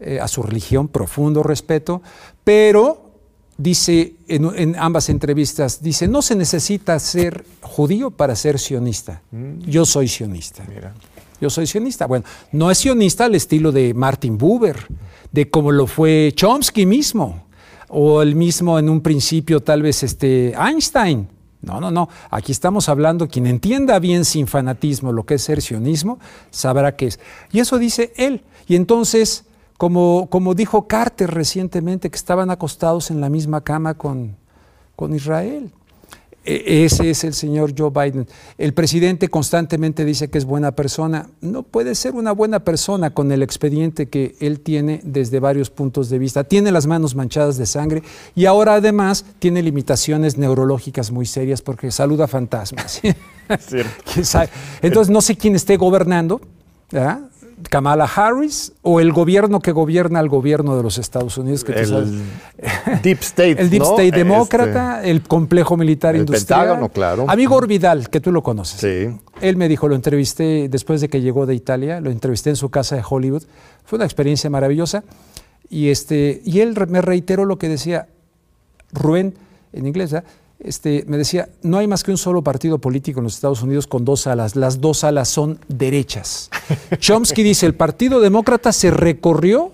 eh, 0.00 0.18
a 0.20 0.26
su 0.26 0.42
religión 0.42 0.88
profundo 0.88 1.44
respeto, 1.44 2.02
pero 2.42 3.12
dice 3.56 4.14
en, 4.26 4.74
ambas 4.76 5.08
entrevistas, 5.08 5.80
dice, 5.80 6.08
no 6.08 6.20
se 6.20 6.34
necesita 6.34 6.98
ser 6.98 7.44
judío 7.60 8.10
para 8.10 8.34
ser 8.34 8.58
sionista. 8.58 9.22
Mm. 9.30 9.60
Yo 9.60 9.86
soy 9.86 10.08
sionista. 10.08 10.64
Yo 11.40 11.48
soy 11.48 11.68
sionista. 11.68 12.06
Bueno, 12.06 12.24
no 12.50 12.72
es 12.72 12.78
sionista 12.78 13.26
al 13.26 13.36
estilo 13.36 13.70
de 13.70 13.94
Martin 13.94 14.36
Buber, 14.36 14.84
de 15.30 15.48
como 15.48 15.70
lo 15.70 15.86
fue 15.86 16.32
Chomsky 16.34 16.86
mismo, 16.86 17.46
o 17.88 18.20
el 18.20 18.34
mismo 18.34 18.80
en 18.80 18.88
un 18.88 19.00
principio 19.00 19.60
tal 19.60 19.82
vez 19.82 20.02
este 20.02 20.54
Einstein. 20.58 21.28
No, 21.62 21.80
no, 21.80 21.90
no. 21.90 22.08
Aquí 22.30 22.50
estamos 22.50 22.88
hablando, 22.88 23.28
quien 23.28 23.46
entienda 23.46 23.98
bien 24.00 24.24
sin 24.24 24.48
fanatismo 24.48 25.12
lo 25.12 25.24
que 25.24 25.34
es 25.34 25.42
ser 25.42 25.62
sionismo, 25.62 26.18
sabrá 26.50 26.96
qué 26.96 27.06
es. 27.06 27.20
Y 27.52 27.60
eso 27.60 27.78
dice 27.78 28.12
él. 28.16 28.42
Y 28.66 28.74
entonces, 28.74 29.44
como, 29.78 30.28
como 30.28 30.54
dijo 30.54 30.88
Carter 30.88 31.30
recientemente, 31.30 32.10
que 32.10 32.16
estaban 32.16 32.50
acostados 32.50 33.10
en 33.12 33.20
la 33.20 33.28
misma 33.28 33.60
cama 33.60 33.94
con, 33.94 34.36
con 34.96 35.14
Israel. 35.14 35.70
E, 36.44 36.84
ese 36.84 37.10
es 37.10 37.24
el 37.24 37.34
señor 37.34 37.72
Joe 37.76 37.90
Biden. 37.90 38.26
El 38.58 38.74
presidente 38.74 39.28
constantemente 39.28 40.04
dice 40.04 40.28
que 40.28 40.38
es 40.38 40.44
buena 40.44 40.72
persona. 40.72 41.28
No 41.40 41.62
puede 41.62 41.94
ser 41.94 42.14
una 42.14 42.32
buena 42.32 42.60
persona 42.60 43.10
con 43.10 43.30
el 43.32 43.42
expediente 43.42 44.08
que 44.08 44.34
él 44.40 44.60
tiene 44.60 45.00
desde 45.04 45.40
varios 45.40 45.70
puntos 45.70 46.10
de 46.10 46.18
vista. 46.18 46.44
Tiene 46.44 46.72
las 46.72 46.86
manos 46.86 47.14
manchadas 47.14 47.56
de 47.56 47.66
sangre 47.66 48.02
y 48.34 48.46
ahora 48.46 48.74
además 48.74 49.24
tiene 49.38 49.62
limitaciones 49.62 50.36
neurológicas 50.36 51.10
muy 51.10 51.26
serias 51.26 51.62
porque 51.62 51.90
saluda 51.90 52.26
fantasmas. 52.26 53.00
Entonces 54.82 55.10
no 55.10 55.20
sé 55.20 55.36
quién 55.36 55.54
esté 55.54 55.76
gobernando. 55.76 56.40
Kamala 57.70 58.04
Harris 58.04 58.72
o 58.82 59.00
el 59.00 59.12
gobierno 59.12 59.60
que 59.60 59.72
gobierna 59.72 60.18
al 60.18 60.28
gobierno 60.28 60.76
de 60.76 60.82
los 60.82 60.98
Estados 60.98 61.38
Unidos, 61.38 61.64
que 61.64 61.72
el 61.72 62.22
Deep 63.02 63.18
State, 63.20 63.60
el 63.60 63.70
Deep 63.70 63.82
State 63.82 64.10
demócrata, 64.12 64.98
este, 64.98 65.10
el 65.10 65.22
complejo 65.22 65.76
militar 65.76 66.14
el 66.14 66.22
industrial. 66.22 66.60
Pentágono, 66.60 66.88
claro. 66.88 67.24
Amigo 67.28 67.56
Orvidal, 67.56 68.08
que 68.10 68.20
tú 68.20 68.32
lo 68.32 68.42
conoces. 68.42 68.80
Sí. 68.80 69.16
Él 69.40 69.56
me 69.56 69.68
dijo, 69.68 69.88
lo 69.88 69.94
entrevisté 69.94 70.68
después 70.68 71.00
de 71.00 71.08
que 71.08 71.20
llegó 71.20 71.46
de 71.46 71.54
Italia, 71.54 72.00
lo 72.00 72.10
entrevisté 72.10 72.50
en 72.50 72.56
su 72.56 72.70
casa 72.70 72.96
de 72.96 73.02
Hollywood. 73.08 73.42
Fue 73.84 73.96
una 73.96 74.04
experiencia 74.04 74.50
maravillosa. 74.50 75.04
Y, 75.68 75.88
este, 75.88 76.42
y 76.44 76.60
él 76.60 76.74
me 76.88 77.00
reiteró 77.00 77.44
lo 77.44 77.58
que 77.58 77.68
decía 77.68 78.08
Rubén 78.92 79.34
en 79.72 79.86
inglés, 79.86 80.14
este, 80.64 81.04
me 81.08 81.18
decía, 81.18 81.48
no 81.62 81.78
hay 81.78 81.86
más 81.86 82.04
que 82.04 82.10
un 82.10 82.18
solo 82.18 82.42
partido 82.42 82.78
político 82.78 83.20
en 83.20 83.24
los 83.24 83.34
Estados 83.34 83.62
Unidos 83.62 83.86
con 83.86 84.04
dos 84.04 84.26
alas. 84.26 84.54
Las 84.54 84.80
dos 84.80 85.02
alas 85.04 85.28
son 85.28 85.58
derechas. 85.68 86.50
Chomsky 86.98 87.42
dice, 87.42 87.66
el 87.66 87.74
Partido 87.74 88.20
Demócrata 88.20 88.72
se 88.72 88.90
recorrió 88.90 89.72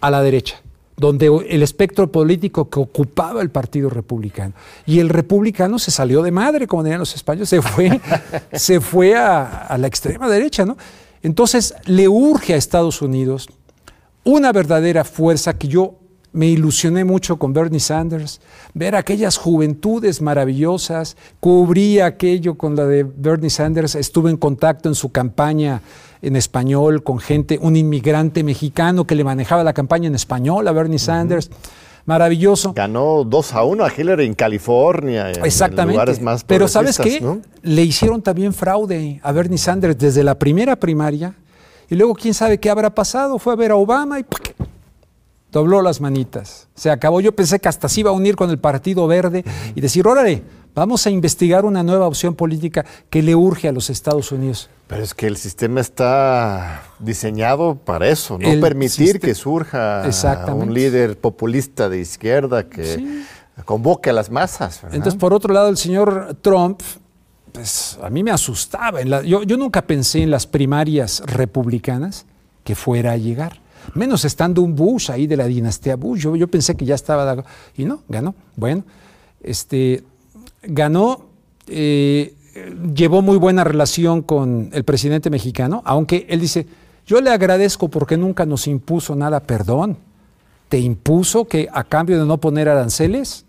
a 0.00 0.10
la 0.10 0.22
derecha, 0.22 0.62
donde 0.96 1.26
el 1.48 1.62
espectro 1.62 2.12
político 2.12 2.70
que 2.70 2.78
ocupaba 2.78 3.42
el 3.42 3.50
Partido 3.50 3.90
Republicano. 3.90 4.54
Y 4.86 5.00
el 5.00 5.08
republicano 5.08 5.78
se 5.78 5.90
salió 5.90 6.22
de 6.22 6.30
madre, 6.30 6.66
como 6.66 6.84
dirían 6.84 7.00
los 7.00 7.14
españoles, 7.14 7.48
se 7.48 7.60
fue, 7.60 8.00
se 8.52 8.80
fue 8.80 9.16
a, 9.16 9.66
a 9.66 9.76
la 9.76 9.88
extrema 9.88 10.28
derecha. 10.28 10.64
¿no? 10.64 10.76
Entonces 11.22 11.74
le 11.86 12.08
urge 12.08 12.54
a 12.54 12.56
Estados 12.56 13.02
Unidos 13.02 13.48
una 14.22 14.52
verdadera 14.52 15.04
fuerza 15.04 15.58
que 15.58 15.68
yo 15.68 15.97
me 16.32 16.46
ilusioné 16.46 17.04
mucho 17.04 17.38
con 17.38 17.52
Bernie 17.52 17.80
Sanders, 17.80 18.40
ver 18.74 18.94
aquellas 18.94 19.36
juventudes 19.36 20.20
maravillosas, 20.20 21.16
cubrí 21.40 22.00
aquello 22.00 22.56
con 22.56 22.76
la 22.76 22.86
de 22.86 23.02
Bernie 23.04 23.50
Sanders, 23.50 23.94
estuve 23.94 24.30
en 24.30 24.36
contacto 24.36 24.88
en 24.88 24.94
su 24.94 25.10
campaña 25.10 25.82
en 26.22 26.36
español 26.36 27.02
con 27.02 27.18
gente, 27.18 27.58
un 27.60 27.76
inmigrante 27.76 28.42
mexicano 28.42 29.06
que 29.06 29.14
le 29.14 29.24
manejaba 29.24 29.64
la 29.64 29.72
campaña 29.72 30.08
en 30.08 30.14
español 30.14 30.66
a 30.68 30.72
Bernie 30.72 30.98
Sanders. 30.98 31.50
Maravilloso. 32.06 32.72
Ganó 32.72 33.22
2 33.22 33.52
a 33.52 33.64
1 33.64 33.84
a 33.84 33.92
Hillary 33.94 34.24
en 34.24 34.34
California. 34.34 35.30
Exactamente. 35.30 35.92
lugares 35.92 36.22
más 36.22 36.42
Pero 36.42 36.66
¿sabes 36.66 36.96
qué? 36.96 37.22
Le 37.62 37.82
hicieron 37.82 38.22
también 38.22 38.54
fraude 38.54 39.20
a 39.22 39.30
Bernie 39.30 39.58
Sanders 39.58 39.98
desde 39.98 40.24
la 40.24 40.38
primera 40.38 40.74
primaria. 40.76 41.34
Y 41.90 41.96
luego, 41.96 42.14
quién 42.14 42.32
sabe 42.32 42.58
qué 42.58 42.70
habrá 42.70 42.94
pasado. 42.94 43.38
Fue 43.38 43.52
a 43.52 43.56
ver 43.56 43.72
a 43.72 43.76
Obama 43.76 44.18
y 44.18 44.24
dobló 45.52 45.82
las 45.82 46.00
manitas. 46.00 46.68
Se 46.74 46.90
acabó. 46.90 47.20
Yo 47.20 47.32
pensé 47.32 47.58
que 47.58 47.68
hasta 47.68 47.88
se 47.88 48.00
iba 48.00 48.10
a 48.10 48.12
unir 48.12 48.36
con 48.36 48.50
el 48.50 48.58
Partido 48.58 49.06
Verde 49.06 49.44
y 49.74 49.80
decir, 49.80 50.06
órale, 50.06 50.42
vamos 50.74 51.06
a 51.06 51.10
investigar 51.10 51.64
una 51.64 51.82
nueva 51.82 52.06
opción 52.06 52.34
política 52.34 52.84
que 53.10 53.22
le 53.22 53.34
urge 53.34 53.68
a 53.68 53.72
los 53.72 53.90
Estados 53.90 54.32
Unidos. 54.32 54.70
Pero 54.86 55.02
es 55.02 55.14
que 55.14 55.26
el 55.26 55.36
sistema 55.36 55.80
está 55.80 56.82
diseñado 56.98 57.74
para 57.76 58.08
eso, 58.08 58.38
no 58.38 58.60
permitir 58.60 59.20
que 59.20 59.34
surja 59.34 60.08
un 60.54 60.72
líder 60.72 61.18
populista 61.18 61.88
de 61.88 62.00
izquierda 62.00 62.68
que 62.68 63.24
convoque 63.64 64.10
a 64.10 64.12
las 64.12 64.30
masas. 64.30 64.82
Entonces, 64.92 65.16
por 65.16 65.34
otro 65.34 65.52
lado, 65.52 65.68
el 65.68 65.76
señor 65.76 66.36
Trump 66.40 66.80
pues 67.52 67.98
a 68.02 68.10
mí 68.10 68.22
me 68.22 68.30
asustaba. 68.30 69.02
yo, 69.02 69.56
nunca 69.56 69.82
pensé 69.82 70.22
en 70.22 70.30
las 70.30 70.46
primarias 70.46 71.22
republicanas 71.26 72.26
que 72.62 72.74
fuera 72.74 73.12
a 73.12 73.16
llegar. 73.16 73.60
Menos 73.94 74.24
estando 74.24 74.62
un 74.62 74.74
Bush 74.74 75.10
ahí 75.10 75.26
de 75.26 75.36
la 75.36 75.46
dinastía 75.46 75.96
Bush. 75.96 76.20
Yo, 76.20 76.36
yo 76.36 76.48
pensé 76.48 76.76
que 76.76 76.84
ya 76.84 76.94
estaba. 76.94 77.44
Y 77.76 77.84
no, 77.84 78.02
ganó. 78.08 78.34
Bueno, 78.56 78.84
este, 79.42 80.04
ganó. 80.62 81.26
Eh, 81.66 82.34
llevó 82.94 83.22
muy 83.22 83.36
buena 83.36 83.64
relación 83.64 84.22
con 84.22 84.70
el 84.72 84.84
presidente 84.84 85.30
mexicano, 85.30 85.82
aunque 85.84 86.26
él 86.28 86.40
dice, 86.40 86.66
yo 87.06 87.20
le 87.20 87.30
agradezco 87.30 87.88
porque 87.88 88.16
nunca 88.16 88.46
nos 88.46 88.66
impuso 88.66 89.14
nada, 89.14 89.40
perdón, 89.40 89.96
te 90.68 90.78
impuso 90.78 91.46
que 91.46 91.68
a 91.72 91.84
cambio 91.84 92.18
de 92.18 92.26
no 92.26 92.38
poner 92.38 92.68
aranceles, 92.68 93.44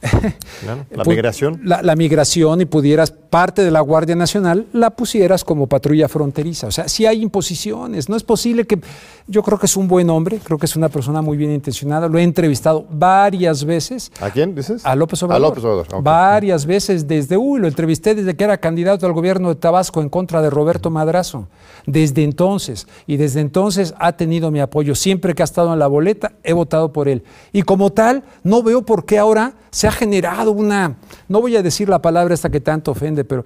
la 0.90 1.04
migración. 1.04 1.60
La, 1.64 1.94
migración 1.94 2.60
y 2.62 2.64
pudieras 2.64 3.10
parte 3.10 3.62
de 3.62 3.70
la 3.70 3.80
Guardia 3.80 4.16
Nacional 4.16 4.66
la 4.72 4.90
pusieras 4.90 5.44
como 5.44 5.66
patrulla 5.66 6.08
fronteriza. 6.08 6.68
O 6.68 6.70
sea, 6.70 6.88
si 6.88 7.06
hay 7.06 7.22
imposiciones. 7.22 8.08
No 8.08 8.16
es 8.16 8.22
posible 8.22 8.66
que. 8.66 8.80
Yo 9.26 9.42
creo 9.44 9.58
que 9.58 9.66
es 9.66 9.76
un 9.76 9.86
buen 9.86 10.10
hombre, 10.10 10.40
creo 10.42 10.58
que 10.58 10.66
es 10.66 10.74
una 10.74 10.88
persona 10.88 11.22
muy 11.22 11.36
bien 11.36 11.52
intencionada. 11.52 12.08
Lo 12.08 12.18
he 12.18 12.22
entrevistado 12.22 12.84
varias 12.90 13.64
veces. 13.64 14.10
¿A 14.20 14.30
quién 14.30 14.54
dices? 14.54 14.84
A 14.84 14.96
López 14.96 15.22
Obrador. 15.22 15.44
A 15.44 15.48
López 15.48 15.64
Obrador. 15.64 16.02
Varias 16.02 16.66
veces 16.66 17.06
desde. 17.06 17.36
Uy, 17.36 17.60
lo 17.60 17.68
entrevisté 17.68 18.14
desde 18.14 18.34
que 18.34 18.44
era 18.44 18.56
candidato 18.56 19.06
al 19.06 19.12
gobierno 19.12 19.50
de 19.50 19.54
Tabasco 19.56 20.00
en 20.00 20.08
contra 20.08 20.42
de 20.42 20.50
Roberto 20.50 20.90
Madrazo. 20.90 21.46
Desde 21.86 22.24
entonces. 22.24 22.88
Y 23.06 23.18
desde 23.18 23.40
entonces 23.40 23.94
ha 23.98 24.12
tenido 24.12 24.50
mi 24.50 24.60
apoyo. 24.60 24.94
Siempre 24.94 25.34
que 25.34 25.42
ha 25.42 25.44
estado 25.44 25.72
en 25.72 25.78
la 25.78 25.86
boleta, 25.86 26.32
he 26.42 26.54
votado 26.54 26.92
por 26.92 27.06
él. 27.06 27.22
Y 27.52 27.62
como 27.62 27.90
tal, 27.90 28.24
no 28.42 28.62
veo 28.62 28.82
por 28.82 29.04
qué 29.04 29.18
ahora 29.18 29.54
se 29.70 29.89
ha 29.90 29.92
generado 29.92 30.52
una, 30.52 30.96
no 31.28 31.40
voy 31.40 31.56
a 31.56 31.62
decir 31.62 31.88
la 31.88 32.00
palabra 32.00 32.32
esta 32.32 32.48
que 32.48 32.60
tanto 32.60 32.92
ofende, 32.92 33.24
pero 33.24 33.44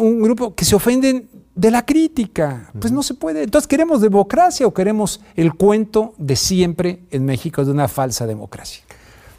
un 0.00 0.20
grupo 0.20 0.54
que 0.54 0.64
se 0.64 0.74
ofenden 0.74 1.28
de 1.54 1.70
la 1.70 1.84
crítica. 1.84 2.70
Pues 2.78 2.92
no 2.92 3.02
se 3.02 3.14
puede. 3.14 3.42
Entonces, 3.42 3.66
¿queremos 3.66 4.00
democracia 4.00 4.66
o 4.66 4.72
queremos 4.72 5.20
el 5.34 5.54
cuento 5.54 6.14
de 6.16 6.36
siempre 6.36 7.00
en 7.10 7.24
México 7.24 7.64
de 7.64 7.70
una 7.70 7.88
falsa 7.88 8.26
democracia? 8.26 8.82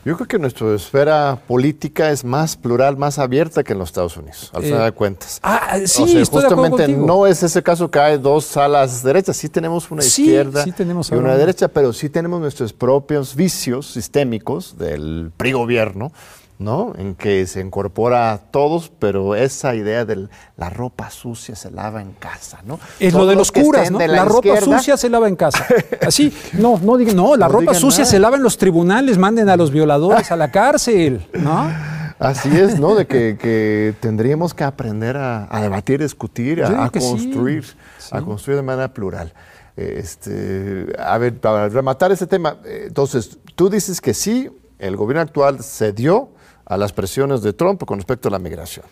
Yo 0.06 0.16
creo 0.16 0.28
que 0.30 0.40
nuestra 0.40 0.74
esfera 0.74 1.38
política 1.46 2.10
es 2.10 2.24
más 2.24 2.56
plural, 2.56 2.96
más 2.96 3.20
abierta 3.20 3.66
que 3.66 3.74
en 3.74 3.80
los 3.80 3.90
Estados 3.90 4.16
Unidos, 4.16 4.50
al 4.54 4.64
final 4.64 4.86
de 4.86 4.92
cuentas. 4.94 5.40
Ah, 5.44 5.78
sí, 5.86 6.24
justamente 6.26 6.88
no 6.88 7.28
es 7.28 7.44
ese 7.44 7.62
caso 7.62 7.92
que 7.92 8.00
hay 8.00 8.18
dos 8.18 8.46
salas 8.46 9.04
derechas, 9.04 9.36
sí 9.36 9.50
tenemos 9.50 9.92
una 9.92 10.02
izquierda 10.02 10.64
y 10.66 11.16
una 11.16 11.36
derecha, 11.36 11.68
pero 11.68 11.92
sí 11.92 12.10
tenemos 12.10 12.40
nuestros 12.40 12.72
propios 12.72 13.36
vicios 13.36 13.88
sistémicos 13.88 14.78
del 14.78 15.32
PRI 15.36 15.52
gobierno, 15.52 16.14
¿no? 16.60 16.94
En 16.98 17.16
que 17.16 17.48
se 17.48 17.62
incorpora 17.62 18.34
a 18.34 18.38
todos, 18.38 18.92
pero 19.00 19.34
esa 19.34 19.76
idea 19.76 20.04
de 20.04 20.28
la 20.58 20.70
ropa 20.70 21.10
sucia 21.10 21.56
se 21.56 21.72
lava 21.72 22.02
en 22.02 22.12
casa, 22.12 22.60
¿no? 22.66 22.80
Es 23.00 23.14
lo 23.14 23.26
de 23.26 23.36
los 23.36 23.52
curas, 23.52 23.90
¿no? 23.90 23.98
la, 23.98 24.26
ropa 24.26 24.60
sucia 24.60 24.98
se 24.98 25.10
lava 25.10 25.30
en 25.30 25.38
casa. 25.38 25.66
Así, 26.06 26.34
no, 26.54 26.78
no 26.84 26.98
digan, 26.98 27.16
no, 27.16 27.38
la 27.38 27.48
ropa 27.48 27.74
sucia 27.74 28.04
se 28.04 28.20
lava 28.20 28.36
en 28.36 28.44
los 28.44 28.58
tribunales, 28.58 29.18
manden 29.18 29.48
a 29.48 29.56
los 29.56 29.72
violadores 29.72 30.32
a 30.32 30.36
la 30.36 30.52
cárcel, 30.52 31.26
¿no? 31.34 31.72
Así 32.20 32.50
es, 32.50 32.78
¿no? 32.78 32.94
De 32.94 33.08
que, 33.08 33.96
tendríamos 34.02 34.54
que 34.54 34.66
aprender 34.66 35.16
a, 35.16 35.48
debatir, 35.62 36.02
discutir, 36.02 36.62
a, 36.62 36.90
construir, 36.90 37.66
a 38.12 38.22
construir 38.22 38.58
de 38.58 38.64
manera 38.64 38.94
plural. 38.94 39.34
Este, 39.78 40.88
a 41.00 41.18
ver, 41.18 41.40
para 41.40 41.70
rematar 41.70 42.12
ese 42.12 42.28
tema, 42.28 42.58
eh, 42.66 42.84
entonces, 42.88 43.38
tú 43.56 43.70
dices 43.70 44.02
que 44.02 44.14
sí, 44.14 44.50
el 44.78 44.98
gobierno 44.98 45.22
actual 45.22 45.64
cedió 45.64 46.32
a 46.70 46.78
las 46.78 46.94
presiones 46.94 47.42
de 47.42 47.52
Trump 47.52 47.84
con 47.84 47.98
respecto 47.98 48.30
a 48.30 48.32
la 48.32 48.40
migración. 48.40 48.86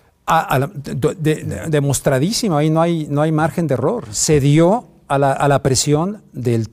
demostradísimo, 1.69 2.57
ahí 2.57 2.69
no 2.69 2.81
hay, 2.81 3.07
no 3.07 3.21
hay 3.21 3.31
margen 3.31 3.67
de 3.67 3.75
error. 3.75 4.05
Se 4.11 4.39
dio 4.39 4.87
a 5.07 5.17
la, 5.17 5.63
presión 5.63 6.23
del 6.33 6.69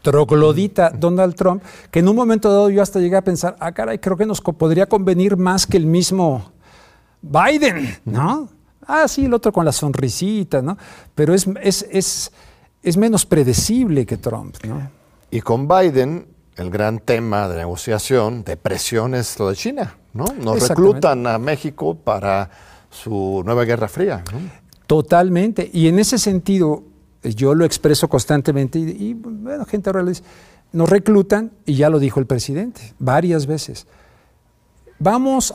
troglodita 0.00 0.90
Donald 0.90 1.34
Trump, 1.34 1.62
que 1.90 1.98
en 1.98 2.08
un 2.08 2.16
momento 2.16 2.50
dado 2.50 2.70
yo 2.70 2.80
hasta 2.80 3.00
llegué 3.00 3.16
a 3.16 3.22
pensar, 3.22 3.56
ah, 3.60 3.72
caray, 3.72 3.98
creo 3.98 4.16
que 4.16 4.24
nos 4.24 4.40
podría 4.40 4.86
convenir 4.86 5.36
más 5.36 5.66
que 5.66 5.76
el 5.76 5.84
mismo 5.84 6.52
Biden, 7.20 7.98
¿no? 8.06 8.48
Ah, 8.86 9.06
sí, 9.08 9.26
el 9.26 9.34
otro 9.34 9.52
con 9.52 9.64
la 9.64 9.72
sonrisita, 9.72 10.62
¿no? 10.62 10.78
Pero 11.14 11.34
es, 11.34 11.46
es, 11.60 11.86
es, 11.90 12.32
es 12.82 12.96
menos 12.96 13.26
predecible 13.26 14.06
que 14.06 14.16
Trump, 14.16 14.56
¿no? 14.64 14.90
Y 15.30 15.42
con 15.42 15.68
Biden, 15.68 16.26
el 16.56 16.70
gran 16.70 16.98
tema 16.98 17.48
de 17.48 17.56
negociación, 17.56 18.44
de 18.44 18.56
presión 18.56 19.14
es 19.14 19.38
lo 19.38 19.48
de 19.48 19.56
China. 19.56 19.96
¿no? 20.12 20.24
Nos 20.40 20.68
reclutan 20.68 21.26
a 21.26 21.38
México 21.38 21.94
para 21.94 22.50
su 22.90 23.42
nueva 23.44 23.64
Guerra 23.64 23.88
Fría. 23.88 24.24
Totalmente. 24.86 25.68
Y 25.72 25.88
en 25.88 25.98
ese 25.98 26.18
sentido, 26.18 26.84
yo 27.22 27.54
lo 27.54 27.64
expreso 27.64 28.08
constantemente 28.08 28.78
y, 28.78 29.14
bueno, 29.14 29.64
gente 29.66 29.90
ahora 29.90 30.02
dice, 30.04 30.22
nos 30.72 30.88
reclutan, 30.88 31.52
y 31.64 31.74
ya 31.74 31.90
lo 31.90 31.98
dijo 31.98 32.20
el 32.20 32.26
presidente 32.26 32.94
varias 32.98 33.46
veces, 33.46 33.86
vamos, 34.98 35.54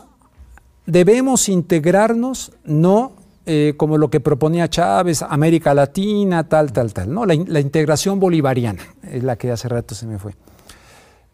debemos 0.85 1.49
integrarnos, 1.49 2.53
no 2.63 3.13
eh, 3.45 3.73
como 3.77 3.97
lo 3.97 4.09
que 4.09 4.19
proponía 4.19 4.69
Chávez, 4.69 5.23
América 5.23 5.73
Latina, 5.73 6.47
tal, 6.47 6.71
tal, 6.71 6.93
tal, 6.93 7.11
no, 7.11 7.25
la, 7.25 7.59
integración 7.59 8.19
bolivariana 8.19 8.83
es 9.03 9.23
la 9.23 9.35
que 9.35 9.51
hace 9.51 9.67
rato 9.67 9.95
se 9.95 10.05
me 10.05 10.19
fue. 10.19 10.33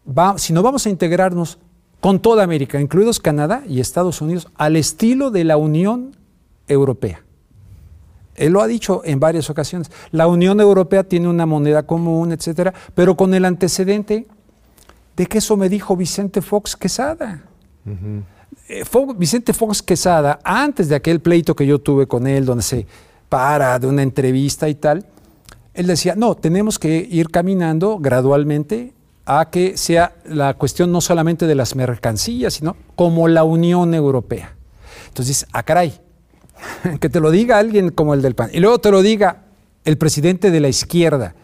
Va, 0.08 0.38
si 0.38 0.52
no 0.52 0.62
vamos 0.62 0.86
a 0.86 0.90
integrarnos 0.90 1.58
con 2.00 2.20
toda 2.20 2.44
América, 2.44 2.80
incluidos 2.80 3.20
Canadá 3.20 3.62
y 3.68 3.80
Estados 3.80 4.20
Unidos, 4.20 4.48
al 4.56 4.76
estilo 4.76 5.30
de 5.30 5.44
la 5.44 5.56
Unión 5.56 6.16
Europea. 6.68 7.22
Él 8.36 8.52
lo 8.52 8.62
ha 8.62 8.68
dicho 8.68 9.02
en 9.04 9.18
varias 9.18 9.50
ocasiones. 9.50 9.90
La 10.12 10.28
Unión 10.28 10.60
Europea 10.60 11.02
tiene 11.02 11.28
una 11.28 11.44
moneda 11.44 11.82
común, 11.82 12.32
etcétera, 12.32 12.72
pero 12.94 13.16
con 13.16 13.34
el 13.34 13.44
antecedente 13.44 14.26
de 15.16 15.26
que 15.26 15.38
eso 15.38 15.56
me 15.56 15.68
dijo 15.68 15.96
Vicente 15.96 16.40
Fox 16.40 16.76
Quesada. 16.76 17.42
Eh, 18.68 18.84
Vicente 19.16 19.52
Fox 19.52 19.82
Quesada, 19.82 20.38
antes 20.44 20.88
de 20.88 20.94
aquel 20.94 21.20
pleito 21.20 21.56
que 21.56 21.66
yo 21.66 21.80
tuve 21.80 22.06
con 22.06 22.28
él, 22.28 22.44
donde 22.44 22.62
se 22.62 22.86
para 23.28 23.78
de 23.78 23.88
una 23.88 24.02
entrevista 24.02 24.68
y 24.68 24.76
tal, 24.76 25.04
él 25.74 25.86
decía, 25.86 26.14
no, 26.16 26.36
tenemos 26.36 26.78
que 26.78 27.06
ir 27.10 27.30
caminando 27.30 27.98
gradualmente 27.98 28.94
a 29.30 29.50
que 29.50 29.76
sea 29.76 30.14
la 30.24 30.54
cuestión 30.54 30.90
no 30.90 31.02
solamente 31.02 31.46
de 31.46 31.54
las 31.54 31.76
mercancías, 31.76 32.54
sino 32.54 32.76
como 32.96 33.28
la 33.28 33.44
Unión 33.44 33.92
Europea. 33.92 34.56
Entonces, 35.06 35.46
ah, 35.52 35.62
caray, 35.62 35.92
que 37.00 37.10
te 37.10 37.20
lo 37.20 37.30
diga 37.30 37.58
alguien 37.58 37.90
como 37.90 38.14
el 38.14 38.22
del 38.22 38.34
PAN, 38.34 38.48
y 38.54 38.60
luego 38.60 38.78
te 38.78 38.90
lo 38.90 39.02
diga 39.02 39.44
el 39.84 39.98
presidente 39.98 40.50
de 40.50 40.60
la 40.60 40.68
izquierda, 40.68 41.34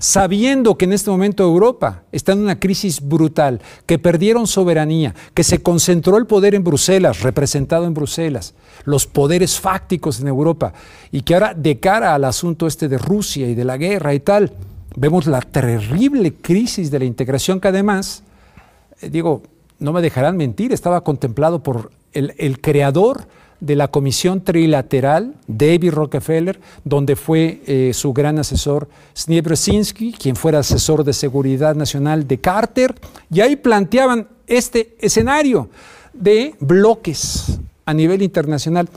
sabiendo 0.00 0.76
que 0.76 0.86
en 0.86 0.92
este 0.92 1.10
momento 1.10 1.44
Europa 1.44 2.02
está 2.10 2.32
en 2.32 2.40
una 2.40 2.58
crisis 2.58 3.00
brutal, 3.00 3.60
que 3.86 4.00
perdieron 4.00 4.48
soberanía, 4.48 5.14
que 5.32 5.44
se 5.44 5.62
concentró 5.62 6.16
el 6.16 6.26
poder 6.26 6.56
en 6.56 6.64
Bruselas, 6.64 7.20
representado 7.22 7.86
en 7.86 7.94
Bruselas, 7.94 8.54
los 8.84 9.06
poderes 9.06 9.60
fácticos 9.60 10.18
en 10.18 10.26
Europa, 10.26 10.72
y 11.12 11.22
que 11.22 11.34
ahora 11.34 11.54
de 11.54 11.78
cara 11.78 12.12
al 12.12 12.24
asunto 12.24 12.66
este 12.66 12.88
de 12.88 12.98
Rusia 12.98 13.48
y 13.48 13.54
de 13.54 13.64
la 13.64 13.76
guerra 13.76 14.12
y 14.12 14.18
tal, 14.18 14.52
vemos 14.96 15.26
la 15.26 15.40
terrible 15.40 16.34
crisis 16.34 16.90
de 16.90 16.98
la 16.98 17.04
integración 17.04 17.60
que 17.60 17.68
además, 17.68 18.22
eh, 19.00 19.10
digo, 19.10 19.42
no 19.78 19.92
me 19.92 20.02
dejarán 20.02 20.36
mentir, 20.36 20.72
estaba 20.72 21.02
contemplado 21.02 21.62
por 21.62 21.90
el, 22.12 22.60
creador 22.60 23.26
de 23.60 23.76
la 23.76 23.88
Comisión 23.88 24.42
Trilateral, 24.42 25.34
David 25.46 25.92
Rockefeller, 25.92 26.60
donde 26.84 27.16
fue 27.16 27.62
eh, 27.66 27.92
su 27.94 28.12
gran 28.12 28.38
asesor 28.38 28.88
Zbigniew 29.16 29.44
Brzezinski, 29.44 30.12
quien 30.12 30.36
fuera 30.36 30.58
asesor 30.58 31.04
de 31.04 31.12
seguridad 31.12 31.74
nacional 31.74 32.26
de 32.26 32.38
Carter, 32.38 32.94
y 33.30 33.40
ahí 33.40 33.56
planteaban 33.56 34.28
este 34.46 34.96
escenario 34.98 35.68
de 36.12 36.54
bloques 36.58 37.60
a 37.86 37.94
nivel 37.94 38.22
internacional. 38.22 38.88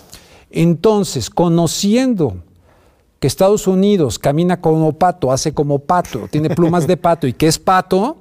Entonces, 0.50 1.30
conociendo 1.30 2.38
que 3.24 3.28
Estados 3.28 3.68
Unidos 3.68 4.20
camina 4.20 4.60
como 4.60 4.92
pato, 4.92 5.32
hace 5.32 5.54
como 5.54 5.80
pato, 5.80 6.28
tiene 6.30 6.50
plumas 6.50 6.86
de 6.86 6.98
pato 6.98 7.26
y 7.26 7.32
que 7.32 7.48
es 7.48 7.58
pato, 7.58 8.18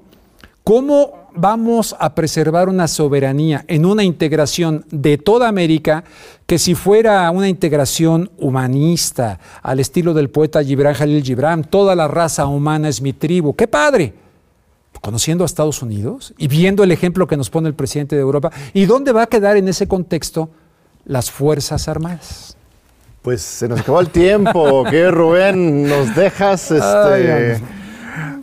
¿cómo 0.62 1.26
vamos 1.34 1.96
a 1.98 2.14
preservar 2.14 2.68
una 2.68 2.86
soberanía 2.86 3.64
en 3.66 3.84
una 3.84 4.04
integración 4.04 4.84
de 4.92 5.18
toda 5.18 5.48
América 5.48 6.04
que 6.46 6.56
si 6.56 6.76
fuera 6.76 7.28
una 7.32 7.48
integración 7.48 8.30
humanista 8.38 9.40
al 9.60 9.80
estilo 9.80 10.14
del 10.14 10.30
poeta 10.30 10.62
Gibran 10.62 10.94
Jalil 10.94 11.24
Gibran, 11.24 11.64
toda 11.64 11.96
la 11.96 12.06
raza 12.06 12.46
humana 12.46 12.88
es 12.88 13.02
mi 13.02 13.12
tribu? 13.12 13.56
¡Qué 13.56 13.66
padre! 13.66 14.14
Conociendo 15.00 15.42
a 15.42 15.46
Estados 15.46 15.82
Unidos 15.82 16.32
y 16.38 16.46
viendo 16.46 16.84
el 16.84 16.92
ejemplo 16.92 17.26
que 17.26 17.36
nos 17.36 17.50
pone 17.50 17.66
el 17.66 17.74
presidente 17.74 18.14
de 18.14 18.22
Europa, 18.22 18.52
¿y 18.72 18.84
dónde 18.84 19.10
va 19.10 19.22
a 19.22 19.26
quedar 19.26 19.56
en 19.56 19.66
ese 19.66 19.88
contexto 19.88 20.48
las 21.04 21.28
Fuerzas 21.28 21.88
Armadas? 21.88 22.56
Pues 23.22 23.40
se 23.40 23.68
nos 23.68 23.80
acabó 23.80 24.00
el 24.00 24.10
tiempo. 24.10 24.82
¿Qué, 24.90 25.08
Rubén? 25.08 25.88
Nos 25.88 26.12
dejas 26.16 26.72
este, 26.72 27.60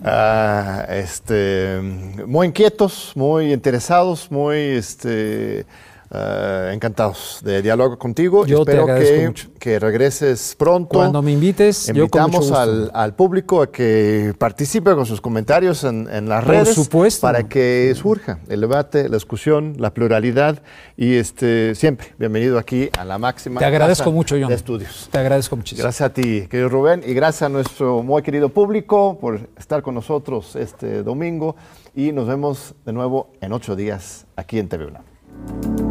ah, 0.05 0.85
este, 0.87 1.81
muy 2.25 2.47
inquietos, 2.47 3.11
muy 3.13 3.51
interesados, 3.51 4.31
muy 4.31 4.57
este, 4.57 5.65
eh, 6.11 6.71
encantados 6.73 7.39
de 7.43 7.61
diálogo 7.61 7.99
contigo. 7.99 8.45
Yo 8.45 8.59
Espero 8.59 8.85
te 8.85 8.99
que, 8.99 9.27
mucho. 9.27 9.49
que 9.59 9.79
regreses 9.79 10.55
pronto. 10.57 10.89
Cuando 10.89 11.21
me 11.21 11.31
invites, 11.31 11.87
invitamos 11.87 12.51
al, 12.51 12.89
al, 12.93 13.13
público 13.13 13.61
a 13.61 13.71
que 13.71 14.33
participe 14.37 14.95
con 14.95 15.05
sus 15.05 15.21
comentarios 15.21 15.83
en, 15.83 16.07
en 16.11 16.27
las 16.27 16.43
Por 16.43 16.53
redes. 16.53 16.73
supuesto. 16.73 17.21
Para 17.21 17.47
que 17.47 17.93
surja 17.95 18.39
el 18.47 18.61
debate, 18.61 19.07
la 19.07 19.17
discusión, 19.17 19.75
la 19.77 19.93
pluralidad 19.93 20.63
y 20.97 21.15
este 21.15 21.75
siempre 21.75 22.07
bienvenido 22.17 22.57
aquí 22.57 22.89
a 22.97 23.05
la 23.05 23.17
máxima. 23.19 23.59
Te 23.59 23.65
agradezco 23.65 24.05
casa 24.05 24.15
mucho, 24.15 24.35
John. 24.39 24.49
De 24.49 24.55
estudios. 24.55 25.09
Te 25.11 25.19
agradezco 25.19 25.55
muchísimo. 25.55 25.83
Gracias 25.83 26.09
a 26.09 26.13
ti, 26.13 26.47
querido 26.47 26.69
Rubén, 26.69 27.03
y 27.05 27.13
gracias 27.13 27.43
a 27.43 27.49
nuestro 27.49 28.01
muy 28.01 28.23
querido 28.23 28.49
público 28.49 29.17
por 29.19 29.47
estar 29.57 29.83
con 29.83 29.93
nosotros 29.95 30.55
este 30.55 31.03
domingo. 31.03 31.55
Y 31.95 32.11
nos 32.11 32.27
vemos 32.27 32.73
de 32.85 32.93
nuevo 32.93 33.31
en 33.41 33.53
ocho 33.53 33.75
días 33.75 34.25
aquí 34.35 34.57
en 34.59 34.69
TV 34.69 34.85
UNAM. 34.85 35.88